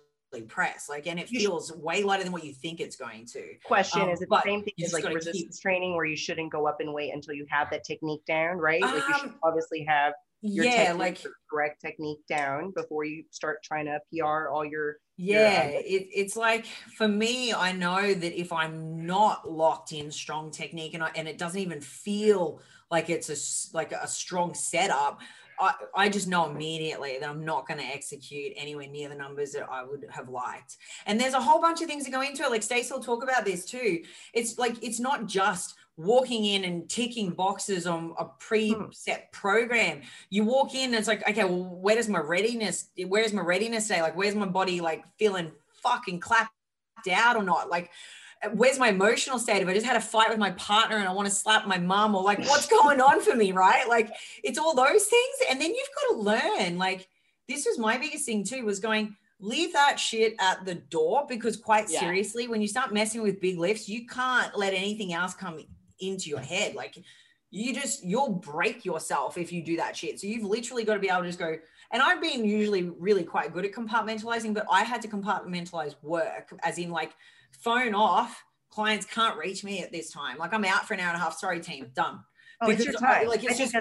press. 0.49 0.89
Like 0.89 1.07
and 1.07 1.21
it 1.21 1.29
feels 1.29 1.71
way 1.73 2.03
lighter 2.03 2.25
than 2.25 2.33
what 2.33 2.43
you 2.43 2.55
think 2.55 2.81
it's 2.81 2.97
going 2.97 3.27
to. 3.27 3.43
Question 3.65 4.03
Um, 4.03 4.09
is 4.09 4.23
it 4.23 4.31
the 4.31 4.43
same 4.43 4.62
thing 4.62 4.73
as 4.83 4.95
like 4.95 5.05
resistance 5.05 5.61
training 5.61 5.95
where 5.95 6.07
you 6.07 6.17
shouldn't 6.17 6.51
go 6.51 6.67
up 6.67 6.81
and 6.81 6.93
wait 6.93 7.12
until 7.12 7.35
you 7.35 7.47
have 7.51 7.69
that 7.71 7.85
technique 7.85 8.25
down, 8.27 8.57
right? 8.57 8.81
like 8.81 8.95
you 8.95 9.15
should 9.19 9.29
Um, 9.29 9.39
obviously 9.43 9.85
have 9.85 10.15
your 10.43 10.65
yeah 10.65 10.93
technique, 10.93 10.99
like 10.99 11.27
correct 11.51 11.81
technique 11.81 12.21
down 12.29 12.71
before 12.71 13.05
you 13.05 13.25
start 13.31 13.62
trying 13.62 13.87
to 13.87 13.99
PR 14.12 14.49
all 14.49 14.65
your 14.65 14.97
yeah 15.17 15.62
um, 15.65 15.71
it, 15.71 16.09
it's 16.15 16.37
like 16.37 16.67
for 16.67 17.09
me 17.09 17.53
i 17.55 17.73
know 17.73 18.12
that 18.12 18.39
if 18.39 18.53
i'm 18.53 19.07
not 19.07 19.51
locked 19.51 19.93
in 19.93 20.11
strong 20.11 20.51
technique 20.51 20.93
and, 20.93 21.03
I, 21.03 21.11
and 21.17 21.27
it 21.27 21.39
doesn't 21.39 21.59
even 21.59 21.81
feel 21.81 22.61
like 22.90 23.11
it's 23.11 23.31
a 23.31 23.77
like 23.77 23.92
a 23.92 24.07
strong 24.07 24.55
setup 24.55 25.20
I, 25.59 25.75
I 25.94 26.09
just 26.09 26.29
know 26.29 26.51
immediately 26.51 27.16
that 27.20 27.29
I'm 27.29 27.44
not 27.44 27.66
going 27.66 27.81
to 27.81 27.87
execute 27.87 28.53
anywhere 28.57 28.88
near 28.88 29.09
the 29.09 29.14
numbers 29.14 29.53
that 29.53 29.68
I 29.70 29.85
would 29.85 30.07
have 30.11 30.29
liked. 30.29 30.77
And 31.07 31.20
there's 31.20 31.35
a 31.35 31.40
whole 31.40 31.61
bunch 31.61 31.81
of 31.81 31.88
things 31.88 32.05
that 32.05 32.11
go 32.11 32.20
into 32.20 32.42
it. 32.42 32.51
Like 32.51 32.62
Stacy 32.62 32.92
will 32.92 33.03
talk 33.03 33.22
about 33.22 33.44
this 33.44 33.64
too. 33.64 34.03
It's 34.35 34.59
like, 34.59 34.83
it's 34.83 35.01
not 35.01 35.27
just 35.27 35.75
walking 35.96 36.44
in 36.44 36.64
and 36.64 36.88
ticking 36.90 37.31
boxes 37.31 37.87
on 37.87 38.14
a 38.18 38.25
hmm. 38.25 38.31
preset 38.38 39.33
program. 39.33 40.03
You 40.31 40.44
walk 40.44 40.75
in 40.75 40.87
and 40.87 40.94
it's 40.94 41.09
like, 41.09 41.29
okay, 41.29 41.44
well, 41.44 41.64
where 41.64 41.96
does 41.96 42.09
my 42.09 42.20
readiness, 42.20 42.90
where's 43.07 43.33
my 43.33 43.42
readiness 43.42 43.88
day? 43.88 44.03
Like, 44.03 44.16
where's 44.16 44.35
my 44.35 44.46
body 44.46 44.81
like 44.81 45.05
feeling 45.18 45.53
fucking 45.83 46.20
clapped 46.20 46.53
out 47.11 47.37
or 47.37 47.42
not? 47.42 47.70
Like, 47.70 47.90
where's 48.53 48.79
my 48.79 48.88
emotional 48.88 49.38
state? 49.38 49.62
If 49.62 49.68
I 49.68 49.75
just 49.75 49.87
had 49.87 49.96
a 49.96 50.01
fight 50.01 50.29
with 50.29 50.38
my 50.38 50.51
partner 50.53 50.96
and 50.96 51.09
I 51.09 51.12
want 51.12 51.29
to 51.29 51.35
slap 51.35 51.66
my 51.66 51.79
mom, 51.79 52.14
or 52.14 52.22
like, 52.22 52.38
what's 52.40 52.68
going 52.68 53.01
on 53.01 53.20
for 53.20 53.35
me, 53.35 53.53
right? 53.53 53.88
Like, 53.88 54.12
it's 54.42 54.59
all 54.59 54.75
those 54.75 55.05
things. 55.05 55.37
And 55.51 55.61
then 55.61 55.70
you've 55.70 55.88
got 55.94 56.14
to 56.14 56.20
learn. 56.20 56.79
Like, 56.79 57.09
this 57.49 57.64
was 57.66 57.79
my 57.79 57.96
biggest 57.99 58.27
thing 58.27 58.44
too, 58.44 58.64
was 58.64 58.81
going, 58.81 59.16
leave 59.40 59.72
that 59.72 60.01
shit 60.01 60.35
at 60.40 60.64
the 60.64 60.75
door 60.75 61.27
because 61.29 61.57
quite 61.57 61.90
yeah. 61.90 62.01
seriously, 62.01 62.49
when 62.49 62.62
you 62.62 62.68
start 62.68 62.92
messing 62.92 63.22
with 63.22 63.40
big 63.40 63.59
lifts, 63.59 63.88
you 63.88 64.07
can't 64.07 64.57
let 64.57 64.72
anything 64.72 65.12
else 65.12 65.35
come 65.35 65.61
into 66.01 66.29
your 66.29 66.40
head. 66.40 66.75
Like, 66.75 66.96
you 67.51 67.75
just 67.75 68.05
you'll 68.05 68.33
break 68.33 68.85
yourself 68.85 69.38
if 69.38 69.53
you 69.53 69.62
do 69.62 69.77
that 69.77 69.96
shit. 69.96 70.20
So 70.20 70.27
you've 70.27 70.44
literally 70.44 70.85
got 70.85 70.94
to 70.94 71.01
be 71.01 71.09
able 71.09 71.22
to 71.22 71.29
just 71.29 71.38
go. 71.38 71.57
And 71.92 72.03
I've 72.03 72.20
been 72.20 72.44
usually 72.44 72.90
really 72.99 73.22
quite 73.22 73.53
good 73.53 73.64
at 73.64 73.72
compartmentalizing, 73.72 74.53
but 74.53 74.66
I 74.70 74.83
had 74.83 75.01
to 75.03 75.09
compartmentalize 75.09 75.94
work, 76.03 76.53
as 76.62 76.79
in 76.79 76.90
like 76.90 77.12
phone 77.61 77.95
off. 77.95 78.42
Clients 78.71 79.07
can't 79.07 79.38
reach 79.38 79.64
me 79.64 79.83
at 79.83 79.92
this 79.92 80.11
time. 80.11 80.38
Like 80.38 80.53
I'm 80.53 80.64
out 80.64 80.87
for 80.87 80.95
an 80.95 81.01
hour 81.01 81.09
and 81.09 81.16
a 81.16 81.21
half. 81.21 81.38
Sorry, 81.38 81.61
team, 81.61 81.90
done. 81.95 82.21
Oh, 82.61 82.69
because 82.69 82.87
it's 82.87 82.92
your 82.92 83.01
time. 83.01 83.29
Like 83.29 83.45
it's 83.45 83.59
just 83.59 83.75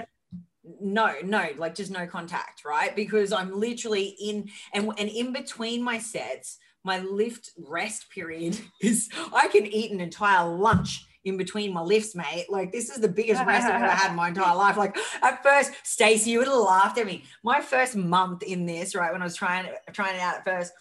no, 0.82 1.14
no, 1.24 1.50
like 1.58 1.76
just 1.76 1.92
no 1.92 2.08
contact, 2.08 2.64
right? 2.66 2.96
Because 2.96 3.32
I'm 3.32 3.60
literally 3.60 4.16
in 4.20 4.50
and 4.74 4.92
and 4.98 5.10
in 5.10 5.34
between 5.34 5.84
my 5.84 5.98
sets, 5.98 6.58
my 6.84 7.00
lift 7.00 7.52
rest 7.58 8.10
period 8.10 8.60
is 8.82 9.10
I 9.34 9.48
can 9.48 9.66
eat 9.66 9.92
an 9.92 10.02
entire 10.02 10.48
lunch 10.48 11.06
in 11.24 11.38
between 11.38 11.74
my 11.74 11.82
lifts, 11.82 12.16
mate. 12.16 12.46
Like 12.50 12.72
this 12.72 12.90
is 12.90 13.02
the 13.02 13.08
biggest 13.08 13.44
rest 13.46 13.66
I've 13.66 13.82
ever 13.82 13.92
had 13.92 14.12
in 14.12 14.16
my 14.16 14.30
entire 14.30 14.56
life. 14.56 14.78
Like 14.78 14.98
at 15.22 15.44
first, 15.44 15.72
Stacy, 15.84 16.32
you 16.32 16.40
would 16.40 16.48
have 16.48 16.58
laughed 16.58 16.98
at 16.98 17.06
me. 17.06 17.24
My 17.44 17.62
first 17.62 17.96
month 17.96 18.44
in 18.44 18.66
this, 18.66 18.96
right, 18.96 19.12
when 19.12 19.22
I 19.22 19.26
was 19.26 19.36
trying 19.36 19.68
trying 19.92 20.16
it 20.16 20.22
out 20.22 20.36
at 20.36 20.46
first, 20.46 20.72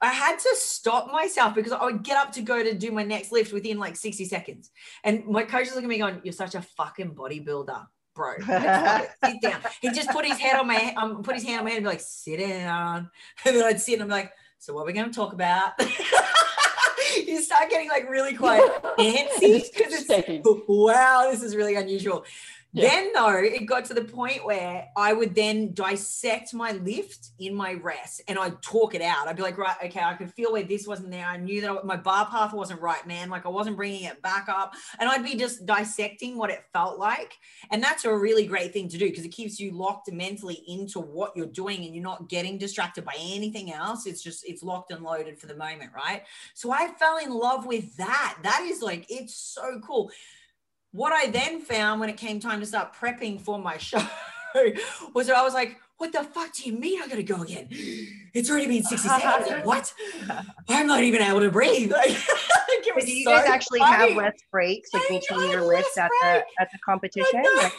I 0.00 0.08
had 0.12 0.38
to 0.38 0.54
stop 0.56 1.10
myself 1.10 1.54
because 1.54 1.72
I 1.72 1.84
would 1.84 2.02
get 2.02 2.16
up 2.16 2.32
to 2.32 2.42
go 2.42 2.62
to 2.62 2.74
do 2.74 2.90
my 2.92 3.02
next 3.02 3.32
lift 3.32 3.52
within 3.52 3.78
like 3.78 3.96
60 3.96 4.24
seconds. 4.26 4.70
And 5.04 5.26
my 5.26 5.42
coach 5.42 5.66
was 5.66 5.74
looking 5.74 5.84
at 5.84 5.88
me 5.88 5.98
going, 5.98 6.20
You're 6.22 6.32
such 6.32 6.54
a 6.54 6.62
fucking 6.62 7.14
bodybuilder. 7.14 7.86
Bro, 8.14 8.38
sit 8.38 9.42
down. 9.42 9.60
He 9.82 9.90
just 9.90 10.08
put 10.08 10.24
his 10.24 10.38
head 10.38 10.58
on 10.58 10.66
my 10.66 10.94
um, 10.96 11.22
put 11.22 11.34
his 11.34 11.44
hand 11.44 11.58
on 11.58 11.64
my 11.64 11.70
head 11.70 11.76
and 11.76 11.84
be 11.84 11.90
like, 11.90 12.00
sit 12.00 12.38
down. 12.40 13.10
And 13.44 13.56
then 13.56 13.64
I'd 13.64 13.80
sit 13.80 13.94
and 13.94 14.04
I'm 14.04 14.08
like, 14.08 14.32
so 14.58 14.72
what 14.72 14.82
are 14.82 14.86
we 14.86 14.94
going 14.94 15.10
to 15.10 15.14
talk 15.14 15.34
about? 15.34 15.72
you 17.26 17.42
start 17.42 17.68
getting 17.68 17.88
like 17.90 18.08
really 18.08 18.34
quiet, 18.34 18.64
antsy 18.98 19.62
because 19.70 19.92
it's 19.92 20.42
wow, 20.66 21.28
this 21.30 21.42
is 21.42 21.54
really 21.54 21.74
unusual. 21.74 22.24
Yeah. 22.76 22.90
Then 22.90 23.12
though, 23.14 23.38
it 23.38 23.64
got 23.64 23.86
to 23.86 23.94
the 23.94 24.04
point 24.04 24.44
where 24.44 24.88
I 24.98 25.14
would 25.14 25.34
then 25.34 25.72
dissect 25.72 26.52
my 26.52 26.72
lift 26.72 27.30
in 27.38 27.54
my 27.54 27.72
rest 27.72 28.20
and 28.28 28.38
I'd 28.38 28.60
talk 28.60 28.94
it 28.94 29.00
out. 29.00 29.26
I'd 29.26 29.36
be 29.36 29.42
like, 29.42 29.56
right, 29.56 29.76
okay, 29.86 30.00
I 30.00 30.12
could 30.12 30.30
feel 30.34 30.52
where 30.52 30.62
this 30.62 30.86
wasn't 30.86 31.10
there. 31.10 31.24
I 31.24 31.38
knew 31.38 31.62
that 31.62 31.86
my 31.86 31.96
bar 31.96 32.26
path 32.26 32.52
wasn't 32.52 32.82
right, 32.82 33.06
man. 33.06 33.30
Like 33.30 33.46
I 33.46 33.48
wasn't 33.48 33.76
bringing 33.76 34.02
it 34.02 34.20
back 34.20 34.50
up. 34.50 34.74
And 34.98 35.08
I'd 35.08 35.24
be 35.24 35.36
just 35.36 35.64
dissecting 35.64 36.36
what 36.36 36.50
it 36.50 36.64
felt 36.74 36.98
like. 36.98 37.32
And 37.70 37.82
that's 37.82 38.04
a 38.04 38.14
really 38.14 38.46
great 38.46 38.74
thing 38.74 38.90
to 38.90 38.98
do 38.98 39.08
because 39.08 39.24
it 39.24 39.30
keeps 39.30 39.58
you 39.58 39.72
locked 39.72 40.12
mentally 40.12 40.62
into 40.68 41.00
what 41.00 41.34
you're 41.34 41.46
doing 41.46 41.82
and 41.86 41.94
you're 41.94 42.04
not 42.04 42.28
getting 42.28 42.58
distracted 42.58 43.06
by 43.06 43.14
anything 43.18 43.72
else. 43.72 44.04
It's 44.04 44.22
just, 44.22 44.46
it's 44.46 44.62
locked 44.62 44.90
and 44.90 45.02
loaded 45.02 45.38
for 45.38 45.46
the 45.46 45.56
moment, 45.56 45.92
right? 45.94 46.24
So 46.52 46.72
I 46.72 46.88
fell 46.98 47.16
in 47.16 47.30
love 47.30 47.64
with 47.64 47.96
that. 47.96 48.36
That 48.42 48.66
is 48.68 48.82
like, 48.82 49.06
it's 49.08 49.34
so 49.34 49.80
cool 49.82 50.10
what 50.96 51.12
I 51.12 51.30
then 51.30 51.60
found 51.60 52.00
when 52.00 52.08
it 52.08 52.16
came 52.16 52.40
time 52.40 52.60
to 52.60 52.66
start 52.66 52.94
prepping 52.94 53.40
for 53.40 53.58
my 53.58 53.76
show 53.78 54.02
was 55.14 55.26
that 55.26 55.36
I 55.36 55.42
was 55.42 55.54
like, 55.54 55.78
what 55.98 56.12
the 56.12 56.24
fuck 56.24 56.52
do 56.54 56.64
you 56.64 56.78
mean 56.78 57.02
I 57.02 57.08
gotta 57.08 57.22
go 57.22 57.42
again? 57.42 57.68
It's 58.34 58.50
already 58.50 58.66
been 58.66 58.82
60 58.82 59.08
seconds. 59.08 59.64
What? 59.64 59.92
I'm 60.68 60.86
not 60.86 61.02
even 61.02 61.22
able 61.22 61.40
to 61.40 61.50
breathe. 61.50 61.92
Like, 62.96 63.04
do 63.04 63.12
you 63.12 63.24
so 63.24 63.30
guys 63.30 63.46
actually 63.46 63.78
funny. 63.80 64.08
have 64.08 64.16
less 64.16 64.34
breaks 64.50 64.90
like 64.92 65.08
between 65.08 65.50
your 65.50 65.62
lifts 65.62 65.98
at 65.98 66.10
the 66.22 66.44
at 66.60 66.70
the 66.72 66.78
competition? 66.84 67.42
Like, 67.56 67.72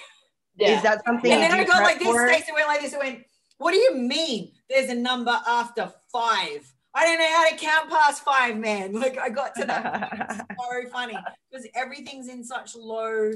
yeah. 0.58 0.78
Is 0.78 0.84
that 0.84 1.04
something? 1.06 1.32
And 1.32 1.42
then 1.42 1.52
I 1.52 1.64
go 1.64 1.74
like 1.84 2.00
this, 2.00 2.08
Stacy 2.08 2.52
went 2.54 2.68
like 2.68 2.82
this, 2.82 2.94
it 2.94 3.00
went, 3.00 3.24
what 3.58 3.72
do 3.72 3.78
you 3.78 3.96
mean 3.96 4.52
there's 4.70 4.90
a 4.90 4.96
number 4.96 5.40
after 5.48 5.92
five? 6.12 6.72
I 6.98 7.06
don't 7.06 7.20
know 7.20 7.32
how 7.32 7.48
to 7.48 7.56
count 7.56 7.90
past 7.92 8.24
five, 8.24 8.58
man. 8.58 8.94
Like 9.08 9.20
I 9.20 9.30
got 9.30 9.54
to 9.56 9.66
that. 9.66 10.48
so 10.60 10.90
funny 10.90 11.16
because 11.52 11.68
everything's 11.76 12.28
in 12.28 12.44
such 12.44 12.76
low 12.76 13.32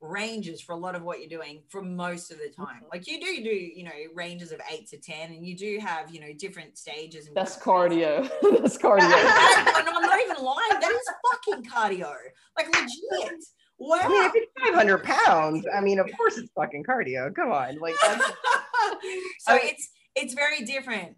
ranges 0.00 0.60
for 0.60 0.72
a 0.72 0.76
lot 0.76 0.96
of 0.96 1.02
what 1.04 1.20
you're 1.20 1.28
doing 1.28 1.62
for 1.68 1.80
most 1.80 2.32
of 2.32 2.38
the 2.38 2.48
mm-hmm. 2.48 2.64
time. 2.64 2.82
Like 2.92 3.06
you 3.06 3.20
do, 3.20 3.26
you 3.26 3.44
do, 3.44 3.50
you 3.50 3.84
know, 3.84 3.92
ranges 4.12 4.50
of 4.50 4.60
eight 4.72 4.88
to 4.88 4.98
ten, 4.98 5.30
and 5.30 5.46
you 5.46 5.56
do 5.56 5.78
have, 5.80 6.12
you 6.12 6.20
know, 6.20 6.32
different 6.36 6.76
stages. 6.76 7.28
And 7.28 7.36
That's 7.36 7.56
cardio. 7.56 8.28
That's 8.42 8.76
cardio. 8.76 9.02
I'm 9.02 9.84
not 10.02 10.20
even 10.20 10.44
lying. 10.44 10.80
That 10.80 10.90
is 10.90 11.08
fucking 11.32 11.64
cardio. 11.70 12.12
Like 12.56 12.66
legit. 12.66 13.44
Wow. 13.78 14.00
I 14.02 14.08
mean, 14.08 14.24
if 14.24 14.32
it's 14.34 14.52
500 14.66 15.04
pounds, 15.04 15.66
I 15.72 15.80
mean, 15.80 16.00
of 16.00 16.08
course 16.16 16.36
it's 16.36 16.50
fucking 16.56 16.84
cardio. 16.84 17.34
Come 17.34 17.52
on, 17.52 17.78
like. 17.78 17.94
so 17.94 19.52
I 19.52 19.58
mean, 19.58 19.66
it's 19.66 19.88
it's 20.16 20.34
very 20.34 20.64
different 20.64 21.16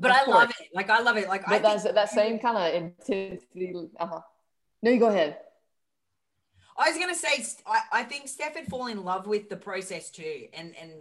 but 0.00 0.10
I 0.10 0.24
love 0.24 0.50
it. 0.50 0.68
Like 0.74 0.90
I 0.90 1.00
love 1.00 1.16
it. 1.16 1.28
Like 1.28 1.44
but 1.44 1.56
I 1.56 1.58
that's 1.58 1.84
that 1.84 2.10
same 2.10 2.38
kind 2.38 2.56
of 2.56 2.74
intensity. 2.74 3.90
Uh-huh. 3.98 4.20
No, 4.82 4.90
you 4.90 4.98
go 4.98 5.08
ahead. 5.08 5.38
I 6.76 6.88
was 6.90 6.98
gonna 6.98 7.14
say 7.14 7.44
I, 7.66 8.00
I 8.00 8.02
think 8.04 8.28
Steph 8.28 8.56
had 8.56 8.66
fallen 8.66 8.98
in 8.98 9.04
love 9.04 9.26
with 9.26 9.48
the 9.48 9.56
process 9.56 10.10
too, 10.10 10.46
and 10.54 10.74
and 10.80 10.92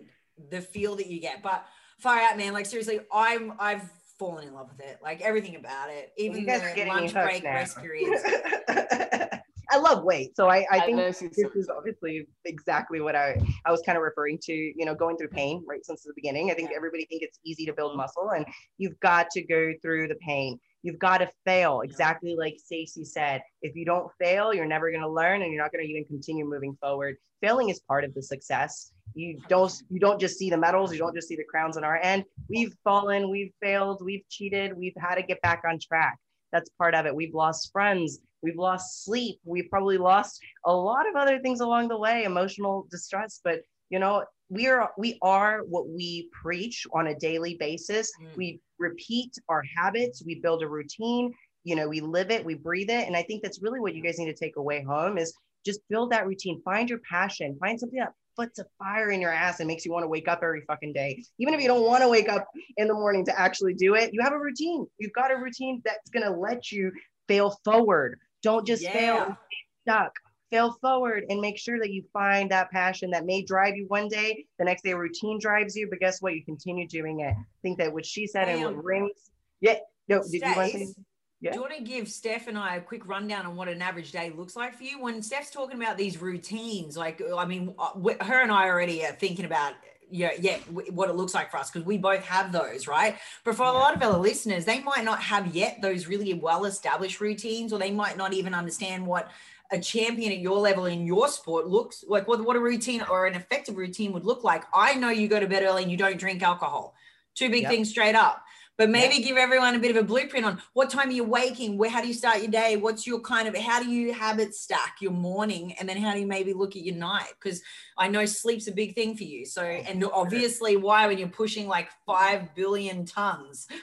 the 0.49 0.61
feel 0.61 0.95
that 0.97 1.07
you 1.07 1.19
get. 1.19 1.41
But 1.41 1.65
fire 1.97 2.21
out, 2.29 2.37
man! 2.37 2.53
Like 2.53 2.65
seriously, 2.65 2.99
I'm 3.11 3.53
I've 3.59 3.89
fallen 4.17 4.49
in 4.49 4.53
love 4.53 4.69
with 4.69 4.85
it. 4.85 4.99
Like 5.01 5.21
everything 5.21 5.55
about 5.55 5.89
it, 5.89 6.11
even 6.17 6.45
the 6.45 6.85
lunch 6.87 7.13
break, 7.13 7.43
rest 7.43 7.77
periods. 7.77 8.21
I 9.71 9.77
love 9.77 10.03
weight. 10.03 10.35
So 10.35 10.49
I, 10.49 10.65
I 10.71 10.79
think 10.81 10.97
this 10.97 11.21
is 11.21 11.69
obviously 11.69 12.27
exactly 12.45 13.01
what 13.01 13.15
I, 13.15 13.39
I 13.65 13.71
was 13.71 13.81
kind 13.85 13.97
of 13.97 14.03
referring 14.03 14.39
to, 14.43 14.53
you 14.53 14.85
know, 14.85 14.95
going 14.95 15.17
through 15.17 15.29
pain 15.29 15.63
right 15.67 15.85
since 15.85 16.03
the 16.03 16.13
beginning. 16.15 16.49
I 16.49 16.55
think 16.55 16.71
everybody 16.75 17.05
think 17.05 17.21
it's 17.21 17.39
easy 17.45 17.65
to 17.65 17.73
build 17.73 17.95
muscle 17.95 18.31
and 18.31 18.45
you've 18.77 18.99
got 18.99 19.29
to 19.31 19.41
go 19.43 19.73
through 19.81 20.07
the 20.07 20.15
pain. 20.15 20.59
You've 20.81 20.99
got 20.99 21.19
to 21.19 21.29
fail 21.45 21.81
exactly 21.81 22.35
like 22.37 22.55
Stacy 22.57 23.03
said. 23.03 23.41
If 23.61 23.75
you 23.75 23.85
don't 23.85 24.09
fail, 24.19 24.53
you're 24.53 24.65
never 24.65 24.89
going 24.89 25.03
to 25.03 25.09
learn 25.09 25.41
and 25.41 25.51
you're 25.51 25.61
not 25.61 25.71
going 25.71 25.85
to 25.85 25.89
even 25.89 26.05
continue 26.05 26.45
moving 26.45 26.77
forward. 26.79 27.17
Failing 27.41 27.69
is 27.69 27.79
part 27.81 28.03
of 28.03 28.13
the 28.13 28.23
success. 28.23 28.91
You 29.13 29.39
don't 29.49 29.73
you 29.89 29.99
don't 29.99 30.19
just 30.19 30.37
see 30.37 30.49
the 30.49 30.57
medals, 30.57 30.93
you 30.93 30.99
don't 30.99 31.15
just 31.15 31.27
see 31.27 31.35
the 31.35 31.43
crowns 31.43 31.77
on 31.77 31.83
our 31.83 31.97
end. 31.97 32.23
We've 32.47 32.73
fallen, 32.83 33.29
we've 33.29 33.51
failed, 33.61 34.01
we've 34.03 34.23
cheated, 34.29 34.77
we've 34.77 34.93
had 34.99 35.15
to 35.15 35.23
get 35.23 35.41
back 35.41 35.63
on 35.67 35.79
track. 35.79 36.17
That's 36.51 36.69
part 36.77 36.95
of 36.95 37.05
it. 37.05 37.15
We've 37.15 37.33
lost 37.33 37.71
friends 37.71 38.19
We've 38.41 38.57
lost 38.57 39.03
sleep. 39.03 39.39
We've 39.43 39.69
probably 39.69 39.97
lost 39.97 40.39
a 40.65 40.73
lot 40.73 41.07
of 41.07 41.15
other 41.15 41.39
things 41.39 41.59
along 41.59 41.89
the 41.89 41.97
way, 41.97 42.23
emotional 42.23 42.87
distress. 42.89 43.41
But 43.43 43.61
you 43.89 43.99
know, 43.99 44.23
we 44.49 44.67
are 44.67 44.91
we 44.97 45.17
are 45.21 45.61
what 45.67 45.89
we 45.89 46.29
preach 46.41 46.85
on 46.93 47.07
a 47.07 47.15
daily 47.15 47.55
basis. 47.59 48.11
Mm. 48.21 48.37
We 48.37 48.59
repeat 48.77 49.33
our 49.47 49.63
habits. 49.75 50.23
We 50.25 50.35
build 50.35 50.63
a 50.63 50.67
routine. 50.67 51.33
You 51.63 51.75
know, 51.75 51.87
we 51.87 52.01
live 52.01 52.31
it. 52.31 52.45
We 52.45 52.55
breathe 52.55 52.89
it. 52.89 53.07
And 53.07 53.15
I 53.15 53.23
think 53.23 53.43
that's 53.43 53.61
really 53.61 53.79
what 53.79 53.93
you 53.93 54.01
guys 54.01 54.17
need 54.17 54.33
to 54.33 54.33
take 54.33 54.55
away 54.55 54.83
home 54.83 55.17
is 55.17 55.33
just 55.65 55.81
build 55.89 56.11
that 56.11 56.25
routine. 56.25 56.61
Find 56.63 56.89
your 56.89 56.99
passion. 57.09 57.57
Find 57.59 57.79
something 57.79 57.99
that 57.99 58.13
puts 58.35 58.59
a 58.59 58.65
fire 58.77 59.11
in 59.11 59.19
your 59.19 59.31
ass 59.31 59.59
and 59.59 59.67
makes 59.67 59.85
you 59.85 59.91
want 59.91 60.03
to 60.03 60.07
wake 60.07 60.29
up 60.29 60.39
every 60.41 60.61
fucking 60.61 60.93
day. 60.93 61.21
Even 61.39 61.53
if 61.53 61.61
you 61.61 61.67
don't 61.67 61.85
want 61.85 62.01
to 62.01 62.07
wake 62.07 62.29
up 62.29 62.47
in 62.77 62.87
the 62.87 62.93
morning 62.93 63.25
to 63.25 63.37
actually 63.37 63.73
do 63.73 63.95
it, 63.95 64.11
you 64.13 64.21
have 64.21 64.31
a 64.31 64.39
routine. 64.39 64.87
You've 64.97 65.13
got 65.13 65.31
a 65.31 65.35
routine 65.35 65.81
that's 65.83 66.09
going 66.09 66.25
to 66.25 66.31
let 66.31 66.71
you 66.71 66.91
fail 67.27 67.57
forward. 67.65 68.17
Don't 68.43 68.65
just 68.65 68.83
yeah. 68.83 68.93
fail 68.93 69.37
stuck. 69.83 70.13
Fail 70.51 70.75
forward 70.81 71.25
and 71.29 71.39
make 71.39 71.59
sure 71.59 71.77
that 71.79 71.91
you 71.91 72.03
find 72.11 72.49
that 72.49 72.71
passion 72.71 73.11
that 73.11 73.23
may 73.25 73.43
drive 73.43 73.75
you 73.75 73.85
one 73.87 74.07
day. 74.07 74.45
The 74.57 74.65
next 74.65 74.83
day, 74.83 74.91
a 74.91 74.97
routine 74.97 75.37
drives 75.39 75.75
you, 75.75 75.87
but 75.87 75.99
guess 75.99 76.21
what? 76.23 76.33
You 76.33 76.43
continue 76.43 76.87
doing 76.87 77.19
it. 77.19 77.35
I 77.37 77.45
think 77.61 77.77
that 77.77 77.93
what 77.93 78.03
she 78.05 78.25
said 78.25 78.45
Damn. 78.45 78.65
and 78.65 78.75
what 78.77 78.83
rings. 78.83 79.29
Yeah. 79.61 79.75
No, 80.07 80.23
did 80.23 80.41
you 80.41 80.55
want 80.55 80.71
to? 80.71 80.93
Yeah. 81.41 81.51
Do 81.51 81.57
you 81.57 81.61
want 81.61 81.77
to 81.77 81.83
give 81.83 82.09
Steph 82.09 82.47
and 82.47 82.57
I 82.57 82.75
a 82.75 82.81
quick 82.81 83.07
rundown 83.07 83.45
on 83.45 83.55
what 83.55 83.69
an 83.69 83.81
average 83.81 84.11
day 84.11 84.33
looks 84.35 84.55
like 84.55 84.75
for 84.75 84.83
you? 84.83 84.99
When 85.01 85.21
Steph's 85.21 85.51
talking 85.51 85.81
about 85.81 85.97
these 85.97 86.19
routines, 86.19 86.97
like, 86.97 87.21
I 87.37 87.45
mean, 87.45 87.75
uh, 87.79 87.91
her 88.21 88.41
and 88.41 88.51
I 88.51 88.67
already 88.67 89.05
are 89.05 89.13
thinking 89.13 89.45
about 89.45 89.73
yeah, 90.11 90.31
yeah, 90.39 90.57
what 90.91 91.09
it 91.09 91.15
looks 91.15 91.33
like 91.33 91.51
for 91.51 91.57
us 91.57 91.69
because 91.69 91.85
we 91.85 91.97
both 91.97 92.23
have 92.23 92.51
those, 92.51 92.87
right? 92.87 93.17
But 93.43 93.55
for 93.55 93.63
a 93.63 93.71
lot 93.71 93.95
of 93.95 94.01
our 94.01 94.17
listeners, 94.17 94.65
they 94.65 94.79
might 94.81 95.03
not 95.03 95.21
have 95.21 95.55
yet 95.55 95.81
those 95.81 96.07
really 96.07 96.33
well 96.33 96.65
established 96.65 97.21
routines, 97.21 97.73
or 97.73 97.79
they 97.79 97.91
might 97.91 98.17
not 98.17 98.33
even 98.33 98.53
understand 98.53 99.05
what 99.05 99.29
a 99.71 99.79
champion 99.79 100.31
at 100.31 100.39
your 100.39 100.57
level 100.57 100.85
in 100.85 101.05
your 101.05 101.27
sport 101.27 101.67
looks 101.67 102.03
like, 102.07 102.27
what, 102.27 102.43
what 102.43 102.55
a 102.55 102.59
routine 102.59 103.03
or 103.09 103.27
an 103.27 103.35
effective 103.35 103.77
routine 103.77 104.11
would 104.13 104.25
look 104.25 104.43
like. 104.43 104.63
I 104.73 104.95
know 104.95 105.09
you 105.09 105.27
go 105.27 105.39
to 105.39 105.47
bed 105.47 105.63
early 105.63 105.83
and 105.83 105.91
you 105.91 105.97
don't 105.97 106.17
drink 106.17 106.41
alcohol. 106.41 106.95
Two 107.35 107.49
big 107.49 107.61
yep. 107.63 107.71
things 107.71 107.89
straight 107.89 108.15
up 108.15 108.43
but 108.79 108.89
maybe 108.89 109.15
yeah. 109.15 109.27
give 109.27 109.37
everyone 109.37 109.75
a 109.75 109.79
bit 109.79 109.91
of 109.91 109.97
a 109.97 110.03
blueprint 110.03 110.45
on 110.45 110.61
what 110.71 110.89
time 110.89 111.09
are 111.09 111.11
you 111.11 111.25
waking? 111.25 111.77
Where 111.77 111.89
how 111.89 112.01
do 112.01 112.07
you 112.07 112.13
start 112.13 112.39
your 112.39 112.49
day? 112.49 112.77
What's 112.77 113.05
your 113.05 113.19
kind 113.19 113.45
of 113.49 113.55
how 113.57 113.83
do 113.83 113.91
you 113.91 114.13
habit 114.13 114.55
stack 114.55 114.95
your 115.01 115.11
morning? 115.11 115.73
And 115.73 115.87
then 115.87 115.97
how 115.97 116.13
do 116.13 116.21
you 116.21 116.25
maybe 116.25 116.53
look 116.53 116.77
at 116.77 116.83
your 116.83 116.95
night? 116.95 117.27
Because 117.33 117.61
i 117.97 118.07
know 118.07 118.25
sleep's 118.25 118.67
a 118.67 118.71
big 118.71 118.95
thing 118.95 119.17
for 119.17 119.25
you. 119.25 119.45
So 119.45 119.63
oh, 119.63 119.65
and 119.65 120.05
obviously 120.05 120.77
why 120.77 121.07
when 121.07 121.17
you're 121.17 121.27
pushing 121.27 121.67
like 121.67 121.89
5 122.05 122.55
billion 122.55 123.05
tons? 123.05 123.67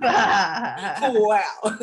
Oh, 0.02 1.38
wow 1.62 1.78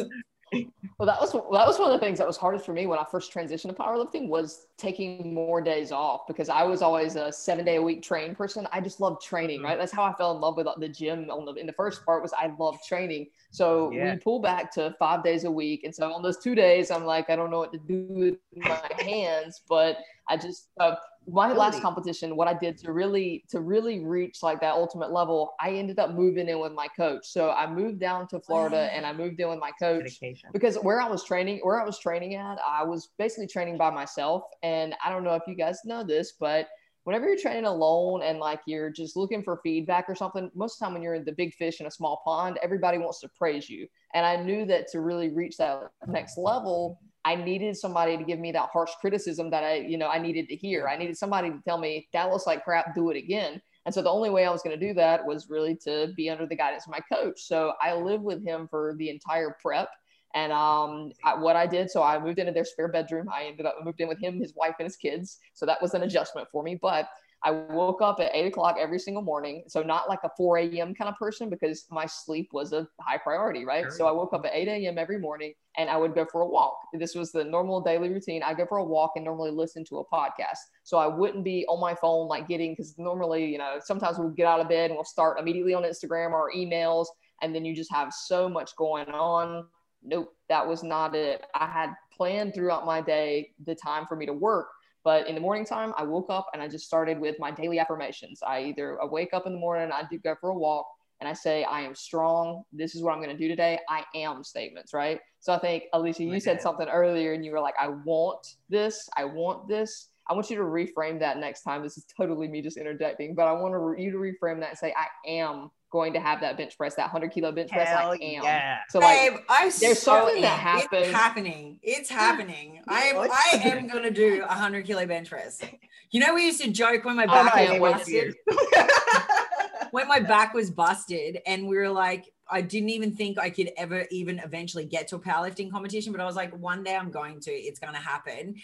Well, 0.97 1.07
that 1.07 1.19
was 1.19 1.33
that 1.33 1.67
was 1.67 1.79
one 1.79 1.91
of 1.91 1.99
the 1.99 2.05
things 2.05 2.17
that 2.19 2.27
was 2.27 2.37
hardest 2.37 2.65
for 2.65 2.73
me 2.73 2.85
when 2.85 2.99
I 2.99 3.05
first 3.09 3.33
transitioned 3.33 3.69
to 3.69 3.73
powerlifting 3.73 4.27
was 4.27 4.67
taking 4.77 5.33
more 5.33 5.59
days 5.61 5.91
off 5.91 6.27
because 6.27 6.49
I 6.49 6.63
was 6.63 6.81
always 6.81 7.15
a 7.15 7.31
seven 7.31 7.65
day 7.65 7.77
a 7.77 7.81
week 7.81 8.03
train 8.03 8.35
person. 8.35 8.67
I 8.71 8.79
just 8.79 9.01
loved 9.01 9.21
training, 9.21 9.59
mm-hmm. 9.59 9.65
right? 9.65 9.77
That's 9.77 9.91
how 9.91 10.03
I 10.03 10.13
fell 10.13 10.33
in 10.33 10.41
love 10.41 10.55
with 10.57 10.67
the 10.77 10.87
gym. 10.89 11.29
On 11.29 11.45
the, 11.45 11.53
in 11.53 11.65
the 11.65 11.73
first 11.73 12.05
part 12.05 12.21
was 12.21 12.33
I 12.33 12.53
loved 12.59 12.85
training, 12.85 13.27
so 13.51 13.91
yeah. 13.91 14.13
we 14.13 14.19
pull 14.19 14.39
back 14.39 14.71
to 14.75 14.95
five 14.99 15.23
days 15.23 15.43
a 15.43 15.51
week, 15.51 15.83
and 15.83 15.93
so 15.93 16.13
on 16.13 16.21
those 16.21 16.37
two 16.37 16.55
days, 16.55 16.91
I'm 16.91 17.05
like, 17.05 17.29
I 17.29 17.35
don't 17.35 17.51
know 17.51 17.59
what 17.59 17.73
to 17.73 17.79
do 17.79 18.05
with 18.09 18.35
my 18.55 18.79
hands, 18.99 19.61
but 19.67 19.97
I 20.29 20.37
just 20.37 20.69
uh, 20.79 20.95
my 21.27 21.47
really? 21.47 21.59
last 21.59 21.81
competition, 21.81 22.35
what 22.35 22.47
I 22.47 22.53
did 22.53 22.77
to 22.79 22.91
really 22.91 23.45
to 23.49 23.61
really 23.61 23.99
reach 24.03 24.43
like 24.43 24.59
that 24.61 24.73
ultimate 24.73 25.11
level, 25.11 25.53
I 25.59 25.71
ended 25.71 25.99
up 25.99 26.13
moving 26.13 26.49
in 26.49 26.59
with 26.59 26.73
my 26.73 26.87
coach. 26.87 27.25
So 27.25 27.51
I 27.51 27.71
moved 27.71 27.99
down 27.99 28.27
to 28.29 28.39
Florida 28.39 28.89
and 28.93 29.05
I 29.05 29.13
moved 29.13 29.39
in 29.39 29.49
with 29.49 29.59
my 29.59 29.71
coach 29.79 30.19
Dedication. 30.19 30.49
because 30.51 30.75
where 30.77 30.99
I 31.01 31.09
was 31.09 31.23
training, 31.23 31.59
where 31.63 31.81
I 31.81 31.85
was 31.85 31.99
training 31.99 32.35
at, 32.35 32.57
I 32.67 32.83
was 32.83 33.09
basically 33.17 33.47
training 33.47 33.77
by 33.77 33.89
myself. 33.89 34.43
And 34.63 34.95
I 35.03 35.09
don't 35.09 35.23
know 35.23 35.33
if 35.33 35.43
you 35.47 35.55
guys 35.55 35.79
know 35.85 36.03
this, 36.03 36.33
but 36.39 36.67
whenever 37.03 37.27
you're 37.27 37.37
training 37.37 37.65
alone 37.65 38.23
and 38.23 38.39
like 38.39 38.61
you're 38.65 38.89
just 38.89 39.15
looking 39.15 39.43
for 39.43 39.59
feedback 39.63 40.05
or 40.07 40.15
something, 40.15 40.49
most 40.55 40.75
of 40.75 40.79
the 40.79 40.85
time 40.85 40.93
when 40.93 41.03
you're 41.03 41.15
in 41.15 41.25
the 41.25 41.33
big 41.33 41.53
fish 41.53 41.79
in 41.79 41.85
a 41.85 41.91
small 41.91 42.21
pond, 42.23 42.57
everybody 42.61 42.97
wants 42.97 43.19
to 43.21 43.29
praise 43.37 43.69
you. 43.69 43.87
And 44.13 44.25
I 44.25 44.37
knew 44.37 44.65
that 44.65 44.87
to 44.91 45.01
really 45.01 45.29
reach 45.29 45.57
that 45.57 45.89
next 46.07 46.37
level, 46.37 46.99
I 47.25 47.35
needed 47.35 47.77
somebody 47.77 48.17
to 48.17 48.23
give 48.23 48.39
me 48.39 48.51
that 48.51 48.69
harsh 48.71 48.91
criticism 48.99 49.49
that 49.51 49.63
I, 49.63 49.75
you 49.75 49.97
know, 49.97 50.09
I 50.09 50.19
needed 50.19 50.49
to 50.49 50.55
hear. 50.55 50.87
I 50.87 50.97
needed 50.97 51.17
somebody 51.17 51.49
to 51.49 51.59
tell 51.65 51.77
me 51.77 52.07
that 52.13 52.31
looks 52.31 52.45
like 52.45 52.63
crap, 52.63 52.93
do 52.93 53.09
it 53.09 53.17
again. 53.17 53.61
And 53.85 53.93
so 53.93 54.01
the 54.01 54.09
only 54.09 54.29
way 54.29 54.45
I 54.45 54.49
was 54.49 54.61
going 54.61 54.77
to 54.77 54.87
do 54.87 54.93
that 54.95 55.25
was 55.25 55.49
really 55.49 55.75
to 55.83 56.13
be 56.15 56.29
under 56.29 56.45
the 56.45 56.55
guidance 56.55 56.85
of 56.85 56.91
my 56.91 56.99
coach. 57.11 57.41
So 57.41 57.73
I 57.81 57.93
lived 57.93 58.23
with 58.23 58.45
him 58.45 58.67
for 58.69 58.95
the 58.97 59.09
entire 59.09 59.57
prep. 59.61 59.89
And 60.35 60.51
um, 60.51 61.11
I, 61.23 61.35
what 61.35 61.55
I 61.55 61.67
did, 61.67 61.91
so 61.91 62.01
I 62.01 62.17
moved 62.17 62.39
into 62.39 62.51
their 62.51 62.65
spare 62.65 62.87
bedroom. 62.87 63.29
I 63.31 63.43
ended 63.43 63.65
up 63.65 63.75
moved 63.83 64.01
in 64.01 64.07
with 64.07 64.19
him, 64.19 64.39
his 64.39 64.53
wife, 64.55 64.75
and 64.79 64.85
his 64.85 64.95
kids. 64.95 65.37
So 65.53 65.65
that 65.65 65.81
was 65.81 65.93
an 65.93 66.03
adjustment 66.03 66.47
for 66.51 66.63
me. 66.63 66.79
But 66.81 67.07
I 67.45 67.51
woke 67.51 68.01
up 68.01 68.19
at 68.21 68.31
eight 68.33 68.45
o'clock 68.45 68.77
every 68.79 68.99
single 68.99 69.21
morning. 69.21 69.63
So 69.67 69.83
not 69.83 70.07
like 70.07 70.19
a 70.23 70.29
4 70.37 70.59
a.m. 70.59 70.95
kind 70.95 71.09
of 71.09 71.17
person 71.17 71.49
because 71.49 71.85
my 71.91 72.05
sleep 72.05 72.49
was 72.53 72.71
a 72.71 72.87
high 73.01 73.17
priority, 73.17 73.65
right? 73.65 73.83
Sure. 73.83 73.91
So 73.91 74.07
I 74.07 74.11
woke 74.11 74.33
up 74.33 74.45
at 74.45 74.51
8 74.53 74.67
a.m. 74.69 74.97
every 74.97 75.19
morning 75.19 75.53
and 75.77 75.89
I 75.89 75.97
would 75.97 76.15
go 76.15 76.25
for 76.31 76.41
a 76.41 76.47
walk. 76.47 76.77
This 76.93 77.15
was 77.15 77.33
the 77.33 77.43
normal 77.43 77.81
daily 77.81 78.09
routine. 78.09 78.43
I 78.43 78.53
go 78.53 78.65
for 78.65 78.77
a 78.77 78.83
walk 78.83 79.11
and 79.15 79.25
normally 79.25 79.51
listen 79.51 79.83
to 79.85 79.97
a 79.97 80.05
podcast. 80.05 80.59
So 80.83 80.97
I 80.97 81.07
wouldn't 81.07 81.43
be 81.43 81.65
on 81.67 81.81
my 81.81 81.95
phone 81.95 82.29
like 82.29 82.47
getting 82.47 82.71
because 82.71 82.97
normally, 82.97 83.45
you 83.45 83.57
know, 83.57 83.77
sometimes 83.83 84.17
we'll 84.17 84.29
get 84.29 84.47
out 84.47 84.61
of 84.61 84.69
bed 84.69 84.91
and 84.91 84.95
we'll 84.95 85.03
start 85.03 85.37
immediately 85.37 85.73
on 85.73 85.83
Instagram 85.83 86.31
or 86.31 86.51
emails, 86.53 87.07
and 87.41 87.53
then 87.53 87.65
you 87.65 87.75
just 87.75 87.91
have 87.91 88.13
so 88.13 88.47
much 88.47 88.75
going 88.77 89.09
on. 89.09 89.65
Nope, 90.01 90.33
that 90.49 90.65
was 90.65 90.83
not 90.83 91.15
it. 91.15 91.45
I 91.55 91.65
had 91.65 91.93
planned 92.15 92.53
throughout 92.53 92.85
my 92.85 93.01
day 93.01 93.51
the 93.65 93.75
time 93.75 94.05
for 94.07 94.15
me 94.15 94.25
to 94.25 94.33
work 94.33 94.67
but 95.03 95.27
in 95.27 95.35
the 95.35 95.41
morning 95.41 95.65
time, 95.65 95.93
I 95.97 96.03
woke 96.03 96.27
up 96.29 96.47
and 96.53 96.61
I 96.61 96.67
just 96.67 96.85
started 96.85 97.19
with 97.19 97.37
my 97.39 97.51
daily 97.51 97.79
affirmations. 97.79 98.41
I 98.45 98.63
either 98.63 99.01
I 99.01 99.05
wake 99.05 99.33
up 99.33 99.45
in 99.45 99.53
the 99.53 99.59
morning, 99.59 99.91
I 99.91 100.03
do 100.09 100.17
go 100.17 100.35
for 100.39 100.49
a 100.49 100.57
walk, 100.57 100.87
and 101.19 101.29
I 101.29 101.33
say, 101.33 101.63
I 101.63 101.81
am 101.81 101.95
strong. 101.95 102.63
This 102.73 102.95
is 102.95 103.01
what 103.01 103.13
I'm 103.13 103.23
going 103.23 103.35
to 103.35 103.37
do 103.37 103.47
today. 103.47 103.79
I 103.87 104.03
am 104.13 104.43
statements, 104.43 104.93
right? 104.93 105.21
So 105.39 105.53
I 105.53 105.59
think, 105.59 105.83
Alicia, 105.93 106.23
you 106.23 106.39
said 106.39 106.61
something 106.61 106.87
earlier 106.89 107.31
and 107.31 107.45
you 107.45 107.51
were 107.51 107.61
like, 107.61 107.75
I 107.79 107.87
want 107.87 108.55
this. 108.69 109.09
I 109.15 109.23
want 109.23 109.67
this. 109.69 110.09
I 110.29 110.33
want 110.33 110.49
you 110.49 110.57
to 110.57 110.63
reframe 110.63 111.19
that 111.19 111.37
next 111.37 111.63
time. 111.63 111.81
This 111.81 111.97
is 111.97 112.05
totally 112.17 112.49
me 112.49 112.61
just 112.61 112.75
interjecting, 112.75 113.35
but 113.35 113.43
I 113.43 113.53
want 113.53 113.73
to, 113.73 114.01
you 114.01 114.11
to 114.11 114.17
reframe 114.17 114.59
that 114.59 114.69
and 114.69 114.77
say, 114.77 114.93
I 114.97 115.29
am 115.29 115.71
going 115.93 116.11
to 116.11 116.19
have 116.19 116.41
that 116.41 116.57
bench 116.57 116.75
press, 116.75 116.95
that 116.95 117.03
100 117.03 117.31
kilo 117.31 117.51
bench 117.51 117.69
press. 117.69 117.87
Hell 117.87 118.11
I 118.11 118.15
am. 118.15 118.43
Yeah. 118.43 118.79
So 118.89 118.97
like, 118.97 119.31
Babe, 119.31 119.39
I 119.47 119.71
there's 119.79 119.99
so 119.99 120.25
something 120.25 120.41
that 120.41 120.59
happens. 120.59 120.89
It's 120.91 121.11
happening. 121.11 121.79
It's 121.83 122.09
happening. 122.09 122.81
I 122.87 123.01
am. 123.03 123.17
I 123.17 123.61
am 123.63 123.87
going 123.87 124.01
to 124.01 124.11
do 124.11 124.41
a 124.43 124.47
100 124.47 124.87
kilo 124.87 125.05
bench 125.05 125.29
press. 125.29 125.61
You 126.09 126.19
know, 126.19 126.33
we 126.33 126.45
used 126.47 126.61
to 126.63 126.71
joke 126.71 127.05
when 127.05 127.15
my 127.15 127.27
back 127.27 127.53
oh, 127.55 127.79
was 127.79 127.93
busted. 127.93 128.35
when 129.91 130.07
my 130.07 130.19
back 130.19 130.55
was 130.55 130.71
busted, 130.71 131.39
and 131.45 131.67
we 131.67 131.77
were 131.77 131.89
like, 131.89 132.25
I 132.49 132.61
didn't 132.61 132.89
even 132.89 133.15
think 133.15 133.37
I 133.37 133.51
could 133.51 133.69
ever 133.77 134.07
even 134.09 134.39
eventually 134.39 134.85
get 134.85 135.07
to 135.09 135.17
a 135.17 135.19
powerlifting 135.19 135.71
competition, 135.71 136.11
but 136.11 136.21
I 136.21 136.25
was 136.25 136.35
like, 136.35 136.57
one 136.57 136.83
day 136.83 136.95
I'm 136.95 137.11
going 137.11 137.39
to. 137.41 137.51
It's 137.51 137.79
going 137.79 137.93
to 137.93 137.99
happen 137.99 138.55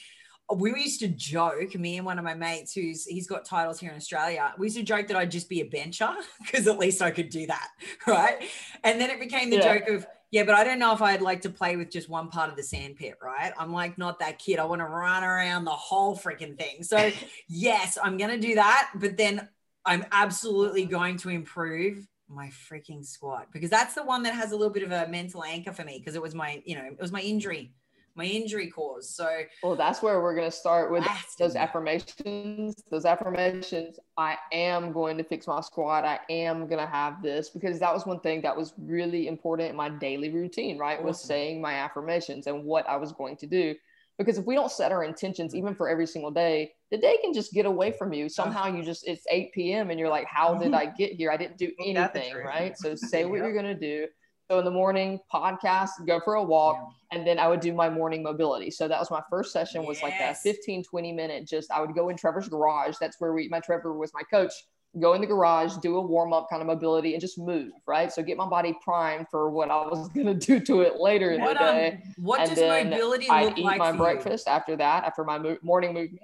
we 0.56 0.72
used 0.72 1.00
to 1.02 1.08
joke, 1.08 1.76
me 1.76 1.98
and 1.98 2.06
one 2.06 2.18
of 2.18 2.26
my 2.26 2.34
mates 2.34 2.74
who's 2.74 3.06
he's 3.06 3.28
got 3.28 3.46
titles 3.46 3.80
here 3.80 3.92
in 3.92 3.98
Australia, 3.98 4.54
we 4.58 4.68
used 4.68 4.78
to 4.78 4.84
joke 4.84 5.08
that 5.08 5.18
I'd 5.18 5.32
just 5.32 5.50
be 5.50 5.62
a 5.62 5.66
bencher 5.66 6.12
because 6.42 6.68
at 6.68 6.80
least 6.80 7.02
I 7.02 7.12
could 7.12 7.30
do 7.30 7.46
that. 7.48 7.70
Right. 8.08 8.50
And 8.84 9.00
then 9.00 9.12
it 9.12 9.20
became 9.20 9.50
the 9.52 9.58
yeah. 9.58 9.78
joke 9.78 9.88
of, 9.90 10.08
yeah, 10.32 10.44
but 10.44 10.56
I 10.56 10.64
don't 10.64 10.80
know 10.80 10.94
if 10.94 11.02
I'd 11.02 11.22
like 11.22 11.42
to 11.42 11.50
play 11.50 11.76
with 11.76 11.92
just 11.92 12.10
one 12.10 12.30
part 12.30 12.50
of 12.50 12.56
the 12.56 12.64
sandpit, 12.64 13.16
right? 13.22 13.54
I'm 13.58 13.72
like 13.72 13.98
not 13.98 14.20
that 14.20 14.40
kid. 14.40 14.58
I 14.58 14.66
want 14.66 14.80
to 14.80 14.86
run 14.86 15.24
around 15.24 15.66
the 15.66 15.72
whole 15.72 16.18
freaking 16.18 16.58
thing. 16.58 16.82
So 16.82 17.12
yes, 17.48 17.98
I'm 18.02 18.18
gonna 18.18 18.40
do 18.40 18.56
that, 18.56 18.90
but 18.96 19.16
then 19.18 19.48
I'm 19.86 20.06
absolutely 20.12 20.86
going 20.86 21.18
to 21.18 21.30
improve 21.30 22.08
my 22.28 22.52
freaking 22.72 23.06
squat 23.06 23.48
because 23.52 23.70
that's 23.70 23.94
the 23.94 24.04
one 24.04 24.24
that 24.24 24.34
has 24.34 24.52
a 24.52 24.56
little 24.56 24.74
bit 24.74 24.84
of 24.84 24.92
a 24.92 25.08
mental 25.08 25.44
anchor 25.44 25.74
for 25.74 25.84
me 25.84 26.00
because 26.00 26.16
it 26.16 26.22
was 26.22 26.34
my, 26.36 26.62
you 26.66 26.76
know, 26.76 26.86
it 26.86 27.00
was 27.00 27.12
my 27.12 27.22
injury 27.22 27.74
my 28.16 28.26
injury 28.26 28.68
cause. 28.68 29.10
So, 29.10 29.28
well, 29.64 29.76
that's 29.76 30.02
where 30.02 30.22
we're 30.22 30.36
going 30.36 30.50
to 30.50 30.56
start 30.56 30.92
with 30.92 31.06
those 31.38 31.56
affirmations. 31.56 32.84
Those 32.90 33.06
affirmations. 33.06 34.00
I 34.18 34.38
am 34.52 34.92
going 34.92 35.18
to 35.18 35.24
fix 35.24 35.48
my 35.48 35.62
squat. 35.62 36.06
I 36.06 36.20
am 36.30 36.68
going 36.68 36.80
to 36.80 36.92
have 36.92 37.22
this 37.22 37.50
because 37.50 37.80
that 37.80 37.94
was 37.94 38.06
one 38.06 38.20
thing 38.20 38.42
that 38.42 38.56
was 38.56 38.74
really 38.78 39.28
important 39.28 39.70
in 39.70 39.76
my 39.76 39.90
daily 39.90 40.30
routine, 40.30 40.78
right? 40.78 40.96
Awesome. 40.96 41.08
Was 41.08 41.22
saying 41.22 41.62
my 41.62 41.74
affirmations 41.74 42.48
and 42.48 42.64
what 42.64 42.88
I 42.88 42.98
was 42.98 43.12
going 43.12 43.38
to 43.38 43.48
do. 43.48 43.76
Because 44.18 44.38
if 44.38 44.46
we 44.46 44.54
don't 44.54 44.70
set 44.70 44.92
our 44.92 45.06
intentions, 45.06 45.56
even 45.56 45.74
for 45.74 45.88
every 45.88 46.06
single 46.06 46.30
day, 46.30 46.74
the 46.92 46.98
day 46.98 47.18
can 47.24 47.34
just 47.34 47.54
get 47.54 47.66
away 47.66 47.94
from 47.94 48.12
you. 48.12 48.28
Somehow 48.28 48.68
you 48.68 48.84
just, 48.84 49.08
it's 49.08 49.24
8 49.32 49.54
p.m. 49.54 49.92
and 49.92 50.00
you're 50.00 50.10
like, 50.10 50.28
how 50.28 50.56
did 50.56 50.74
I 50.74 50.88
get 50.98 51.14
here? 51.14 51.32
I 51.32 51.38
didn't 51.38 51.58
do 51.58 51.72
anything, 51.80 52.36
right? 52.36 52.78
So 52.78 52.96
say 52.96 53.24
what 53.24 53.38
you're 53.38 53.54
going 53.54 53.64
to 53.64 53.80
do 53.80 54.08
so 54.50 54.58
in 54.58 54.66
the 54.66 54.72
morning, 54.72 55.20
podcast, 55.32 55.90
go 56.08 56.20
for 56.20 56.36
a 56.36 56.44
walk, 56.44 56.78
yeah. 56.80 57.18
and 57.18 57.28
then 57.28 57.38
I 57.38 57.48
would 57.48 57.60
do 57.60 57.72
my 57.72 57.88
morning 57.88 58.24
mobility. 58.24 58.72
So 58.72 58.88
that 58.88 59.00
was 59.00 59.12
my 59.12 59.22
first 59.30 59.52
session 59.52 59.86
was 59.86 60.02
yes. 60.02 60.04
like 60.04 60.20
a 60.20 60.34
15, 60.34 60.84
20 60.84 61.12
minute 61.12 61.48
just 61.48 61.72
I 61.72 61.82
would 61.82 61.94
go 61.94 62.10
in 62.10 62.18
Trevor's 62.18 62.50
garage. 62.50 62.96
That's 63.00 63.20
where 63.20 63.34
we 63.34 63.48
my 63.50 63.60
Trevor 63.60 63.96
was 63.96 64.12
my 64.14 64.24
coach. 64.24 64.54
Go 65.00 65.14
in 65.14 65.22
the 65.22 65.28
garage, 65.28 65.76
do 65.84 65.98
a 65.98 66.02
warm 66.02 66.34
up 66.34 66.50
kind 66.50 66.64
of 66.64 66.68
mobility 66.68 67.14
and 67.14 67.22
just 67.22 67.38
move, 67.38 67.72
right? 67.86 68.12
So 68.12 68.24
get 68.24 68.38
my 68.38 68.48
body 68.48 68.76
primed 68.84 69.28
for 69.30 69.52
what 69.52 69.70
I 69.70 69.76
was 69.86 70.10
gonna 70.16 70.34
do 70.34 70.60
to 70.62 70.82
it 70.82 71.00
later 71.00 71.30
in 71.32 71.42
what, 71.42 71.54
the 71.54 71.60
day. 71.60 72.02
Um, 72.04 72.14
what 72.18 72.40
and 72.40 72.50
does 72.50 72.86
mobility 72.86 73.28
look 73.28 73.36
I'd 73.36 73.60
eat 73.60 73.66
like? 73.66 73.78
my 73.78 73.92
breakfast 73.92 74.48
you? 74.48 74.54
after 74.54 74.76
that, 74.78 75.04
after 75.04 75.24
my 75.24 75.38
mo- 75.38 75.58
morning 75.62 75.94
movement. 75.94 76.24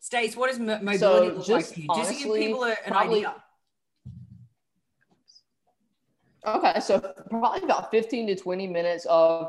Stace, 0.00 0.36
what 0.36 0.50
does 0.50 0.58
mobility 0.58 0.98
so 0.98 1.22
look 1.24 1.36
like? 1.36 1.46
Just 1.46 1.74
to 1.74 1.82
give 1.82 2.34
people 2.34 2.64
an 2.64 2.92
idea 2.92 3.32
Okay, 6.46 6.80
so 6.80 7.00
probably 7.30 7.62
about 7.62 7.90
15 7.90 8.26
to 8.28 8.36
20 8.36 8.66
minutes 8.66 9.06
of 9.06 9.48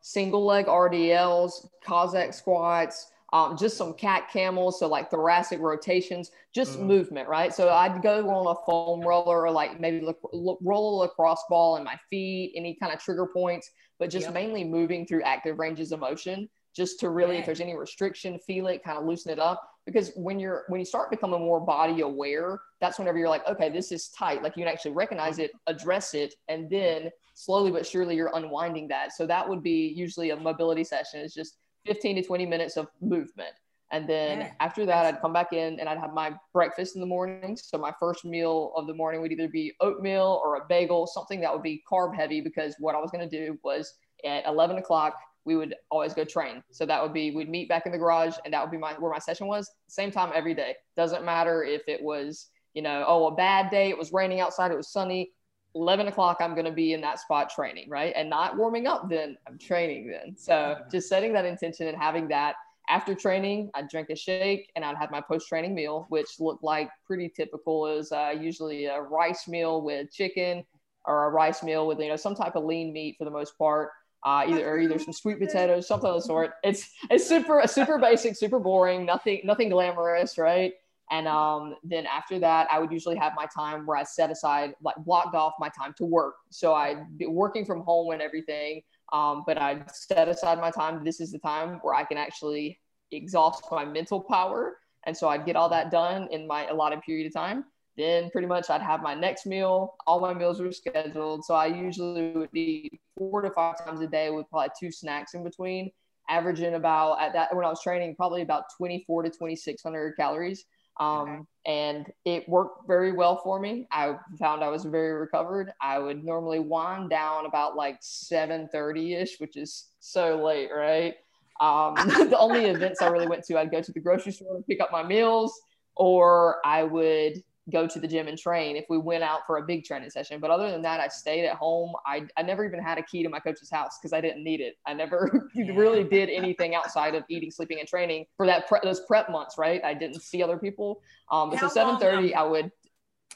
single 0.00 0.44
leg 0.44 0.66
RDLs, 0.66 1.68
Cossack 1.84 2.34
squats, 2.34 3.12
um, 3.32 3.56
just 3.56 3.76
some 3.76 3.94
cat 3.94 4.28
camels, 4.30 4.78
so 4.78 4.88
like 4.88 5.10
thoracic 5.10 5.60
rotations, 5.60 6.30
just 6.54 6.78
mm. 6.78 6.82
movement, 6.82 7.28
right? 7.28 7.54
So 7.54 7.70
I'd 7.70 8.02
go 8.02 8.28
on 8.28 8.56
a 8.56 8.58
foam 8.66 9.00
roller 9.00 9.42
or 9.42 9.50
like 9.50 9.80
maybe 9.80 10.04
roll 10.32 11.00
a 11.00 11.04
lacrosse 11.04 11.44
ball 11.48 11.76
in 11.76 11.84
my 11.84 11.98
feet, 12.10 12.52
any 12.56 12.74
kind 12.74 12.92
of 12.92 13.00
trigger 13.00 13.26
points, 13.26 13.70
but 13.98 14.10
just 14.10 14.26
yep. 14.26 14.34
mainly 14.34 14.64
moving 14.64 15.06
through 15.06 15.22
active 15.22 15.58
ranges 15.58 15.92
of 15.92 16.00
motion 16.00 16.48
just 16.74 17.00
to 17.00 17.10
really, 17.10 17.36
if 17.36 17.46
there's 17.46 17.60
any 17.60 17.76
restriction, 17.76 18.38
feel 18.38 18.66
it, 18.68 18.82
kind 18.82 18.98
of 18.98 19.04
loosen 19.04 19.30
it 19.30 19.38
up. 19.38 19.68
Because 19.84 20.12
when 20.14 20.38
you're 20.38 20.64
when 20.68 20.80
you 20.80 20.86
start 20.86 21.10
becoming 21.10 21.40
more 21.40 21.60
body 21.60 22.02
aware, 22.02 22.60
that's 22.80 22.98
whenever 22.98 23.18
you're 23.18 23.28
like, 23.28 23.46
okay, 23.48 23.68
this 23.68 23.90
is 23.90 24.08
tight. 24.08 24.42
Like 24.42 24.56
you 24.56 24.64
can 24.64 24.72
actually 24.72 24.92
recognize 24.92 25.38
it, 25.38 25.50
address 25.66 26.14
it, 26.14 26.34
and 26.48 26.70
then 26.70 27.10
slowly 27.34 27.70
but 27.70 27.86
surely 27.86 28.14
you're 28.14 28.30
unwinding 28.34 28.88
that. 28.88 29.12
So 29.12 29.26
that 29.26 29.48
would 29.48 29.62
be 29.62 29.92
usually 29.96 30.30
a 30.30 30.36
mobility 30.36 30.84
session. 30.84 31.20
It's 31.20 31.34
just 31.34 31.56
15 31.86 32.16
to 32.16 32.22
20 32.22 32.46
minutes 32.46 32.76
of 32.76 32.86
movement. 33.00 33.54
And 33.92 34.08
then 34.08 34.40
yeah. 34.40 34.52
after 34.60 34.86
that, 34.86 35.04
I'd 35.04 35.20
come 35.20 35.34
back 35.34 35.52
in 35.52 35.78
and 35.78 35.86
I'd 35.86 35.98
have 35.98 36.14
my 36.14 36.32
breakfast 36.54 36.94
in 36.94 37.00
the 37.02 37.06
morning. 37.06 37.58
So 37.60 37.76
my 37.76 37.92
first 38.00 38.24
meal 38.24 38.72
of 38.74 38.86
the 38.86 38.94
morning 38.94 39.20
would 39.20 39.32
either 39.32 39.48
be 39.48 39.74
oatmeal 39.80 40.40
or 40.42 40.56
a 40.56 40.64
bagel, 40.66 41.06
something 41.06 41.40
that 41.42 41.52
would 41.52 41.62
be 41.62 41.82
carb 41.90 42.14
heavy, 42.16 42.40
because 42.40 42.74
what 42.78 42.94
I 42.94 42.98
was 42.98 43.10
going 43.10 43.28
to 43.28 43.46
do 43.46 43.58
was 43.62 43.94
at 44.24 44.46
11 44.46 44.78
o'clock, 44.78 45.14
we 45.44 45.56
would 45.56 45.74
always 45.90 46.14
go 46.14 46.24
train. 46.24 46.62
So 46.70 46.86
that 46.86 47.02
would 47.02 47.12
be 47.12 47.30
we'd 47.30 47.48
meet 47.48 47.68
back 47.68 47.86
in 47.86 47.92
the 47.92 47.98
garage, 47.98 48.36
and 48.44 48.54
that 48.54 48.62
would 48.62 48.70
be 48.70 48.78
my 48.78 48.94
where 48.94 49.10
my 49.10 49.18
session 49.18 49.46
was. 49.46 49.70
Same 49.88 50.10
time 50.10 50.32
every 50.34 50.54
day. 50.54 50.76
Doesn't 50.96 51.24
matter 51.24 51.64
if 51.64 51.82
it 51.88 52.02
was 52.02 52.48
you 52.74 52.82
know 52.82 53.04
oh 53.06 53.26
a 53.26 53.34
bad 53.34 53.70
day, 53.70 53.88
it 53.88 53.98
was 53.98 54.12
raining 54.12 54.40
outside, 54.40 54.70
it 54.70 54.76
was 54.76 54.92
sunny. 54.92 55.32
11 55.74 56.06
o'clock 56.06 56.36
i'm 56.40 56.52
going 56.52 56.66
to 56.66 56.70
be 56.70 56.92
in 56.92 57.00
that 57.00 57.18
spot 57.18 57.48
training 57.48 57.88
right 57.88 58.12
and 58.14 58.28
not 58.28 58.58
warming 58.58 58.86
up 58.86 59.08
then 59.08 59.36
i'm 59.48 59.56
training 59.56 60.06
then 60.06 60.36
so 60.36 60.76
just 60.92 61.08
setting 61.08 61.32
that 61.32 61.46
intention 61.46 61.86
and 61.86 61.96
having 61.96 62.28
that 62.28 62.56
after 62.90 63.14
training 63.14 63.70
i'd 63.72 63.88
drink 63.88 64.10
a 64.10 64.14
shake 64.14 64.70
and 64.76 64.84
i'd 64.84 64.98
have 64.98 65.10
my 65.10 65.20
post-training 65.20 65.74
meal 65.74 66.04
which 66.10 66.38
looked 66.38 66.62
like 66.62 66.90
pretty 67.06 67.26
typical 67.26 67.86
is 67.86 68.12
uh, 68.12 68.34
usually 68.38 68.84
a 68.84 69.00
rice 69.00 69.48
meal 69.48 69.80
with 69.80 70.12
chicken 70.12 70.62
or 71.06 71.24
a 71.26 71.30
rice 71.30 71.62
meal 71.62 71.86
with 71.86 71.98
you 71.98 72.08
know 72.08 72.16
some 72.16 72.34
type 72.34 72.54
of 72.54 72.64
lean 72.64 72.92
meat 72.92 73.16
for 73.18 73.24
the 73.24 73.30
most 73.30 73.56
part 73.56 73.90
uh, 74.24 74.44
either 74.46 74.68
or 74.68 74.78
either 74.78 74.98
some 74.98 75.12
sweet 75.12 75.38
potatoes, 75.38 75.88
something 75.88 76.08
of 76.08 76.16
the 76.16 76.22
sort. 76.22 76.52
It's 76.62 76.90
it's 77.10 77.26
super 77.26 77.62
super 77.66 77.98
basic, 77.98 78.36
super 78.36 78.58
boring, 78.58 79.04
nothing 79.04 79.40
nothing 79.44 79.68
glamorous, 79.70 80.38
right? 80.38 80.74
And 81.10 81.28
um, 81.28 81.76
then 81.84 82.06
after 82.06 82.38
that, 82.38 82.68
I 82.72 82.78
would 82.78 82.90
usually 82.90 83.16
have 83.16 83.34
my 83.36 83.46
time 83.54 83.84
where 83.84 83.98
I 83.98 84.02
set 84.02 84.30
aside, 84.30 84.74
like 84.82 84.96
blocked 85.04 85.34
off 85.34 85.52
my 85.60 85.68
time 85.68 85.92
to 85.98 86.06
work. 86.06 86.36
So 86.50 86.72
I'd 86.72 87.18
be 87.18 87.26
working 87.26 87.66
from 87.66 87.82
home 87.82 88.12
and 88.12 88.22
everything. 88.22 88.82
Um, 89.12 89.44
but 89.46 89.58
I'd 89.58 89.94
set 89.94 90.28
aside 90.28 90.58
my 90.58 90.70
time. 90.70 91.04
This 91.04 91.20
is 91.20 91.30
the 91.30 91.38
time 91.38 91.80
where 91.82 91.94
I 91.94 92.04
can 92.04 92.16
actually 92.16 92.80
exhaust 93.10 93.64
my 93.70 93.84
mental 93.84 94.22
power. 94.22 94.78
And 95.04 95.14
so 95.14 95.28
I'd 95.28 95.44
get 95.44 95.54
all 95.54 95.68
that 95.68 95.90
done 95.90 96.28
in 96.30 96.46
my 96.46 96.66
allotted 96.68 97.02
period 97.02 97.26
of 97.26 97.34
time. 97.34 97.64
Then 97.96 98.30
pretty 98.30 98.46
much 98.46 98.70
I'd 98.70 98.80
have 98.80 99.02
my 99.02 99.14
next 99.14 99.46
meal. 99.46 99.94
All 100.06 100.20
my 100.20 100.32
meals 100.32 100.60
were 100.60 100.72
scheduled. 100.72 101.44
So 101.44 101.54
I 101.54 101.66
usually 101.66 102.32
would 102.32 102.54
eat 102.54 103.00
four 103.18 103.42
to 103.42 103.50
five 103.50 103.84
times 103.84 104.00
a 104.00 104.06
day 104.06 104.30
with 104.30 104.48
probably 104.48 104.70
two 104.78 104.90
snacks 104.90 105.34
in 105.34 105.44
between, 105.44 105.90
averaging 106.28 106.74
about 106.74 107.20
at 107.20 107.32
that 107.34 107.54
when 107.54 107.64
I 107.64 107.68
was 107.68 107.82
training, 107.82 108.16
probably 108.16 108.42
about 108.42 108.64
24 108.76 109.24
to 109.24 109.30
2600 109.30 110.16
calories. 110.16 110.64
Um. 110.98 111.46
And 111.64 112.10
it 112.24 112.48
worked 112.48 112.88
very 112.88 113.12
well 113.12 113.40
for 113.44 113.60
me. 113.60 113.86
I 113.92 114.16
found 114.38 114.64
I 114.64 114.68
was 114.68 114.84
very 114.84 115.12
recovered. 115.12 115.70
I 115.80 115.98
would 115.98 116.24
normally 116.24 116.58
wind 116.58 117.10
down 117.10 117.46
about 117.46 117.76
like 117.76 118.00
7:30 118.02 119.22
ish, 119.22 119.38
which 119.38 119.56
is 119.56 119.90
so 120.00 120.42
late, 120.44 120.70
right? 120.74 121.14
Um, 121.60 121.94
the 122.08 122.36
only 122.36 122.66
events 122.66 123.00
I 123.00 123.08
really 123.08 123.28
went 123.28 123.44
to, 123.44 123.58
I'd 123.58 123.70
go 123.70 123.80
to 123.80 123.92
the 123.92 124.00
grocery 124.00 124.32
store 124.32 124.56
and 124.56 124.66
pick 124.66 124.80
up 124.80 124.90
my 124.90 125.04
meals, 125.04 125.56
or 125.94 126.56
I 126.64 126.82
would 126.82 127.34
go 127.70 127.86
to 127.86 128.00
the 128.00 128.08
gym 128.08 128.26
and 128.26 128.36
train 128.36 128.76
if 128.76 128.84
we 128.88 128.98
went 128.98 129.22
out 129.22 129.46
for 129.46 129.58
a 129.58 129.62
big 129.62 129.84
training 129.84 130.10
session. 130.10 130.40
But 130.40 130.50
other 130.50 130.70
than 130.70 130.82
that, 130.82 131.00
I 131.00 131.08
stayed 131.08 131.46
at 131.46 131.56
home. 131.56 131.92
I, 132.04 132.26
I 132.36 132.42
never 132.42 132.64
even 132.64 132.82
had 132.82 132.98
a 132.98 133.02
key 133.02 133.22
to 133.22 133.28
my 133.28 133.38
coach's 133.38 133.70
house 133.70 133.98
because 134.00 134.12
I 134.12 134.20
didn't 134.20 134.42
need 134.42 134.60
it. 134.60 134.76
I 134.86 134.94
never 134.94 135.48
really 135.54 136.04
did 136.04 136.28
anything 136.28 136.74
outside 136.74 137.14
of 137.14 137.24
eating, 137.28 137.50
sleeping, 137.50 137.78
and 137.78 137.88
training 137.88 138.26
for 138.36 138.46
that 138.46 138.66
pre- 138.66 138.80
those 138.82 139.00
prep 139.00 139.30
months. 139.30 139.56
Right? 139.58 139.82
I 139.84 139.94
didn't 139.94 140.22
see 140.22 140.42
other 140.42 140.58
people. 140.58 141.02
Um, 141.30 141.56
so 141.58 141.68
seven 141.68 141.98
thirty, 141.98 142.34
I 142.34 142.42
would. 142.42 142.72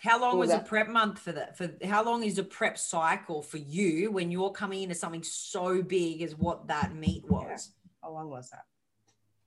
How 0.02 0.20
long 0.20 0.38
was, 0.38 0.50
was 0.50 0.58
a 0.58 0.62
prep 0.62 0.88
month 0.88 1.18
for 1.18 1.32
that? 1.32 1.56
For 1.56 1.70
how 1.84 2.04
long 2.04 2.22
is 2.22 2.38
a 2.38 2.44
prep 2.44 2.76
cycle 2.76 3.42
for 3.42 3.56
you 3.56 4.10
when 4.10 4.30
you're 4.30 4.50
coming 4.50 4.82
into 4.82 4.94
something 4.94 5.22
so 5.22 5.82
big 5.82 6.20
as 6.22 6.36
what 6.36 6.68
that 6.68 6.94
meet 6.94 7.24
was? 7.30 7.42
Yeah. 7.46 7.56
How 8.02 8.12
long 8.12 8.28
was 8.28 8.50
that? 8.50 8.64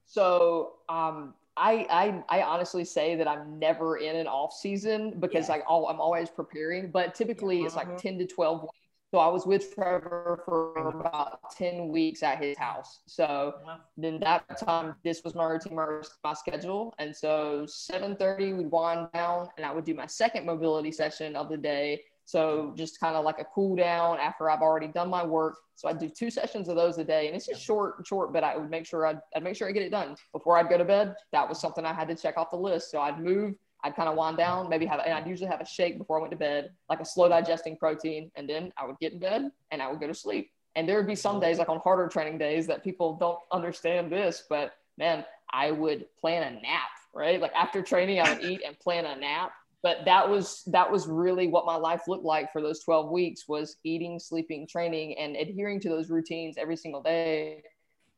So 0.05 0.73
um, 0.89 1.36
I, 1.60 1.86
I 1.89 2.39
I 2.39 2.43
honestly 2.43 2.86
say 2.86 3.16
that 3.16 3.28
I'm 3.28 3.60
never 3.60 3.97
in 3.97 4.16
an 4.16 4.28
off 4.28 4.53
season 4.53 5.20
because 5.20 5.47
yeah. 5.47 5.55
like 5.55 5.64
all, 5.68 5.89
I'm 5.89 5.99
always 5.99 6.30
preparing, 6.30 6.89
but 6.89 7.14
typically 7.14 7.62
it's 7.64 7.76
like 7.76 7.88
mm-hmm. 7.88 7.97
10 7.97 8.20
to 8.20 8.28
12 8.28 8.62
weeks. 8.62 8.74
So 9.12 9.18
I 9.18 9.28
was 9.28 9.47
with 9.47 9.74
Trevor 9.74 10.43
for 10.45 10.74
about 10.88 11.51
10 11.57 11.89
weeks 11.89 12.22
at 12.22 12.41
his 12.41 12.55
house. 12.57 12.99
So 13.07 13.55
then 13.97 14.20
that 14.20 14.60
time, 14.60 14.95
this 15.03 15.24
was 15.24 15.34
my 15.34 15.45
routine, 15.45 15.76
my, 15.76 16.01
my 16.24 16.34
schedule. 16.34 16.93
And 16.99 17.16
so 17.16 17.66
7.30, 17.68 18.55
we'd 18.55 18.70
wind 18.70 19.07
down 19.14 19.47
and 19.57 19.66
I 19.66 19.74
would 19.74 19.84
do 19.84 19.95
my 19.95 20.05
second 20.05 20.45
mobility 20.45 20.91
session 20.91 21.36
of 21.36 21.49
the 21.49 21.57
day. 21.57 22.03
So 22.30 22.73
just 22.77 22.99
kind 22.99 23.15
of 23.15 23.25
like 23.25 23.39
a 23.39 23.45
cool 23.55 23.75
down 23.75 24.19
after 24.19 24.51
I've 24.51 24.61
already 24.61 24.86
done 24.86 25.09
my 25.09 25.25
work. 25.25 25.57
So 25.73 25.89
I 25.89 25.93
do 25.93 26.07
two 26.07 26.30
sessions 26.30 26.69
of 26.69 26.75
those 26.75 26.99
a 26.99 27.03
day, 27.03 27.25
and 27.25 27.36
it's 27.36 27.47
just 27.47 27.59
short, 27.59 28.05
short. 28.05 28.32
But 28.32 28.43
I 28.43 28.55
would 28.55 28.69
make 28.69 28.86
sure 28.86 29.07
I'd, 29.07 29.17
I'd 29.36 29.41
make 29.41 29.55
sure 29.55 29.67
I 29.67 29.71
get 29.71 29.82
it 29.82 29.89
done 29.89 30.15
before 30.32 30.55
I'd 30.55 30.69
go 30.69 30.77
to 30.77 30.86
bed. 30.86 31.15
That 31.32 31.49
was 31.49 31.59
something 31.59 31.86
I 31.86 31.93
had 31.93 32.07
to 32.09 32.13
check 32.13 32.38
off 32.38 32.51
the 32.51 32.55
list. 32.55 32.91
So 32.91 33.01
I'd 33.01 33.19
move, 33.19 33.55
I'd 33.84 33.95
kind 33.95 34.07
of 34.07 34.15
wind 34.15 34.38
down, 34.38 34.69
maybe 34.69 34.86
have, 34.86 34.99
and 35.03 35.11
I'd 35.11 35.27
usually 35.27 35.49
have 35.49 35.59
a 35.59 35.65
shake 35.65 35.97
before 35.97 36.19
I 36.19 36.21
went 36.21 36.30
to 36.30 36.38
bed, 36.38 36.69
like 36.88 36.99
a 36.99 37.05
slow 37.05 37.30
digesting 37.30 37.77
protein, 37.77 38.30
and 38.36 38.47
then 38.47 38.71
I 38.77 38.86
would 38.86 38.99
get 38.99 39.13
in 39.13 39.19
bed 39.19 39.49
and 39.71 39.82
I 39.82 39.89
would 39.89 39.99
go 39.99 40.05
to 40.05 40.13
sleep. 40.13 40.51
And 40.75 40.88
there 40.88 40.97
would 40.97 41.07
be 41.07 41.15
some 41.15 41.39
days, 41.39 41.57
like 41.57 41.69
on 41.69 41.80
harder 41.80 42.07
training 42.09 42.38
days, 42.38 42.67
that 42.67 42.84
people 42.84 43.15
don't 43.15 43.39
understand 43.51 44.11
this, 44.11 44.43
but 44.47 44.73
man, 44.99 45.25
I 45.51 45.71
would 45.71 46.05
plan 46.21 46.43
a 46.43 46.61
nap, 46.61 46.91
right? 47.11 47.41
Like 47.41 47.53
after 47.55 47.82
training, 47.82 48.19
I 48.19 48.32
would 48.32 48.43
eat 48.43 48.61
and 48.63 48.77
plan 48.80 49.05
a 49.05 49.15
nap 49.15 49.51
but 49.82 49.99
that 50.05 50.27
was 50.27 50.63
that 50.67 50.91
was 50.91 51.07
really 51.07 51.47
what 51.47 51.65
my 51.65 51.75
life 51.75 52.01
looked 52.07 52.25
like 52.25 52.51
for 52.51 52.61
those 52.61 52.84
12 52.84 53.09
weeks 53.11 53.47
was 53.47 53.77
eating 53.84 54.19
sleeping 54.19 54.67
training 54.67 55.17
and 55.17 55.36
adhering 55.36 55.80
to 55.80 55.89
those 55.89 56.09
routines 56.09 56.55
every 56.57 56.75
single 56.75 57.01
day 57.01 57.63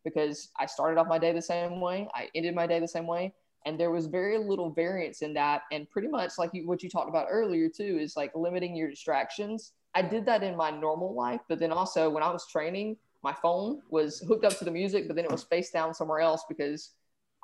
because 0.03 0.49
i 0.59 0.65
started 0.65 0.99
off 0.99 1.07
my 1.07 1.19
day 1.19 1.31
the 1.31 1.41
same 1.41 1.79
way. 1.79 2.07
I 2.13 2.29
ended 2.33 2.55
my 2.55 2.67
day 2.67 2.79
the 2.79 2.87
same 2.87 3.07
way. 3.07 3.33
And 3.67 3.79
there 3.79 3.91
was 3.91 4.07
very 4.07 4.39
little 4.39 4.71
variance 4.71 5.21
in 5.21 5.35
that. 5.35 5.61
And 5.71 5.87
pretty 5.91 6.07
much 6.07 6.31
like 6.39 6.49
you, 6.51 6.67
what 6.67 6.81
you 6.81 6.89
talked 6.89 7.09
about 7.09 7.27
earlier 7.29 7.69
too 7.69 7.99
is 8.01 8.17
like 8.17 8.31
limiting 8.33 8.75
your 8.75 8.89
distractions. 8.89 9.73
I 9.93 10.01
did 10.01 10.25
that 10.25 10.43
in 10.43 10.55
my 10.55 10.71
normal 10.71 11.13
life 11.13 11.41
but 11.49 11.59
then 11.59 11.71
also 11.71 12.09
when 12.09 12.23
i 12.23 12.29
was 12.29 12.47
training 12.47 12.97
my 13.23 13.33
phone 13.33 13.81
was 13.89 14.23
hooked 14.27 14.45
up 14.45 14.57
to 14.57 14.65
the 14.65 14.71
music 14.71 15.07
but 15.07 15.15
then 15.15 15.25
it 15.25 15.31
was 15.31 15.43
face 15.43 15.69
down 15.69 15.93
somewhere 15.93 16.19
else 16.19 16.43
because 16.47 16.91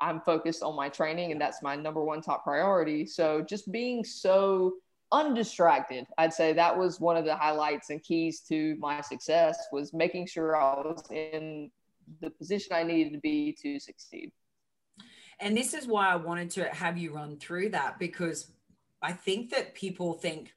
I'm 0.00 0.20
focused 0.20 0.62
on 0.62 0.76
my 0.76 0.88
training 0.88 1.32
and 1.32 1.40
that's 1.40 1.62
my 1.62 1.76
number 1.76 2.02
one 2.02 2.20
top 2.20 2.44
priority. 2.44 3.06
So 3.06 3.42
just 3.42 3.70
being 3.72 4.04
so 4.04 4.74
undistracted, 5.12 6.06
I'd 6.18 6.32
say 6.32 6.52
that 6.52 6.76
was 6.76 7.00
one 7.00 7.16
of 7.16 7.24
the 7.24 7.36
highlights 7.36 7.90
and 7.90 8.02
keys 8.02 8.40
to 8.48 8.76
my 8.78 9.00
success 9.00 9.58
was 9.72 9.92
making 9.92 10.26
sure 10.26 10.56
I 10.56 10.74
was 10.80 11.02
in 11.10 11.70
the 12.20 12.30
position 12.30 12.72
I 12.72 12.82
needed 12.82 13.12
to 13.12 13.18
be 13.18 13.56
to 13.62 13.78
succeed. 13.78 14.32
And 15.40 15.56
this 15.56 15.74
is 15.74 15.86
why 15.86 16.08
I 16.08 16.16
wanted 16.16 16.50
to 16.50 16.64
have 16.64 16.98
you 16.98 17.14
run 17.14 17.38
through 17.38 17.70
that 17.70 17.98
because 17.98 18.50
I 19.02 19.12
think 19.12 19.50
that 19.50 19.74
people 19.74 20.14
think 20.14 20.52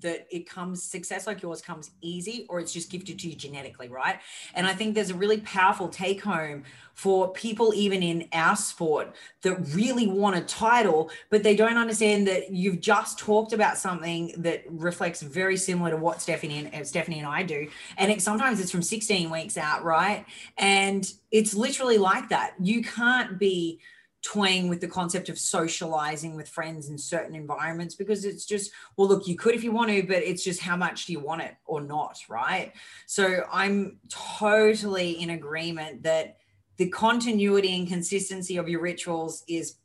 that 0.00 0.26
it 0.30 0.48
comes 0.48 0.82
success 0.82 1.26
like 1.26 1.42
yours 1.42 1.60
comes 1.60 1.90
easy 2.00 2.46
or 2.48 2.60
it's 2.60 2.72
just 2.72 2.90
gifted 2.90 3.18
to 3.18 3.28
you 3.28 3.34
genetically 3.34 3.88
right? 3.88 4.20
And 4.54 4.66
i 4.66 4.74
think 4.74 4.94
there's 4.94 5.10
a 5.10 5.14
really 5.14 5.40
powerful 5.40 5.88
take 5.88 6.22
home 6.22 6.64
for 6.94 7.32
people 7.32 7.72
even 7.74 8.02
in 8.02 8.28
our 8.32 8.56
sport 8.56 9.14
that 9.42 9.54
really 9.72 10.06
want 10.06 10.36
a 10.36 10.40
title 10.42 11.10
but 11.30 11.42
they 11.42 11.54
don't 11.54 11.76
understand 11.76 12.26
that 12.26 12.50
you've 12.50 12.80
just 12.80 13.18
talked 13.18 13.52
about 13.52 13.78
something 13.78 14.34
that 14.36 14.64
reflects 14.68 15.22
very 15.22 15.56
similar 15.56 15.90
to 15.90 15.96
what 15.96 16.20
stephanie 16.20 16.58
and 16.58 16.74
uh, 16.74 16.84
stephanie 16.84 17.18
and 17.18 17.28
i 17.28 17.42
do. 17.42 17.68
And 17.96 18.10
it 18.10 18.22
sometimes 18.22 18.60
it's 18.60 18.70
from 18.70 18.82
16 18.82 19.30
weeks 19.30 19.56
out 19.56 19.84
right? 19.84 20.24
And 20.56 21.10
it's 21.30 21.54
literally 21.54 21.98
like 21.98 22.28
that. 22.28 22.54
You 22.60 22.82
can't 22.82 23.38
be 23.38 23.80
toying 24.28 24.68
with 24.68 24.82
the 24.82 24.86
concept 24.86 25.30
of 25.30 25.38
socializing 25.38 26.36
with 26.36 26.46
friends 26.46 26.90
in 26.90 26.98
certain 26.98 27.34
environments 27.34 27.94
because 27.94 28.26
it's 28.26 28.44
just 28.44 28.70
well 28.98 29.08
look 29.08 29.26
you 29.26 29.34
could 29.34 29.54
if 29.54 29.64
you 29.64 29.72
want 29.72 29.90
to 29.90 30.02
but 30.02 30.22
it's 30.22 30.44
just 30.44 30.60
how 30.60 30.76
much 30.76 31.06
do 31.06 31.14
you 31.14 31.20
want 31.20 31.40
it 31.40 31.54
or 31.64 31.80
not 31.80 32.18
right? 32.28 32.74
So 33.06 33.44
i'm 33.50 33.98
totally 34.10 35.12
in 35.22 35.30
agreement 35.30 36.02
that 36.02 36.36
the 36.76 36.90
continuity 36.90 37.74
and 37.74 37.88
consistency 37.88 38.58
of 38.58 38.68
your 38.68 38.82
rituals 38.82 39.44
is 39.48 39.76